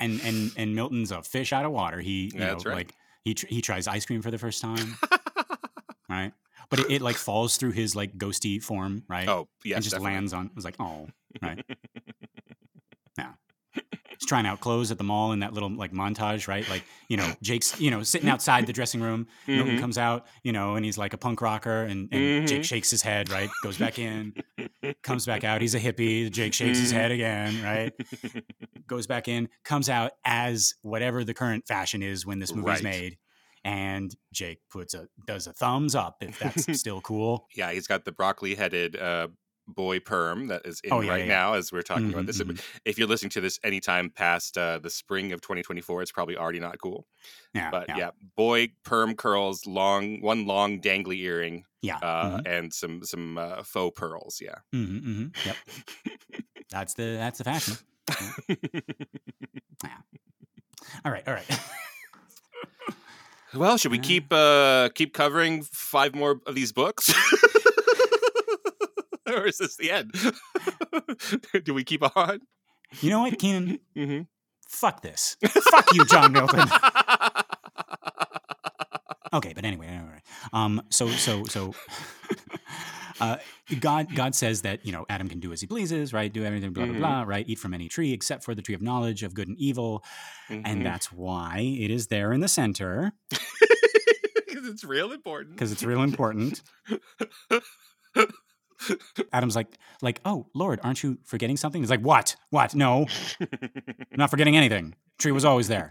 [0.00, 2.00] And and and Milton's a fish out of water.
[2.00, 2.74] He, you Yeah, know, that's right.
[2.76, 2.94] like
[3.24, 4.96] he tr- he tries ice cream for the first time,
[6.08, 6.32] right?
[6.70, 9.28] But it, it like falls through his like ghosty form, right?
[9.28, 10.14] oh yes, and just definitely.
[10.14, 10.46] lands on.
[10.46, 11.08] It was like, oh,
[14.32, 16.66] Trying out clothes at the mall in that little like montage, right?
[16.66, 19.26] Like, you know, Jake's, you know, sitting outside the dressing room.
[19.46, 19.78] Milton Mhm.
[19.78, 22.64] comes out, you know, and he's like a punk rocker, and, and Jake Mhm.
[22.64, 23.50] shakes his head, right?
[23.62, 24.32] Goes back in,
[25.02, 25.60] comes back out.
[25.60, 26.30] He's a hippie.
[26.30, 26.96] Jake shakes his Mhm.
[26.96, 27.92] head again, right?
[28.86, 32.82] Goes back in, comes out as whatever the current fashion is when this movie's Right.
[32.84, 33.18] made.
[33.64, 37.48] And Jake puts a does a thumbs up if that's still cool.
[37.54, 39.28] Yeah, he's got the broccoli-headed uh,
[39.68, 42.26] boy perm that is in Oh, yeah, right yeah, now as we're talking about Mhm,
[42.26, 42.40] this.
[42.42, 42.60] mhm.
[42.84, 46.60] If you're listening to this anytime past uh, the spring of 2024, it's probably already
[46.60, 47.06] not cool.
[47.54, 47.96] Yeah, But yeah.
[47.96, 51.96] yeah, boy perm curls, long one long dangly earring, yeah.
[51.98, 54.40] uh, mhm, and some some uh, faux pearls.
[54.40, 54.56] Yeah.
[54.74, 55.56] mhm, mhm, Yep,
[56.70, 57.76] that's the that's the fashion.
[59.84, 59.96] Yeah.
[61.04, 61.60] All right, all right.
[63.54, 64.02] well, should we Uh.
[64.02, 67.12] keep uh, keep covering five more of these books?
[69.32, 70.12] or is this the end?
[71.64, 72.40] Do we keep on?
[73.00, 73.78] You know what, Keenan?
[73.94, 74.20] hmm
[74.68, 75.36] Fuck this.
[75.70, 76.66] Fuck you, John Milton.
[79.34, 80.20] Okay, but anyway, anyway.
[80.52, 81.74] Um, so so so
[83.18, 83.38] uh,
[83.80, 86.30] God God says that you know Adam can do as he pleases, right?
[86.30, 86.98] Do everything, blah blah Mhm.
[86.98, 87.48] blah, right?
[87.48, 90.04] Eat from any tree except for the tree of knowledge of good and evil,
[90.50, 90.62] Mhm.
[90.66, 93.12] and that's why it is there in the center.
[93.30, 95.54] Because it's real important.
[95.56, 96.60] because it's real important.
[99.32, 101.80] Adam's like like oh Lord, aren't you forgetting something?
[101.82, 102.74] He's like what what?
[102.74, 103.06] No,
[103.40, 103.48] I'm
[104.16, 104.94] not forgetting anything.
[105.18, 105.90] Tree was always there.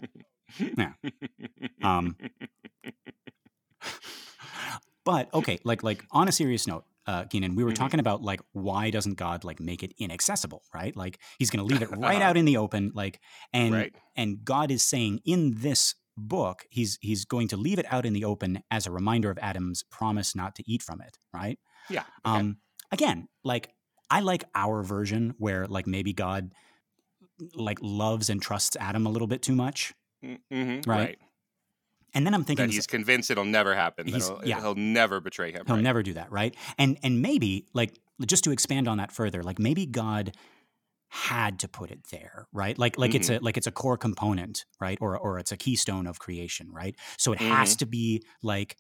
[0.60, 0.94] Yeah.
[1.82, 2.16] Um,
[5.04, 7.76] but okay, like like on a serious note, uh, Keenan, we were Mhm.
[7.76, 10.96] talking about like why doesn't God like make it inaccessible, right?
[10.96, 13.20] Like he's going to leave it right out in the open, like
[13.54, 13.96] and right.
[14.16, 18.14] and God is saying in this book, he's he's going to leave it out in
[18.14, 21.58] the open as a reminder of Adam's promise not to eat from it, right?
[21.90, 22.02] Yeah.
[22.26, 22.40] okay.
[22.40, 22.58] Um,
[22.92, 23.70] again, like
[24.10, 26.52] I like our version where like maybe God
[27.56, 30.98] like loves and trusts Adam a little bit too much, Mm, mhm, right.
[31.00, 31.20] right.
[32.14, 34.06] and then I'm thinking That he's convinced it'll never happen.
[34.06, 34.60] that he'll, yeah.
[34.62, 35.64] he'll never betray him.
[35.66, 35.82] He'll right?
[35.84, 36.56] never do that, right?
[36.78, 40.34] And and maybe like just to expand on that further, like maybe God
[41.08, 42.78] had to put it there, right?
[42.78, 43.46] Like like it's a Mm-hmm.
[43.46, 44.98] like it's a core component, right?
[45.02, 46.96] Or or it's a keystone of creation, right?
[47.18, 47.52] So it Mm-hmm.
[47.52, 48.78] has to be like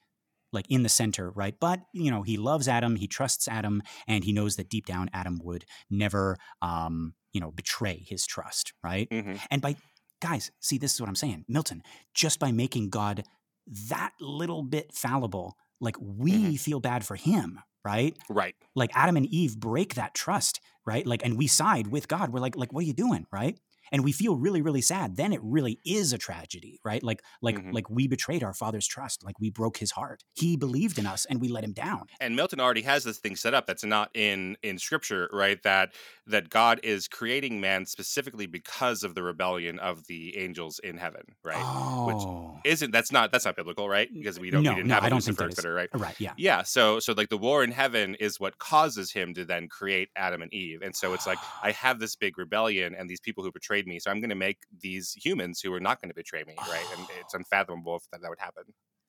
[0.51, 1.55] like in the center, right?
[1.59, 5.09] But you know, he loves Adam, he trusts Adam, and he knows that deep down
[5.13, 9.09] Adam would never um, you know, betray his trust, right?
[9.09, 9.39] Mhm.
[9.49, 9.75] And by
[10.21, 11.45] guys, see, this is what I'm saying.
[11.47, 11.81] Milton,
[12.13, 13.23] just by making God
[13.89, 16.59] that little bit fallible, like we Mhm.
[16.59, 18.17] feel bad for him, right?
[18.29, 18.55] Right.
[18.75, 21.05] Like Adam and Eve break that trust, right?
[21.07, 22.31] Like, and we side with God.
[22.31, 23.57] We're like, like, what are you doing, right?
[23.91, 25.17] And we feel really, really sad.
[25.17, 27.03] Then it really is a tragedy, right?
[27.03, 27.73] Like, like, Mhm.
[27.73, 29.23] like we betrayed our father's trust.
[29.23, 30.23] Like we broke his heart.
[30.33, 32.07] He believed in us, and we let him down.
[32.19, 35.61] And Milton already has this thing set up that's not in in scripture, right?
[35.63, 35.93] That
[36.27, 41.23] that God is creating man specifically because of the rebellion of the angels in heaven,
[41.43, 41.67] right?
[41.67, 44.09] Oh, Isn't that's not that's not biblical, right?
[44.13, 45.65] Because we don't No, we didn't no, have a I don't think Lucifer, that is.
[45.65, 45.89] right?
[45.93, 46.33] right, yeah.
[46.37, 50.09] Yeah, so so like the war in heaven is what causes him to then create
[50.15, 50.81] Adam and Eve.
[50.83, 53.99] And so it's like I have this big rebellion and these people who betrayed me,
[53.99, 56.85] so I'm going to make these humans who are not going to betray me, right?
[56.97, 58.63] And it's unfathomable if that, that would happen.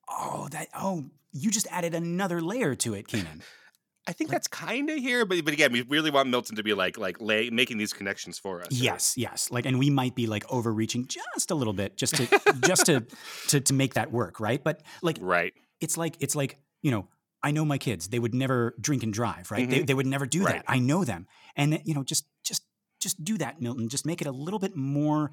[0.09, 0.67] Oh, that.
[0.75, 3.41] Oh, you just added another layer to it, Keenan.
[4.07, 6.73] I think that's kind of here, but but again, we really want Milton to be
[6.73, 8.65] like like lay, making these connections for us.
[8.65, 8.81] right?
[8.81, 9.49] Yes, yes.
[9.49, 12.27] Like, and we might be like overreaching just a little bit, just to
[12.59, 13.05] just to,
[13.47, 14.61] to to make that work, right?
[14.61, 15.53] But like, Right.
[15.79, 17.07] it's like it's like you know,
[17.41, 19.69] I know my kids; they would never drink and drive, right?
[19.69, 19.87] They Mhm.
[19.87, 20.55] they would never do Right.
[20.55, 20.65] that.
[20.67, 22.63] I know them, and you know, just just
[23.03, 23.89] just do that, Milton.
[23.89, 25.31] Just make it a little bit more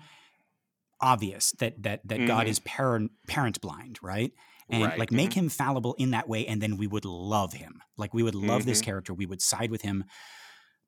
[1.00, 2.50] obvious that that that God Mhm.
[2.50, 4.32] is parent parent blind, right?
[4.68, 7.82] And Right, like make him fallible in that way, and then we would love him.
[7.96, 8.84] Like we would love this Mhm.
[8.84, 9.14] character.
[9.14, 10.04] We would side with him.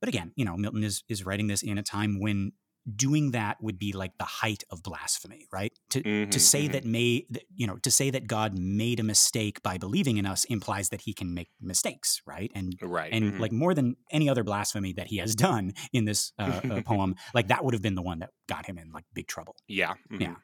[0.01, 2.53] But again, you know, Milton is is writing this in a time when
[2.97, 5.72] doing that would be like the height of blasphemy, right?
[5.91, 6.72] To to Mhm, say mhm.
[6.72, 10.45] that may you know to say that God made a mistake by believing in us
[10.47, 12.51] implies that He can make mistakes, right?
[12.55, 13.12] And Right.
[13.12, 13.39] and mhm.
[13.39, 17.14] like more than any other blasphemy that he has done in this uh, uh, poem,
[17.35, 19.55] like that would have been the one that got him in like big trouble.
[19.68, 19.95] yeah.
[20.11, 20.35] Yeah.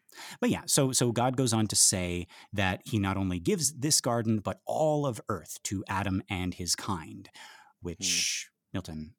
[0.41, 4.01] But yeah, so so God goes on to say that he not only gives this
[4.01, 7.29] garden but all of earth to Adam and his kind,
[7.81, 9.15] which Milton,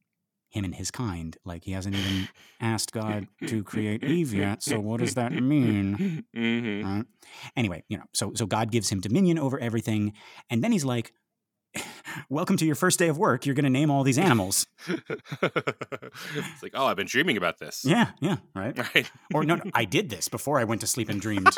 [0.49, 2.27] him and his kind, like he hasn't even
[2.59, 4.63] asked God to create Eve yet.
[4.63, 6.25] So what does that mean?
[6.35, 6.83] Mhm.
[6.83, 7.05] Right?
[7.55, 10.13] Anyway, you know, so so God gives him dominion over everything,
[10.49, 11.13] and then he's like,
[12.29, 13.45] "Welcome to your first day of work.
[13.45, 17.85] You're going to name all these animals." it's like, oh, I've been dreaming about this.
[17.85, 18.75] yeah, yeah, right.
[18.95, 19.11] Right.
[19.33, 21.49] Or no, no, I did this before I went to sleep and dreamed.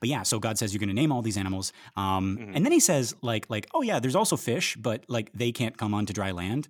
[0.00, 2.54] But yeah, so God says you're going to name all these animals, um, Mhm.
[2.54, 5.76] and then He says like like oh yeah, there's also fish, but like they can't
[5.76, 6.68] come onto dry land.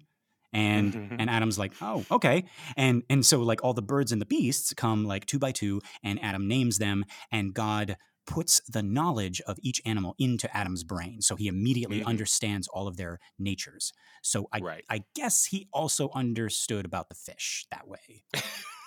[0.53, 1.19] And Mhm.
[1.19, 2.45] and Adam's like oh okay,
[2.77, 5.81] and and so like all the birds and the beasts come like two by two,
[6.03, 7.97] and Adam names them, and God
[8.27, 12.07] puts the knowledge of each animal into Adam's brain, so he immediately Mhm.
[12.07, 13.93] understands all of their natures.
[14.23, 14.85] So I Right.
[14.91, 18.25] I guess he also understood about the fish that way.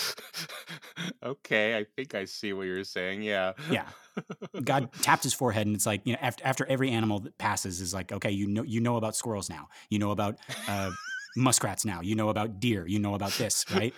[1.22, 3.22] okay, I think I see what you're saying.
[3.22, 3.52] Yeah.
[3.70, 3.88] Yeah.
[4.64, 7.80] God tapped his forehead, and it's like you know, after after every animal that passes
[7.80, 10.36] is like, okay, you know, you know about squirrels now, you know about
[10.68, 10.90] uh,
[11.36, 13.94] muskrats now, you know about deer, you know about this, right?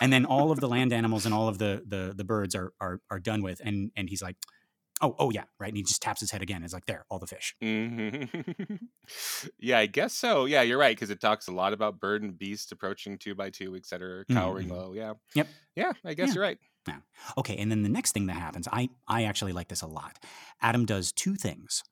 [0.00, 2.72] And then all of the land animals and all of the the the birds are
[2.80, 4.36] are are done with, and and he's like,
[5.00, 6.62] oh oh yeah, right, and he just taps his head again.
[6.62, 7.54] It's like there, all the fish.
[7.60, 8.24] hmm
[9.58, 10.44] yeah, I guess so.
[10.44, 13.50] Yeah, you're right because it talks a lot about bird and beast approaching two by
[13.50, 14.70] two, etc., cowering Mhm.
[14.72, 14.92] low.
[14.94, 15.14] Yeah.
[15.34, 15.48] Yep.
[15.76, 16.34] Yeah, I guess Yeah.
[16.34, 16.58] you're right.
[16.88, 17.00] Yeah.
[17.38, 20.18] Okay, and then the next thing that happens, I I actually like this a lot.
[20.60, 21.82] Adam does two things.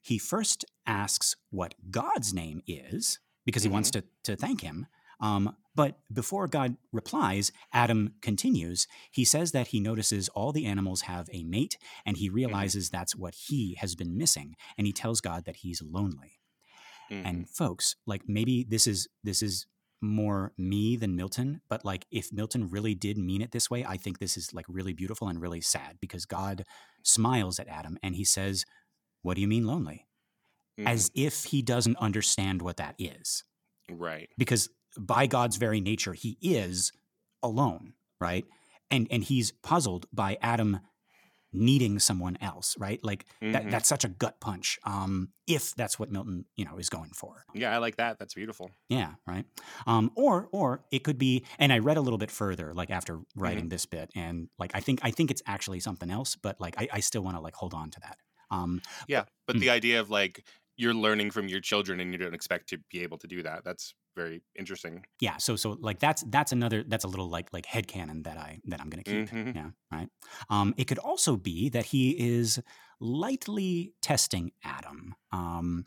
[0.00, 4.86] He first asks what God's name is because he wants to to thank him.
[5.20, 8.88] Um, but before God replies, Adam continues.
[9.12, 13.14] He says that he notices all the animals have a mate, and he realizes that's
[13.16, 14.56] what he has been missing.
[14.76, 16.40] And he tells God that he's lonely.
[17.10, 17.24] Mhm.
[17.24, 19.66] And folks, like maybe this is this is
[20.00, 23.96] more me than Milton, but like if Milton really did mean it this way, I
[23.96, 26.64] think this is like really beautiful and really sad because God
[27.04, 28.64] smiles at Adam and he says,
[29.22, 30.06] "What do you mean lonely?"
[30.78, 30.86] Mhm.
[30.86, 33.44] As if he doesn't understand what that is.
[33.90, 34.30] right.
[34.38, 34.68] Because
[34.98, 36.92] by God's very nature, he is
[37.42, 38.46] alone, right?
[38.90, 40.80] And and he's puzzled by Adam
[41.52, 43.02] needing someone else, right?
[43.04, 43.70] Like that, Mhm.
[43.70, 44.78] that's such a gut punch.
[44.84, 47.46] Um, if that's what Milton, you know, is going for.
[47.54, 48.18] Yeah, I like that.
[48.18, 48.70] That's beautiful.
[48.88, 49.44] Yeah, right.
[49.86, 53.20] Um, or or it could be, and I read a little bit further, like after
[53.34, 56.80] writing this bit, and like I think I think it's actually something else, but like
[56.80, 58.18] I, I still want to like hold on to that.
[58.50, 59.60] Um, Yeah, but Mm.
[59.60, 60.46] the idea of like
[60.76, 63.64] you're learning from your children and you don't expect to be able to do that.
[63.64, 64.94] That's very interesting.
[65.20, 68.36] yeah, so so like that's that's another that's a little like like head headcanon that
[68.36, 69.28] I that I'm gonna keep.
[69.30, 69.54] Mhm.
[69.54, 70.08] Yeah, right.
[70.50, 72.04] Um, it could also be that he
[72.38, 72.60] is
[73.00, 75.14] lightly testing Adam.
[75.32, 75.86] Um,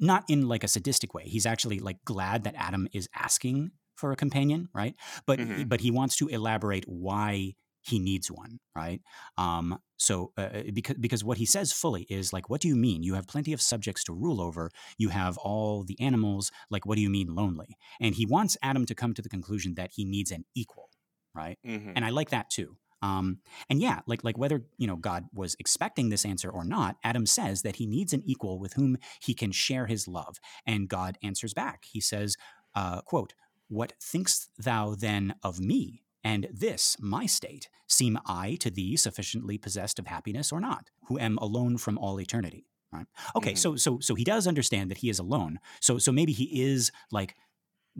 [0.00, 1.24] not in like a sadistic way.
[1.26, 4.94] He's actually like glad that Adam is asking for a companion, right?
[5.26, 5.68] But Mhm.
[5.68, 9.00] but he wants to elaborate why he needs one, right?
[9.36, 13.02] Um, so uh, because because what he says fully is like, what do you mean?
[13.02, 14.70] You have plenty of subjects to rule over.
[14.98, 16.50] You have all the animals.
[16.70, 17.76] Like, what do you mean lonely?
[18.00, 20.90] And he wants Adam to come to the conclusion that he needs an equal,
[21.34, 21.58] right?
[21.64, 22.76] hmm and I like that too.
[23.02, 26.96] Um, and yeah, like like whether you know God was expecting this answer or not,
[27.04, 30.88] Adam says that he needs an equal with whom he can share his love, and
[30.88, 31.84] God answers back.
[31.84, 32.36] He says,
[32.74, 33.34] uh, "quote
[33.68, 39.58] What thinkst thou then of me?" And this, my state, seem I to thee sufficiently
[39.58, 42.66] possessed of happiness or not, who am alone from all eternity?
[42.92, 43.06] Right?
[43.36, 43.56] Okay, Mhm.
[43.56, 45.58] so so so he does understand that he is alone.
[45.80, 47.36] So so maybe he is like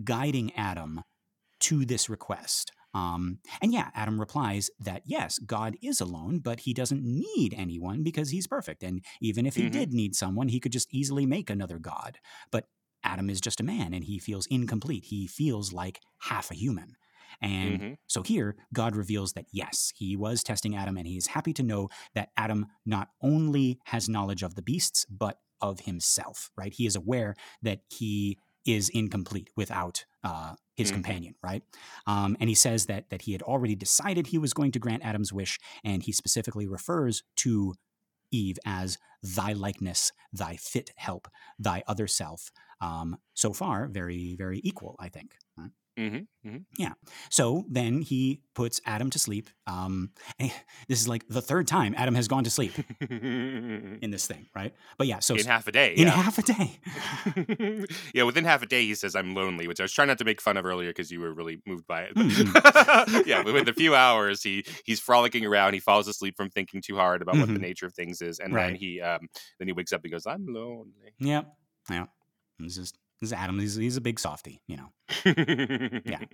[0.04, 1.02] guiding Adam
[1.60, 2.72] to this request.
[2.94, 8.02] Um, and yeah, Adam replies that yes, God is alone, but he doesn't need anyone
[8.04, 8.82] because he's perfect.
[8.82, 9.70] And even if he Mhm.
[9.70, 12.18] did need someone, he could just easily make another God.
[12.52, 12.68] But
[13.04, 15.06] Adam is just a man and he feels incomplete.
[15.06, 16.96] He feels like half a human.
[17.40, 17.96] And Mhm.
[18.06, 21.62] so here, God reveals that yes, he was testing Adam, and he is happy to
[21.62, 26.72] know that Adam not only has knowledge of the beasts, but of himself, right?
[26.74, 30.90] He is aware that he is incomplete without uh, his Mhm.
[30.90, 31.62] companion, right?
[32.06, 35.04] Um, and he says that that he had already decided he was going to grant
[35.04, 37.74] Adam's wish, and he specifically refers to
[38.30, 41.28] Eve as thy likeness, thy fit help,
[41.58, 42.50] thy other self.
[42.80, 45.36] Um, so far, very, very equal, I think.
[45.56, 45.70] right?
[45.98, 46.26] Mhm.
[46.44, 46.64] Mhm.
[46.76, 46.94] Yeah.
[47.30, 49.48] So then he puts Adam to sleep.
[49.66, 50.10] Um,
[50.88, 54.74] this is like the third time Adam has gone to sleep in this thing, right?
[54.98, 55.94] But yeah, so in half a day.
[55.94, 56.10] in yeah.
[56.10, 56.80] half a day.
[58.14, 60.24] yeah, within half a day, he says, I'm lonely, which I was trying not to
[60.24, 62.14] make fun of earlier because you were really moved by it.
[62.14, 65.74] Mm, yeah, within a few hours, he he's frolicking around.
[65.74, 67.60] He falls asleep from thinking too hard about what the Mhm.
[67.60, 68.40] nature of things is.
[68.40, 71.12] And then he um, then he wakes up and goes, I'm lonely.
[71.18, 71.42] Yeah.
[71.90, 72.06] Yeah.
[72.58, 72.92] This is
[73.24, 73.58] this is Adam.
[73.58, 74.92] He's, he's a big softy, you know.
[76.04, 76.18] yeah.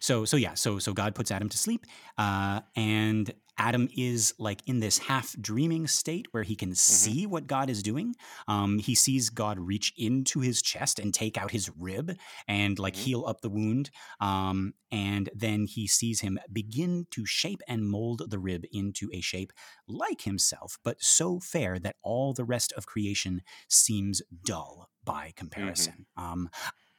[0.00, 1.84] So so yeah, so so God puts Adam to sleep,
[2.18, 7.46] uh, and Adam is like in this half dreaming state where he can see what
[7.46, 8.14] God is doing.
[8.46, 12.16] Um, he sees God reach into his chest and take out his rib
[12.46, 12.98] and like Mhm.
[12.98, 13.90] heal up the wound.
[14.20, 19.20] Um, and then he sees him begin to shape and mold the rib into a
[19.20, 19.52] shape
[19.86, 26.06] like himself, but so fair that all the rest of creation seems dull by comparison.
[26.16, 26.48] Um,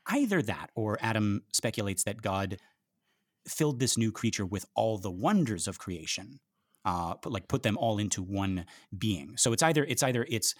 [0.07, 2.57] either that or Adam speculates that God
[3.47, 6.39] filled this new creature with all the wonders of creation,
[6.83, 8.65] uh, put, like put them all into one
[8.97, 9.33] being.
[9.37, 10.55] So it's either it's either it's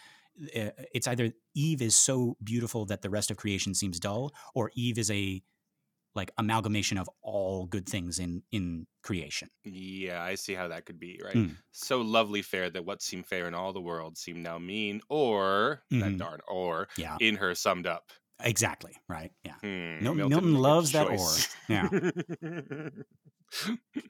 [0.56, 4.72] uh, it's either Eve is so beautiful that the rest of creation seems dull, or
[4.76, 5.42] Eve is a
[6.16, 9.50] like amalgamation of all good things in in creation.
[9.64, 11.36] Yeah, I see how that could be, right?
[11.36, 11.56] Mm.
[11.72, 15.84] So lovely fair that what seemed fair in all the world seemed now mean, or
[15.92, 16.18] that Mhm.
[16.18, 18.12] darn or Yeah, in her summed up.
[18.42, 18.94] Exactly.
[19.08, 19.32] Right.
[19.46, 19.54] Yeah.
[19.62, 21.30] Hmm, Milton- Milton Milton with a good loves that or.
[21.70, 22.90] Yeah.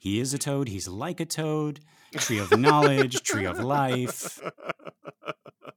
[0.00, 0.68] He is a toad.
[0.68, 1.80] He's like a toad.
[2.12, 4.40] Tree of knowledge, tree of life,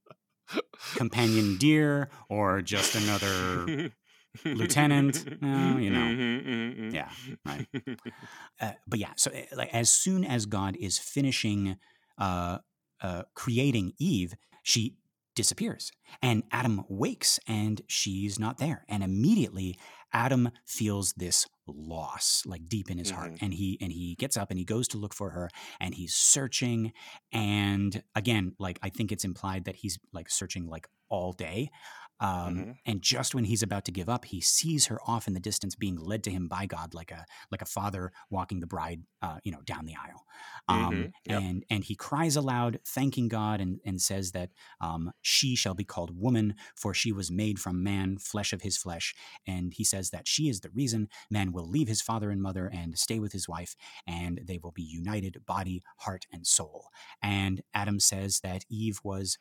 [0.96, 3.90] companion deer, or just another
[4.52, 5.26] lieutenant.
[5.40, 6.14] No, you know.
[6.16, 6.94] Mhm, mhm, mhm.
[6.94, 7.10] Yeah,
[7.44, 7.64] right.
[8.60, 11.76] Uh, but yeah, so uh, like as soon as God is finishing
[12.18, 12.58] uh,
[13.00, 14.96] uh, creating Eve, she
[15.34, 15.90] disappears,
[16.22, 19.78] and Adam wakes, and she's not there, and immediately
[20.12, 24.50] Adam feels this loss, like deep in his heart, and he and he gets up
[24.50, 25.48] and he goes to look for her,
[25.80, 26.92] and he's searching,
[27.32, 31.70] and again, like I think it's implied that he's like searching like all day.
[32.20, 32.78] Um, Mhm.
[32.86, 35.74] And just when he's about to give up, he sees her off in the distance,
[35.74, 39.38] being led to him by God, like a like a father walking the bride, uh,
[39.44, 40.24] you know, down the aisle.
[40.68, 41.44] Um, Mhm, yep.
[41.44, 45.84] And and he cries aloud, thanking God, and and says that um, she shall be
[45.84, 49.14] called woman, for she was made from man, flesh of his flesh.
[49.46, 52.66] And he says that she is the reason man will leave his father and mother
[52.72, 53.76] and stay with his wife,
[54.06, 56.88] and they will be united, body, heart, and soul.
[57.22, 59.38] And Adam says that Eve was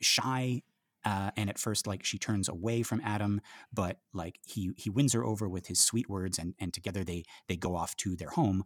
[0.00, 0.62] shy
[1.04, 3.40] uh, and at first like she turns away from adam
[3.72, 7.24] but like he he wins her over with his sweet words and and together they
[7.48, 8.64] they go off to their home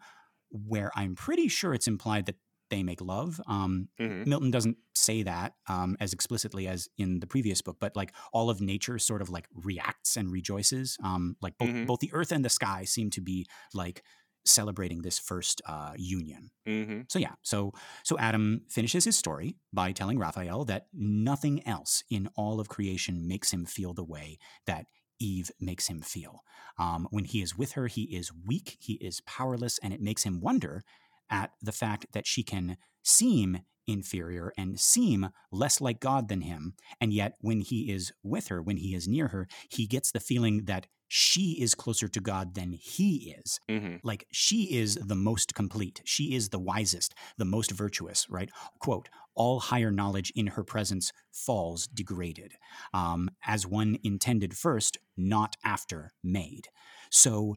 [0.50, 2.36] where i'm pretty sure it's implied that
[2.70, 4.24] they make love um Mhm.
[4.24, 8.50] milton doesn't say that um as explicitly as in the previous book but like all
[8.50, 11.86] of nature sort of like reacts and rejoices um like both Mhm.
[11.86, 14.04] both the earth and the sky seem to be like
[14.44, 17.10] celebrating this first uh union Mhm.
[17.10, 17.72] so yeah, so
[18.04, 23.26] so Adam finishes his story by telling Raphael that nothing else in all of creation
[23.26, 24.86] makes him feel the way that
[25.18, 26.40] Eve makes him feel.
[26.78, 30.22] Um, when he is with her, he is weak, he is powerless, and it makes
[30.24, 30.82] him wonder
[31.30, 36.74] at the fact that she can seem inferior and seem less like God than him.
[37.00, 40.20] And yet, when he is with her, when he is near her, he gets the
[40.20, 43.60] feeling that she is closer to God than he is.
[43.68, 44.00] Mhm.
[44.02, 46.00] like she is the most complete.
[46.04, 48.50] She is the wisest the most virtuous right?
[48.78, 52.52] Quote all higher knowledge in her presence falls degraded
[52.94, 56.68] um, as one intended first not after made.
[57.10, 57.56] So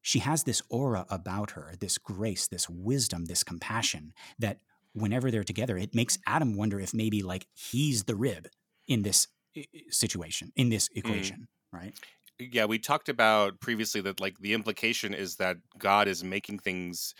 [0.00, 4.60] she has this aura about her this grace this wisdom this compassion that
[4.92, 8.46] whenever they're together it makes adam wonder if maybe like he's the rib
[8.86, 9.26] in this
[9.90, 11.94] situation in this equation right
[12.38, 17.14] yeah we talked about previously that like the implication is that god is making things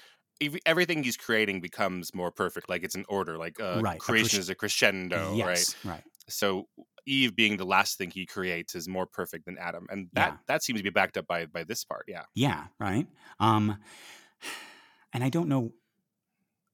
[0.66, 4.36] everything he's creating becomes more perfect like it's an order like uh, Right, a creation
[4.36, 6.68] cres- is a crescendo right right so
[7.06, 10.36] eve being the last thing he creates is more perfect than adam and that Yeah.
[10.46, 13.06] that seems to be backed up by by this part yeah Yeah, right.
[13.40, 13.78] Um,
[15.12, 15.72] and I don't know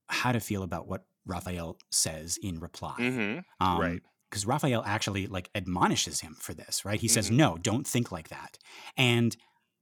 [0.09, 2.97] how to feel about what Raphael says in reply.
[2.99, 3.39] mm-hmm.
[3.67, 4.03] Um, right.
[4.35, 7.01] Because Raphael actually like admonishes him for this, right?
[7.01, 7.37] He says, Mhm.
[7.37, 8.59] "No, don't think like that."
[8.97, 9.37] And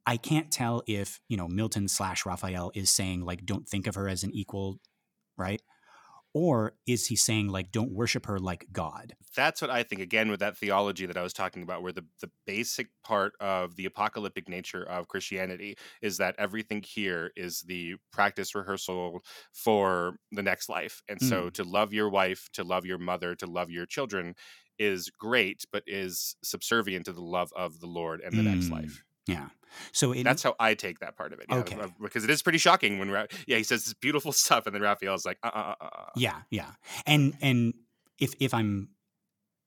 [0.05, 3.95] I can't tell if you know Milton slash Raphael is saying like, "Don't think of
[3.95, 4.79] her as an equal,"
[5.39, 5.63] right?
[6.35, 9.17] Or is he saying like, "Don't worship her like God"?
[9.35, 12.05] that's what I think again with that theology that I was talking about, where the,
[12.21, 17.97] the basic part of the apocalyptic nature of Christianity is that everything here is the
[18.13, 21.03] practice rehearsal for the next life.
[21.09, 24.35] And so to love your wife, to love your mother, to love your children
[24.79, 28.71] is great, but is subservient to the love of the Lord and the next Mm.
[28.71, 29.03] life.
[29.27, 29.49] Yeah.
[29.93, 31.47] So it, That's how I take that part of it.
[31.49, 31.79] yeah, Okay.
[32.01, 34.83] because it is pretty shocking when, Ra- yeah, he says this beautiful stuff, and then
[34.83, 36.05] Raphael's like, uh, uh, uh, uh.
[36.17, 36.73] Yeah, yeah,
[37.07, 37.75] and and
[38.19, 38.91] if if I'm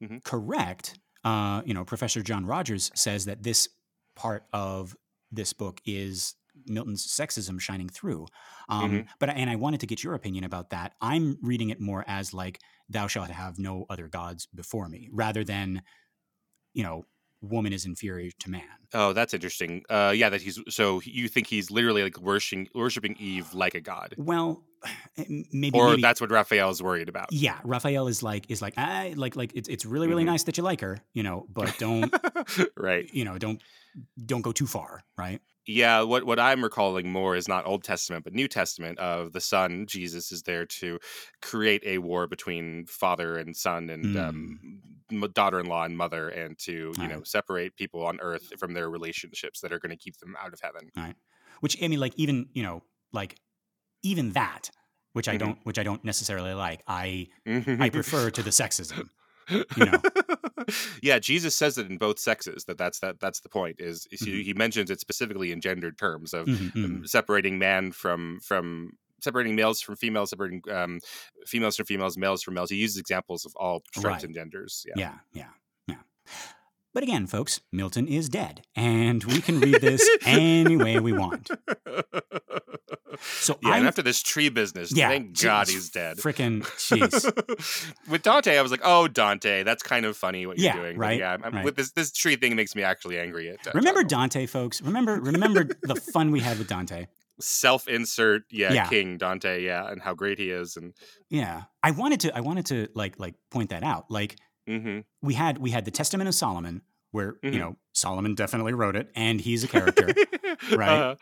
[0.04, 0.24] Mhm.
[0.24, 3.70] correct, uh, you know, Professor John Rogers says that this
[4.16, 4.96] part of
[5.32, 6.36] this book is
[6.68, 8.28] Milton's sexism shining through.
[8.70, 9.08] Um, Mhm.
[9.20, 10.94] But and I wanted to get your opinion about that.
[11.02, 12.60] I'm reading it more as like,
[12.90, 15.82] "Thou shalt have no other gods before me," rather than,
[16.74, 17.06] you know,
[17.46, 18.64] woman is inferior to man.
[18.94, 19.84] Oh, that's interesting.
[19.90, 23.82] Uh, yeah, that he's so you think he's literally like worshiping worshiping Eve like a
[23.82, 24.64] god, Well,
[25.52, 27.32] maybe or maybe, that's what Raphael is worried about.
[27.32, 27.58] yeah.
[27.64, 30.28] Raphael is like is like, ah, like like it's it's really really Mhm.
[30.28, 32.14] nice that you like her, you know, but don't
[32.78, 33.10] right.
[33.14, 33.62] you know don't
[34.26, 36.02] don't go too far right Yeah.
[36.02, 39.00] What what I'm recalling more is not Old Testament, but New Testament.
[39.00, 41.00] Of the Son, Jesus is there to
[41.42, 44.60] create a war between father and son, and um,
[45.34, 47.10] daughter-in-law and mother, and to you Right.
[47.10, 50.54] know separate people on earth from their relationships that are going to keep them out
[50.54, 50.92] of heaven.
[50.96, 51.16] Right.
[51.62, 52.84] Which i mean like even you know
[53.14, 53.38] like
[54.04, 54.70] even that
[55.14, 55.40] which i Mhm.
[55.40, 59.10] don't which i don't necessarily like i i I prefer to the sexism
[59.50, 60.02] you know.
[61.02, 62.66] yeah, Jesus says it in both sexes.
[62.66, 63.78] That that's that that's the point.
[63.80, 64.44] Is, is he, Mhm.
[64.44, 66.86] he mentions it specifically in gendered terms of Mhm, mhm.
[66.86, 68.92] um, separating man from from
[69.22, 71.00] separating males from females, separating um,
[71.48, 72.70] females from females, males from males.
[72.70, 74.24] He uses examples of all stripes Right.
[74.26, 74.86] and genders.
[74.88, 74.94] Yeah.
[74.98, 75.50] yeah yeah
[75.88, 75.96] yeah
[76.94, 81.50] but again folks milton is dead and we can read this any way we want
[83.22, 86.18] So yeah, after this tree business, Yeah, thank God he's dead.
[86.18, 87.94] freaking jeez.
[88.10, 90.96] with Dante, I was like, "Oh, Dante, that's kind of funny what you're Yeah, doing."
[90.98, 91.64] But right, yeah, I'm, right.
[91.66, 93.66] with this this tree thing makes me actually angry at.
[93.68, 94.82] Uh, Remember Dante, folks?
[94.82, 97.08] Remember remember the fun we had with Dante.
[97.40, 98.88] self-insert, yeah, Yeah.
[98.88, 100.94] King Dante, yeah, and how great he is, and
[101.30, 101.64] Yeah.
[101.84, 104.10] I wanted to I wanted to like like point that out.
[104.10, 104.38] Like
[104.68, 106.82] hmm we had we had the Testament of Solomon
[107.16, 107.54] where, Mhm.
[107.54, 110.08] you know, Solomon definitely wrote it and he's a character.
[110.72, 110.90] Right.
[110.90, 111.16] Uh,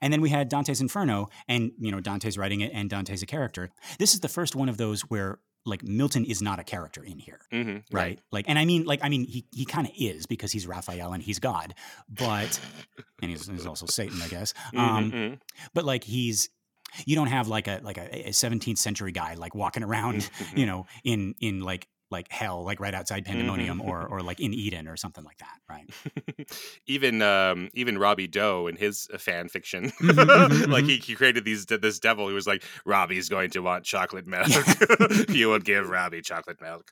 [0.00, 3.26] And then we had Dante's Inferno, and you know Dante's writing it, and Dante's a
[3.26, 3.70] character.
[3.98, 7.18] This is the first one of those where like Milton is not a character in
[7.18, 8.18] here, mhm, right?
[8.32, 11.12] Like, and I mean, like, I mean, he he kind of is because he's Raphael
[11.12, 11.74] and he's God,
[12.08, 12.58] but
[13.22, 14.54] and he's, he's also Satan, I guess.
[14.74, 15.40] Mhm, Um, mhm.
[15.74, 16.48] but like he's
[17.06, 20.56] you don't have like a like a, a 17th century guy like walking around, Mhm.
[20.58, 23.86] you know, in in like like hell, like right outside Pandemonium, Mhm.
[23.86, 25.88] or or like in Eden or something like that, right?
[26.86, 31.14] even um even Robbie Doe in his uh, fan fiction, Mhm, mhm, like he, he
[31.14, 34.48] created these this devil who was like Robbie's going to want chocolate milk.
[35.28, 36.90] you would give Robbie chocolate milk.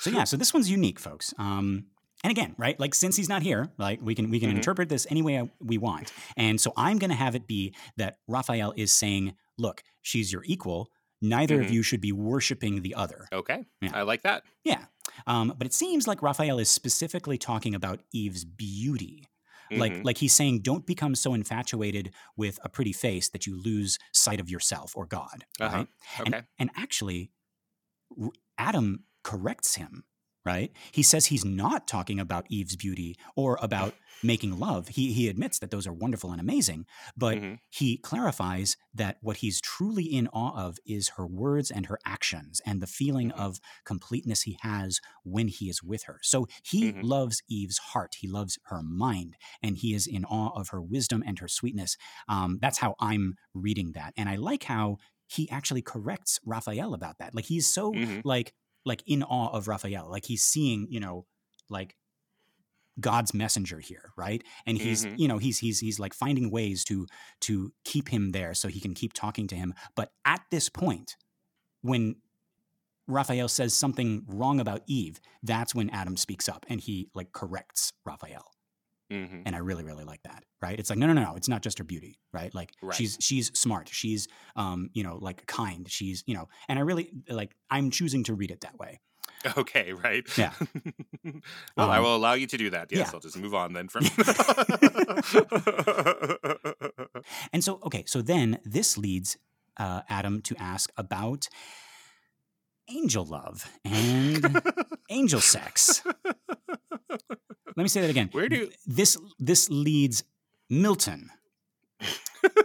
[0.00, 1.32] So yeah, so this one's unique, folks.
[1.38, 1.86] Um,
[2.24, 4.56] and again, right, like since he's not here, like we can we can Mhm.
[4.56, 6.12] interpret this any way we want.
[6.36, 10.42] And so I'm going to have it be that Raphael is saying, "Look, she's your
[10.44, 10.90] equal.
[11.20, 11.72] Neither of Mhm.
[11.72, 13.90] you should be worshiping the other." Okay, Yeah.
[13.94, 14.44] I like that.
[14.64, 14.86] Yeah,
[15.26, 19.24] um, but it seems like Raphael is specifically talking about Eve's beauty.
[19.70, 20.04] Like, Mhm.
[20.04, 24.40] like he's saying, don't become so infatuated with a pretty face that you lose sight
[24.40, 25.44] of yourself or God.
[25.60, 25.76] Uh-huh.
[25.76, 25.88] Right?
[26.24, 26.46] And, Okay.
[26.58, 27.30] and actually,
[28.56, 30.04] Adam corrects him,
[30.48, 30.72] right?
[30.92, 34.88] He says he's not talking about Eve's beauty or about making love.
[34.88, 37.58] He, he admits that those are wonderful and amazing, but Mhm.
[37.68, 42.62] he clarifies that what he's truly in awe of is her words and her actions
[42.64, 43.44] and the feeling Mhm.
[43.44, 46.18] of completeness he has when he is with her.
[46.22, 47.00] So he Mhm.
[47.00, 51.22] loves Eve's heart, he loves her mind, and he is in awe of her wisdom
[51.26, 51.96] and her sweetness.
[52.26, 54.14] Um, that's how I'm reading that.
[54.16, 54.96] And I like how
[55.28, 57.34] he actually corrects Raphael about that.
[57.34, 58.24] Like he's so Mhm.
[58.24, 58.54] like
[58.88, 60.08] like in awe of Raphael.
[60.10, 61.26] Like he's seeing, you know,
[61.68, 61.94] like
[63.00, 64.42] God's messenger here, right?
[64.66, 65.18] And he's, Mhm.
[65.18, 67.06] you know, he's he's he's like finding ways to
[67.42, 69.74] to keep him there so he can keep talking to him.
[69.94, 71.16] But at this point,
[71.82, 72.16] when
[73.06, 77.92] Raphael says something wrong about Eve, that's when Adam speaks up and he like corrects
[78.04, 78.50] Raphael.
[79.10, 79.42] Mhm.
[79.46, 80.44] And I really, really like that.
[80.60, 80.78] Right?
[80.78, 81.34] It's like, no, no, no, no.
[81.36, 82.54] It's not just her beauty, right?
[82.54, 82.94] Like Right.
[82.94, 83.88] she's she's smart.
[83.88, 85.90] She's um, you know, like kind.
[85.90, 89.00] She's, you know, and I really like I'm choosing to read it that way.
[89.56, 90.26] Okay, right.
[90.36, 90.52] Yeah.
[91.76, 92.90] well, I Um, will allow you to do that.
[92.90, 93.10] Yes, yeah.
[93.14, 94.04] I'll just move on then from.
[97.52, 99.36] And so, okay, so then this leads
[99.76, 101.48] uh, Adam to ask about
[102.90, 104.60] angel love and
[105.08, 106.02] angel sex.
[107.76, 108.28] Let me say that again.
[108.32, 110.24] Where do this this leads
[110.70, 111.30] Milton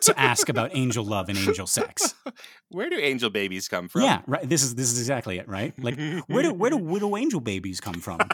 [0.02, 2.14] to ask about angel love and angel sex?
[2.70, 4.02] where do angel babies come from?
[4.02, 4.48] Yeah, right.
[4.48, 5.74] This is this is exactly it, right?
[5.82, 5.98] Like
[6.28, 8.20] where do where do widdle angel babies come from?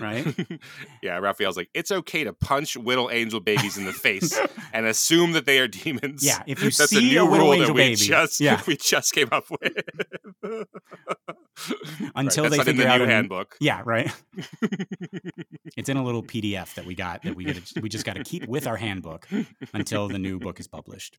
[0.00, 0.26] Right?
[1.02, 4.38] yeah, Raphael's like, it's okay to punch little angel babies in the face
[4.72, 6.24] and assume that they are demons.
[6.24, 8.60] Yeah, if you That's a see new a rule that angel we baby, just yeah.
[8.66, 9.72] we just came up with.
[12.14, 13.56] Until Right, they that's not in figure the out new a- handbook.
[13.60, 14.10] Yeah, right.
[15.76, 17.60] it's in a little PDF that we got that we get.
[17.82, 19.28] We just got to keep with our handbook
[19.74, 21.18] until the new book is published,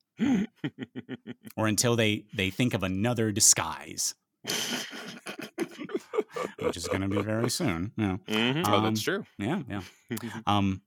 [1.56, 4.16] or until they they think of another disguise,
[6.60, 7.92] which is going to be very soon.
[7.98, 8.64] Yeah, Mhm.
[8.68, 9.26] Oh, that's Um, true.
[9.38, 9.82] yeah, yeah.
[10.48, 10.82] Um,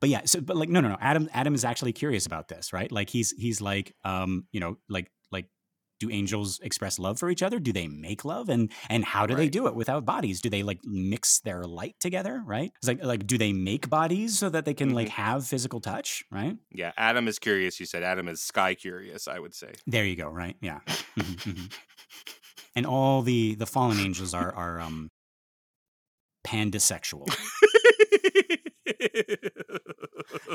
[0.00, 0.98] but yeah, so but like no, no, no.
[1.00, 2.90] Adam, Adam is actually curious about this, right?
[2.90, 5.48] Like he's he's like, um, you know, like like.
[6.00, 7.60] Do angels express love for each other?
[7.60, 10.40] Do they make love, and and how do they do it without bodies?
[10.40, 12.42] Do they like mix their light together?
[12.44, 12.72] Right?
[12.78, 16.24] It's like like do they make bodies so that they can like have physical touch?
[16.32, 16.56] Right?
[16.72, 17.78] yeah, Adam is curious.
[17.78, 19.28] You said Adam is sky curious.
[19.28, 19.72] I would say.
[19.86, 20.28] There you go.
[20.28, 20.56] Right?
[20.60, 20.80] Yeah.
[21.16, 21.72] Mhm, mhm.
[22.76, 25.10] And all the the fallen angels are are um
[26.46, 27.34] pandasexual,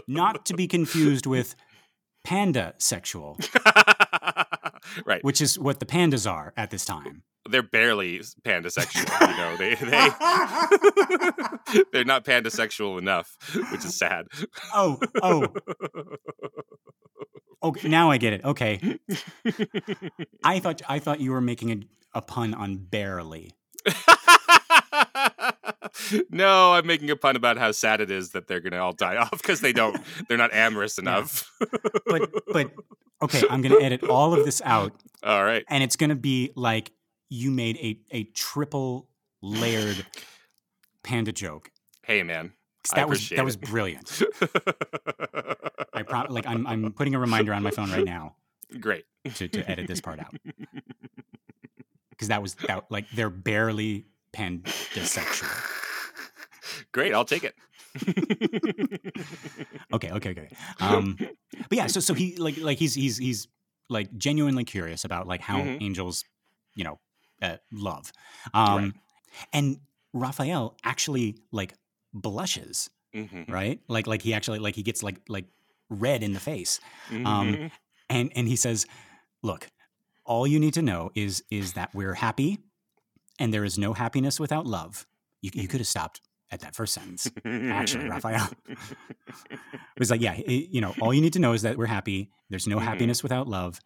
[0.07, 1.55] not to be confused with
[2.23, 3.37] panda sexual.
[5.05, 5.23] right.
[5.23, 7.23] which is what the pandas are at this time.
[7.49, 9.21] They're barely pandasexual.
[9.21, 10.09] you know, they they
[11.93, 13.35] they're not pandasexual enough,
[13.71, 14.27] which is sad.
[14.73, 15.47] Oh, oh,
[17.63, 17.87] okay.
[17.87, 18.43] Now I get it.
[18.43, 18.99] Okay,
[20.43, 21.79] I thought I thought you were making a,
[22.13, 23.53] a pun on barely.
[26.29, 29.17] no, I'm making a pun about how sad it is that they're gonna all die
[29.21, 29.97] off because they don't.
[30.27, 31.51] They're not amorous enough.
[32.05, 32.71] But but
[33.21, 35.63] okay, I'm gonna edit all of this out, all right.
[35.69, 36.91] and it's gonna be like
[37.29, 39.07] you made a a triple
[39.41, 40.05] layered
[41.03, 41.71] panda joke.
[42.03, 42.53] Hey, man.
[42.93, 44.21] I That was that was brilliant.
[45.93, 48.35] I pro- like I'm I'm putting a reminder on my phone right now
[48.79, 49.05] Great.
[49.35, 50.33] to, to edit this part out
[52.19, 55.47] because that was that like they're barely pandasexual.
[56.91, 57.55] Great, I'll take it.
[59.93, 60.49] Okay, okay, okay.
[60.79, 61.17] Um,
[61.69, 63.47] but yeah, so so he like like he's he's he's
[63.89, 65.81] like genuinely curious about like how Mhm.
[65.81, 66.23] angels,
[66.75, 66.99] you know,
[67.41, 68.11] uh, love,
[68.53, 68.93] um, Right.
[69.53, 69.77] and
[70.13, 71.73] Raphael actually like
[72.13, 73.49] blushes, Mhm.
[73.49, 73.79] right?
[73.87, 75.45] Like like he actually like he gets like like
[75.89, 76.79] red in the face,
[77.09, 77.25] Mhm.
[77.25, 77.71] Um,
[78.09, 78.85] and and he says,
[79.41, 79.67] "Look,
[80.29, 82.59] all you need to know is is that we're happy,
[83.39, 85.05] and there is no happiness without love."
[85.41, 87.29] You you could have stopped at that first sentence.
[87.45, 88.49] actually, Raphael.
[89.51, 91.85] It was like, yeah, i- you know, all you need to know is that we're
[91.97, 92.29] happy.
[92.49, 92.83] There's no Mhm.
[92.83, 93.79] happiness without love.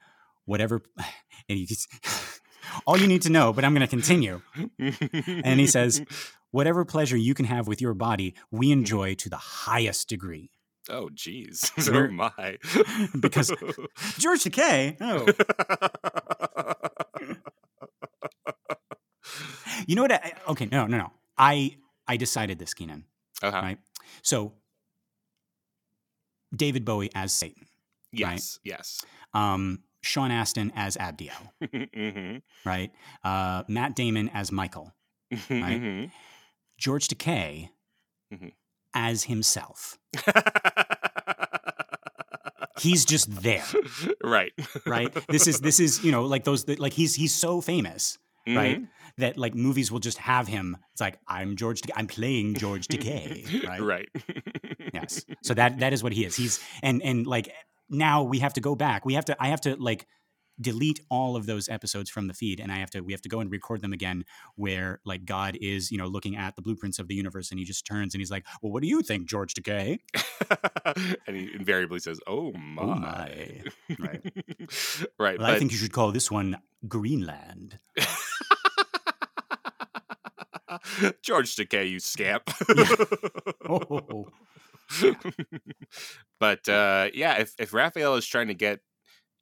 [0.45, 0.81] Whatever,
[1.49, 1.87] and he just,
[2.85, 3.51] all you need to know.
[3.53, 4.41] But I'm going to continue.
[4.79, 6.01] And he says,
[6.51, 10.51] whatever pleasure you can have with your body, we enjoy to the highest degree.
[10.89, 11.71] "Oh, jeez.
[11.93, 12.57] Oh my."
[13.19, 13.51] Because-
[14.19, 14.97] George Takei.
[15.01, 15.25] Oh,
[19.87, 20.11] you know what?
[20.13, 21.11] I, okay, no, no, no.
[21.37, 21.77] I
[22.07, 23.05] I decided this, Keenan.
[23.41, 23.61] uh-huh.
[23.61, 23.77] Right.
[24.21, 24.53] So
[26.55, 27.65] David Bowie as Satan,
[28.11, 28.59] Yes.
[28.63, 29.01] Yes.
[29.33, 31.33] um, Sean Astin as Abdiel,
[31.63, 32.41] Mhm.
[32.65, 32.91] right?
[33.23, 34.93] Uh, Matt Damon as Michael,
[35.31, 36.11] Mhm.
[36.77, 37.69] George Takei
[38.31, 38.51] Mhm.
[38.93, 39.97] as himself.
[42.79, 43.63] He's just there,
[44.23, 44.51] right.
[44.85, 45.13] right?
[45.29, 48.81] This is this is you know like those like he's he's so famous, right?
[49.17, 50.77] That like movies will just have him.
[50.93, 51.81] It's like I'm George.
[51.81, 51.91] Takei.
[51.95, 53.81] I'm playing George Takei, right?
[53.81, 54.09] Right.
[54.93, 57.51] yes so that that is what he is he's and and like
[57.89, 60.07] now we have to go back we have to i have to like
[60.61, 63.29] delete all of those episodes from the feed and i have to we have to
[63.29, 64.23] go and record them again
[64.55, 67.65] where like god is you know looking at the blueprints of the universe and he
[67.65, 69.97] just turns and he's like well what do you think george takei
[71.27, 73.61] and he invariably says, "Oh my." oh my
[73.99, 74.33] right
[75.17, 75.39] right.
[75.39, 76.57] well, but i think you should call this one
[76.87, 77.79] greenland
[81.21, 82.49] George Takei, you scamp.
[83.69, 84.27] oh,
[86.39, 88.79] but uh, yeah, if if Raphael is trying to get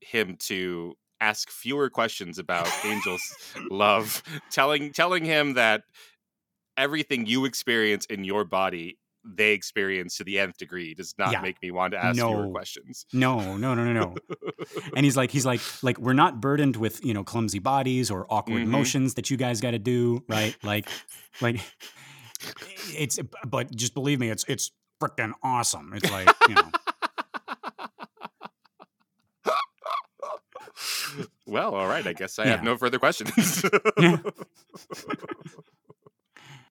[0.02, 3.36] him to ask fewer questions about Angel's
[3.70, 5.84] love, telling telling him that
[6.78, 11.42] everything you experience in your body they experience to the nth degree does not Yeah.
[11.42, 12.52] make me want to ask fewer No.
[12.52, 13.06] questions.
[13.14, 14.16] no no no no no
[14.96, 18.26] and he's like he's like like we're not burdened with you know clumsy bodies or
[18.30, 18.68] awkward Mhm.
[18.68, 20.88] motions that you guys got to do right like
[21.42, 21.60] like
[22.98, 24.72] it's but just believe me it's it's
[25.02, 26.70] freaking awesome it's like you know
[31.46, 32.06] well, all right.
[32.08, 32.52] I guess I Yeah.
[32.52, 33.64] have no further questions.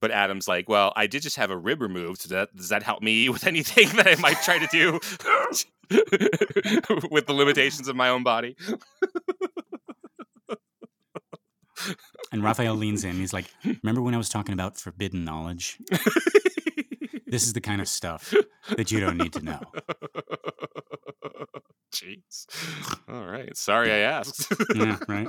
[0.01, 2.22] But Adam's like, well, I did just have a rib removed.
[2.22, 4.93] Does that, does that help me with anything that I might try to do
[7.10, 8.56] with the limitations of my own body?
[12.31, 13.47] and raphael leans in he's like
[13.82, 15.78] remember when i was talking about forbidden knowledge
[17.27, 18.35] this is the kind of stuff
[18.77, 19.60] that you don't need to know
[21.93, 22.47] Jeez.
[23.09, 23.56] All right.
[23.56, 24.47] Sorry I asked.
[24.77, 25.28] yeah right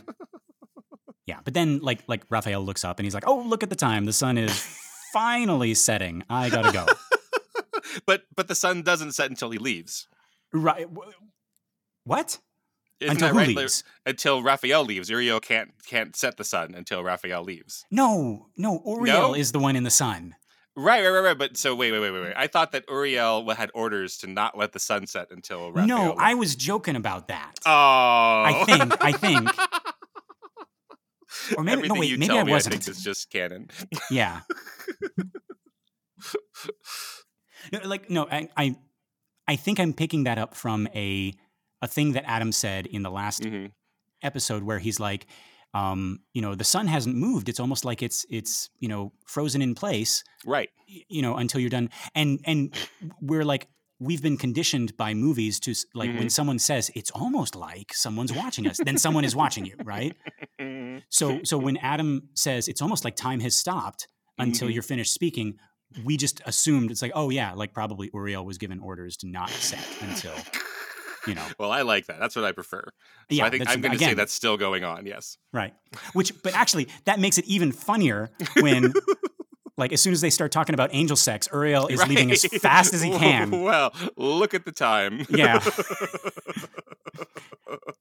[1.27, 3.75] yeah but then like like raphael looks up and he's like oh look at the
[3.75, 4.51] time the sun is
[5.13, 6.85] finally setting i gotta go
[8.05, 10.07] but but the sun doesn't set until he leaves.
[10.53, 11.09] right wh-
[12.07, 12.39] what
[12.99, 13.47] Isn't until right?
[13.55, 15.09] Leaves Until Raphael leaves.
[15.09, 17.85] Uriel can't can't set the sun until Raphael leaves.
[17.91, 19.33] No, no, Uriel No?
[19.35, 20.35] is the one in the sun.
[20.75, 21.37] Right, right, right, right.
[21.37, 22.33] But so wait, wait, wait, wait, wait.
[22.35, 25.87] I thought that Uriel had orders to not let the sun set until Raphael.
[25.87, 26.19] no, left.
[26.19, 27.53] I was joking about that.
[27.65, 29.49] Oh, I think, I think,
[31.57, 32.75] or maybe Everything no, wait, maybe I me, wasn't.
[32.75, 33.69] I think is just canon.
[34.09, 34.41] yeah.
[37.71, 38.75] no, like no, I, I,
[39.47, 41.33] I think I'm picking that up from a
[41.81, 43.65] a thing that Adam said in the last hmm
[44.23, 45.25] episode where he's like,
[45.73, 47.49] um, you know, the sun hasn't moved.
[47.49, 50.23] It's almost like it's it's you know frozen in place.
[50.45, 50.69] Right.
[50.87, 52.75] you know until you're done and and
[53.21, 53.67] we're like
[53.99, 58.67] we've been conditioned by movies to like when someone says it's almost like someone's watching
[58.67, 60.15] us then someone is watching you right
[60.97, 61.03] Mhm.
[61.09, 64.07] so so when adam says it's almost like time has stopped
[64.37, 64.73] until Mhm.
[64.73, 65.57] you're finished speaking
[66.05, 69.49] we just assumed it's like oh yeah like probably uriel was given orders to not
[69.49, 70.33] set until
[71.27, 72.19] you know Well, I like that.
[72.19, 72.81] That's what I prefer.
[73.29, 75.05] So yeah I think I'm going to say that's still going on.
[75.05, 75.37] Yes.
[75.53, 75.73] right
[76.13, 78.91] which but actually that makes it even funnier when
[79.77, 82.93] like as soon as they start talking about angel sex uriel is leaving as fast
[82.93, 85.25] as he can Well, look at the time.
[85.29, 85.59] Yeah.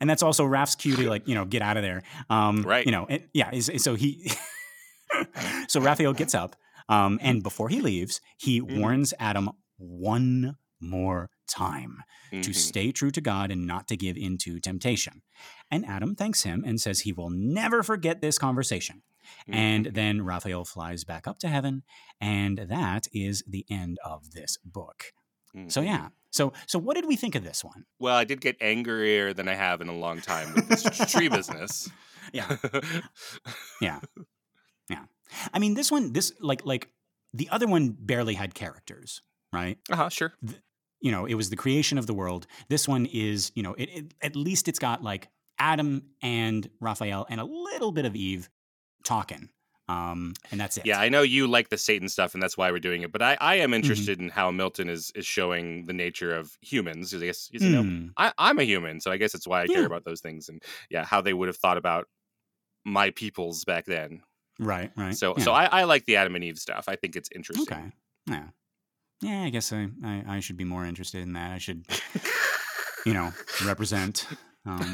[0.01, 2.03] and that's also Raph's cue to like you know get out of there.
[2.29, 2.85] Um, Right.
[2.87, 3.51] You know, it, yeah.
[3.61, 4.31] So he,
[5.69, 6.57] so Raphael gets up,
[6.89, 8.81] um, and before he leaves, he Mhm.
[8.81, 12.55] warns Adam one more time to Mhm.
[12.55, 15.23] stay true to God and not to give in to temptation.
[15.71, 19.03] And Adam thanks him and says he will never forget this conversation.
[19.47, 19.95] And Mhm.
[19.95, 21.83] then Raphael flies back up to heaven,
[22.21, 25.13] and that is the end of this book.
[25.69, 25.85] So Mhm.
[25.87, 26.09] yeah.
[26.31, 27.85] So so what did we think of this one?
[27.99, 31.29] Well, I did get angrier than I have in a long time with this tree
[31.29, 31.89] business.
[32.33, 32.57] Yeah.
[33.81, 34.01] Yeah.
[34.89, 35.05] Yeah.
[35.53, 36.89] I mean, this one, this like like
[37.33, 39.21] the other one barely had characters,
[39.53, 39.79] right?
[39.91, 40.09] uh huh.
[40.09, 40.33] Sure.
[41.01, 42.47] You know, it was the creation of the world.
[42.69, 45.29] This one is, you know, it, it at least it's got like
[45.59, 48.51] Adam and Raphael and a little bit of Eve
[49.05, 49.51] talking,
[49.89, 50.85] um, and that's it.
[50.85, 53.13] Yeah, I know you like the Satan stuff, and that's why we're doing it.
[53.13, 53.57] But I, I Mm-hmm.
[53.57, 57.11] am interested in how Milton is is showing the nature of humans.
[57.13, 59.63] 'cause I guess you know Mm, I, I'm a human, so I guess that's why
[59.63, 59.69] I Yeah.
[59.69, 62.09] care about those things, and yeah, how they would have thought about
[62.85, 64.23] my peoples back then.
[64.59, 65.19] right, right.
[65.19, 65.51] So, yeah.
[65.51, 66.87] so I, I like the Adam and Eve stuff.
[66.89, 67.79] I think it's interesting.
[67.79, 67.93] okay,
[68.27, 68.51] yeah,
[69.23, 69.43] yeah.
[69.43, 71.53] I guess I, I I should be more interested in that.
[71.53, 71.87] I should,
[73.07, 73.33] you know,
[73.65, 74.27] represent.
[74.67, 74.93] Um,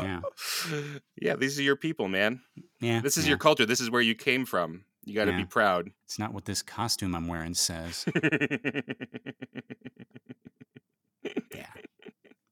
[0.00, 0.20] yeah,
[1.20, 2.40] yeah, these are your people, man.
[2.80, 3.00] yeah.
[3.00, 3.30] This is yeah.
[3.30, 3.66] your culture.
[3.66, 4.84] This is where you came from.
[5.04, 5.38] You got to Yeah.
[5.38, 5.90] be proud.
[6.04, 8.04] It's not what this costume I'm wearing says.
[11.54, 11.66] Yeah.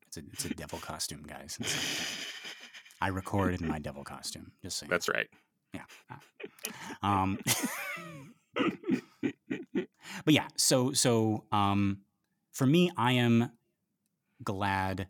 [0.06, 1.58] It's a it's a devil costume, guys.
[3.00, 4.52] I recorded in my devil costume.
[4.62, 4.90] Just saying.
[4.90, 5.26] That's right.
[5.74, 5.84] Yeah.
[7.02, 7.38] Um,
[10.24, 12.00] but yeah, so so um,
[12.52, 13.50] for me, I am
[14.42, 15.08] glad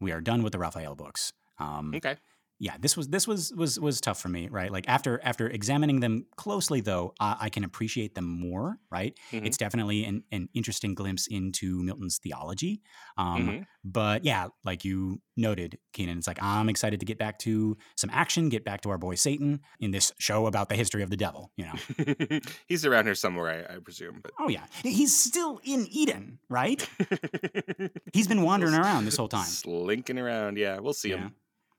[0.00, 1.32] we are done with the Raphael books.
[1.58, 2.16] Um, Okay.
[2.58, 6.00] Yeah this was this was was was tough for me right like after after examining
[6.00, 9.44] them closely though uh, i can appreciate them more right Mhm.
[9.46, 12.80] it's definitely an, an interesting glimpse into milton's theology
[13.18, 13.66] um Mhm.
[13.84, 18.08] but yeah like you noted keenan it's like i'm excited to get back to some
[18.12, 21.16] action get back to our boy satan in this show about the history of the
[21.16, 22.38] devil you know
[22.68, 24.20] He's around here somewhere, I, I presume.
[24.22, 26.88] But oh yeah he's still in eden right
[28.12, 30.56] he's been wandering around this whole time slinking around.
[30.58, 31.16] Yeah, we'll see Yeah.
[31.18, 31.34] him.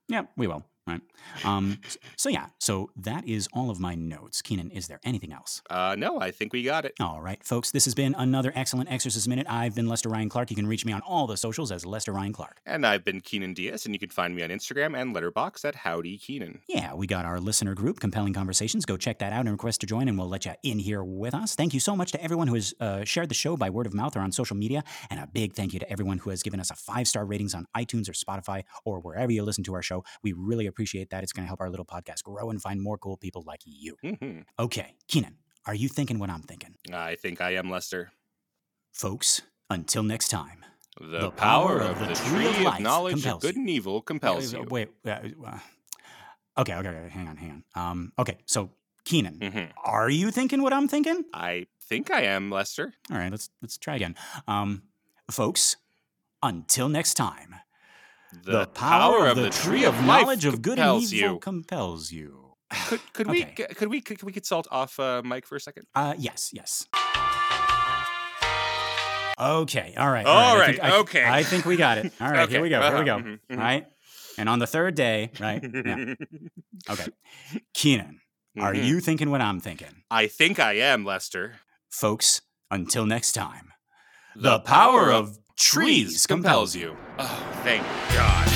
[0.08, 0.64] Yeah, we will.
[0.88, 1.02] Right.
[1.44, 1.80] Um,
[2.16, 4.42] so yeah, so that is all of my notes.
[4.42, 5.62] Keenan, is there anything else?
[5.70, 6.94] Uh, no, I think we got it.
[7.00, 9.48] All right, folks, this has been another excellent Exorcist Minute.
[9.50, 10.50] I've been Lester Ryan Clark.
[10.50, 12.62] You can reach me on all the socials as Lester Ryan Clark.
[12.66, 15.76] And I've been Keenan Diaz, and you can find me on Instagram and Letterboxd at
[15.76, 16.62] Howdy Keenan.
[16.68, 18.86] Yeah, we got our listener group, Compelling Conversations.
[18.86, 21.34] Go check that out and request to join, and we'll let you in here with
[21.34, 21.56] us.
[21.56, 23.94] Thank you so much to everyone who has uh, shared the show by word of
[23.94, 24.84] mouth or on social media.
[25.10, 27.54] And a big thank you to everyone who has given us a five star ratings
[27.54, 30.04] on iTunes or Spotify or wherever you listen to our show.
[30.24, 31.24] We really appreciate that.
[31.24, 33.96] It's going to help our little podcast grow and find more cool people like you.
[34.04, 34.42] Mm-hmm.
[34.60, 36.76] Okay, Keenan, are you thinking what I'm thinking?
[36.94, 38.12] I think I am Lester.
[38.94, 40.64] Folks, until next time.
[41.00, 43.40] The, The power, power of of the the tree tree of of life knowledge of
[43.42, 43.62] good you.
[43.62, 44.68] and evil compels Uh, you.
[44.70, 45.10] Wait, uh,
[45.46, 45.60] uh,
[46.58, 47.90] okay, okay, okay, hang on, hang on.
[47.92, 48.72] Um, okay, so
[49.06, 49.72] Keenan, Mhm.
[49.84, 51.24] are you thinking what I'm thinking?
[51.34, 52.94] I think I am Lester.
[53.12, 54.16] All right, let's let's try again.
[54.48, 54.84] Um,
[55.30, 55.78] folks,
[56.42, 57.56] until next time.
[58.44, 61.40] The, power, of the tree of knowledge of good and evil you.
[61.40, 62.56] compels you.
[62.88, 63.54] Could, could we Okay.
[63.70, 65.86] g- could we could we consult off uh, Mike for a second?
[65.96, 66.86] Uh, yes, yes.
[69.40, 70.26] Okay, all right.
[70.26, 71.24] All I right, think- I- okay.
[71.26, 72.12] I think we got it.
[72.20, 72.82] All right, here we go.
[72.82, 73.24] Here we uh-huh, go.
[73.24, 73.40] mhm.
[73.52, 73.86] All right.
[74.40, 75.64] And on the third day, right?
[75.64, 76.16] Yeah.
[76.90, 77.08] Okay.
[77.74, 78.20] Keenan,
[78.60, 78.86] are Mhm.
[78.86, 80.04] you thinking what I'm thinking?
[80.10, 81.56] I think I am Lester.
[81.90, 82.42] Folks,
[82.72, 83.74] until next time.
[84.36, 86.96] The power of trees compels you.
[87.20, 88.48] Oh, thank God.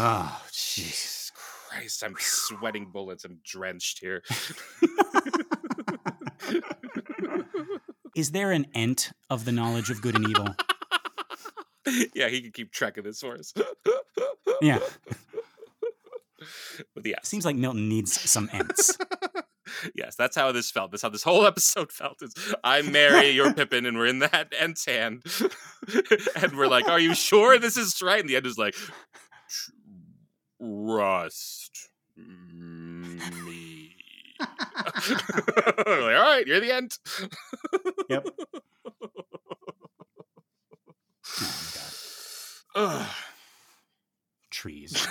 [0.00, 1.17] Oh, jeez.
[1.78, 3.24] Christ, I'm sweating bullets.
[3.24, 4.22] I'm drenched here.
[8.16, 10.48] Is there an ent of the knowledge of good and evil?
[12.14, 13.54] yeah, he can keep track of this us.
[14.60, 14.80] Yeah.
[16.94, 18.98] But yeah, Seems like Milton needs some ents.
[19.94, 20.90] yes, that's how this felt.
[20.90, 22.22] That's how this whole episode felt.
[22.22, 22.34] Is
[22.64, 25.22] I'm Merry, you're Pippin, and we're in that Ent's hand,
[26.34, 28.74] and we're like, "Are you sure this is right?" And the Ent is like,
[30.60, 31.67] "Trust
[32.18, 32.24] me."
[32.54, 33.90] Mm.
[35.78, 36.98] like, All right, you're the Ent.
[38.08, 38.28] Yep.
[41.40, 41.44] Oh
[42.74, 43.00] my god.
[43.02, 43.06] Ugh.
[44.50, 45.06] Trees.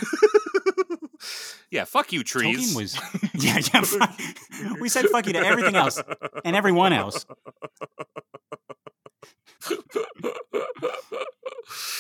[1.72, 2.74] yeah, fuck you, trees.
[2.74, 3.00] Tolkien was
[3.34, 4.74] Yeah, yeah.
[4.82, 6.02] We said fuck you to everything else
[6.44, 7.26] and everyone else.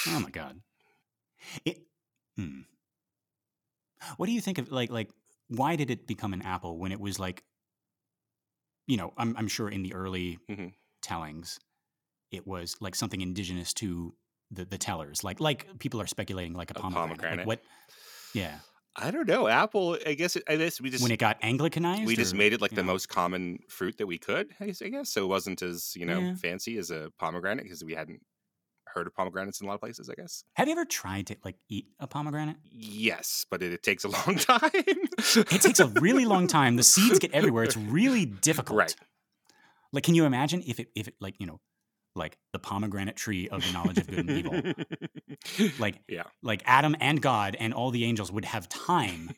[0.07, 0.59] Oh my god.
[1.63, 1.83] It,
[2.35, 2.61] hmm.
[4.27, 5.09] What do you think of like like
[5.47, 7.43] why did it become an apple when it was like
[8.85, 10.73] you know, I'm I'm sure in the early Mhm.
[11.01, 11.59] tellings
[12.29, 14.13] it was like something indigenous to
[14.51, 15.23] the the tellers.
[15.23, 17.09] Like like people are speculating like a, A pomegranate.
[17.19, 17.37] pomegranate.
[17.39, 17.61] Like what
[18.33, 18.59] Yeah.
[18.97, 19.47] I don't know.
[19.47, 19.97] Apple.
[20.05, 20.35] I guess.
[20.35, 22.05] It, I guess we just when it got Anglicanized?
[22.05, 22.91] we just or, made it like the know?
[22.93, 24.53] most common fruit that we could.
[24.59, 24.81] I guess.
[24.81, 25.09] I guess.
[25.09, 26.35] So it wasn't as you know Yeah.
[26.35, 28.19] fancy as a pomegranate because we hadn't
[28.97, 30.09] heard of pomegranates in a lot of places.
[30.09, 30.43] I guess.
[30.53, 32.57] Have you ever tried to like eat a pomegranate?
[32.71, 34.71] Yes, but it, it takes a long time.
[34.73, 36.75] It takes a really long time.
[36.75, 37.63] The seeds get everywhere.
[37.63, 38.77] It's really difficult.
[38.79, 38.95] Right.
[39.91, 41.59] Like, can you imagine if it if it like you know,
[42.17, 44.61] like the pomegranate tree of the knowledge of good and evil,
[45.79, 46.23] like Yeah.
[46.43, 49.29] like Adam and God and all the angels would have time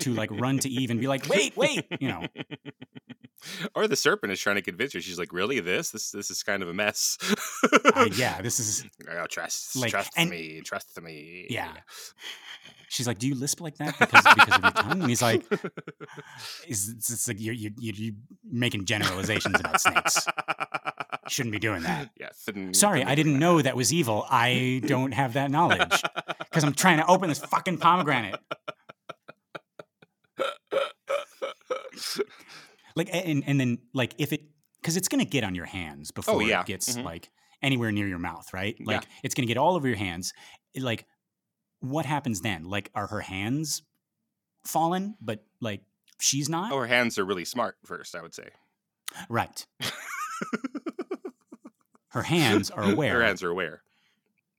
[0.00, 2.26] to like run to Eve and be like, wait, wait, you know,
[3.74, 5.00] or the serpent is trying to convince her.
[5.00, 5.60] She's like, "Really?
[5.60, 5.90] This?
[5.90, 6.10] This?
[6.12, 7.18] This is kind of a mess."
[7.94, 8.84] uh, yeah, this is.
[9.10, 11.46] Oh, trust, Like, trust and- me, trust me.
[11.50, 11.72] Yeah.
[12.88, 15.00] She's like, do you lisp like that because because of your tongue?
[15.00, 15.42] And he's like,
[16.68, 18.14] it's, it's, it's like you're, you're you're
[18.44, 20.26] making generalizations about snakes.
[21.28, 22.10] Shouldn't be doing that.
[22.20, 22.30] yeah.
[22.34, 24.26] thin- Sorry, thin I didn't know that was evil.
[24.30, 26.02] I don't have that knowledge
[26.50, 28.40] because I'm trying to open this fucking pomegranate.
[32.94, 34.42] Like, and and then like if it
[34.80, 36.60] because it's gonna get on your hands before Oh, yeah.
[36.60, 37.04] it gets Mhm.
[37.04, 37.30] like
[37.62, 38.76] anywhere near your mouth, right?
[38.78, 38.84] Yeah.
[38.96, 40.32] Like it's gonna get all over your hands.
[40.74, 41.06] It, like,
[41.80, 42.64] what happens then?
[42.64, 43.82] Like, are her hands
[44.66, 45.82] fallen, but like
[46.20, 46.72] she's not?
[46.72, 47.76] Oh, her hands are really smart.
[47.86, 48.48] First, I would say.
[49.28, 49.66] right.
[52.12, 53.14] Her hands are aware.
[53.14, 53.82] Her hands are aware.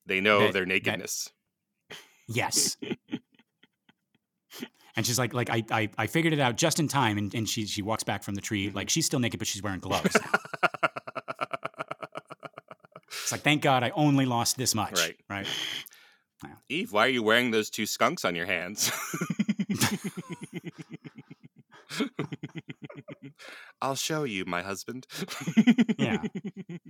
[0.05, 1.29] They know That- their that- nakedness.
[2.27, 2.77] Yes.
[4.95, 7.17] And she's like, like I, I, I figured it out just in time.
[7.17, 9.63] And, and she, she walks back from the tree, like she's still naked, but she's
[9.63, 10.15] wearing gloves.
[13.23, 14.99] It's like, thank God I only lost this much.
[14.99, 15.17] Right.
[15.27, 15.47] Right.
[16.69, 18.91] Eve, why are you wearing those two skunks on your hands?
[23.81, 25.07] I'll show you, my husband.
[25.97, 26.17] Yeah.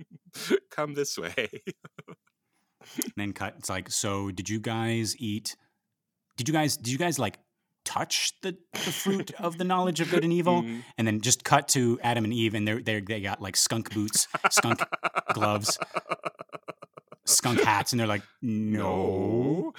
[0.70, 1.48] Come this way.
[3.02, 3.54] And then cut.
[3.58, 5.56] It's like, so did you guys eat?
[6.36, 6.76] Did you guys?
[6.76, 7.38] Did you guys like
[7.84, 10.62] touch the, the fruit of the knowledge of good and evil?
[10.62, 10.82] Mhm.
[10.98, 13.94] And then just cut to Adam and Eve, and they're they're, they got like skunk
[13.94, 14.82] boots, skunk
[15.32, 15.78] gloves,
[17.24, 19.72] skunk hats, and they're like, no,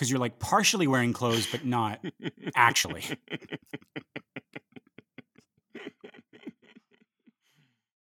[0.00, 2.02] because you're like partially wearing clothes, but not
[2.56, 3.04] actually.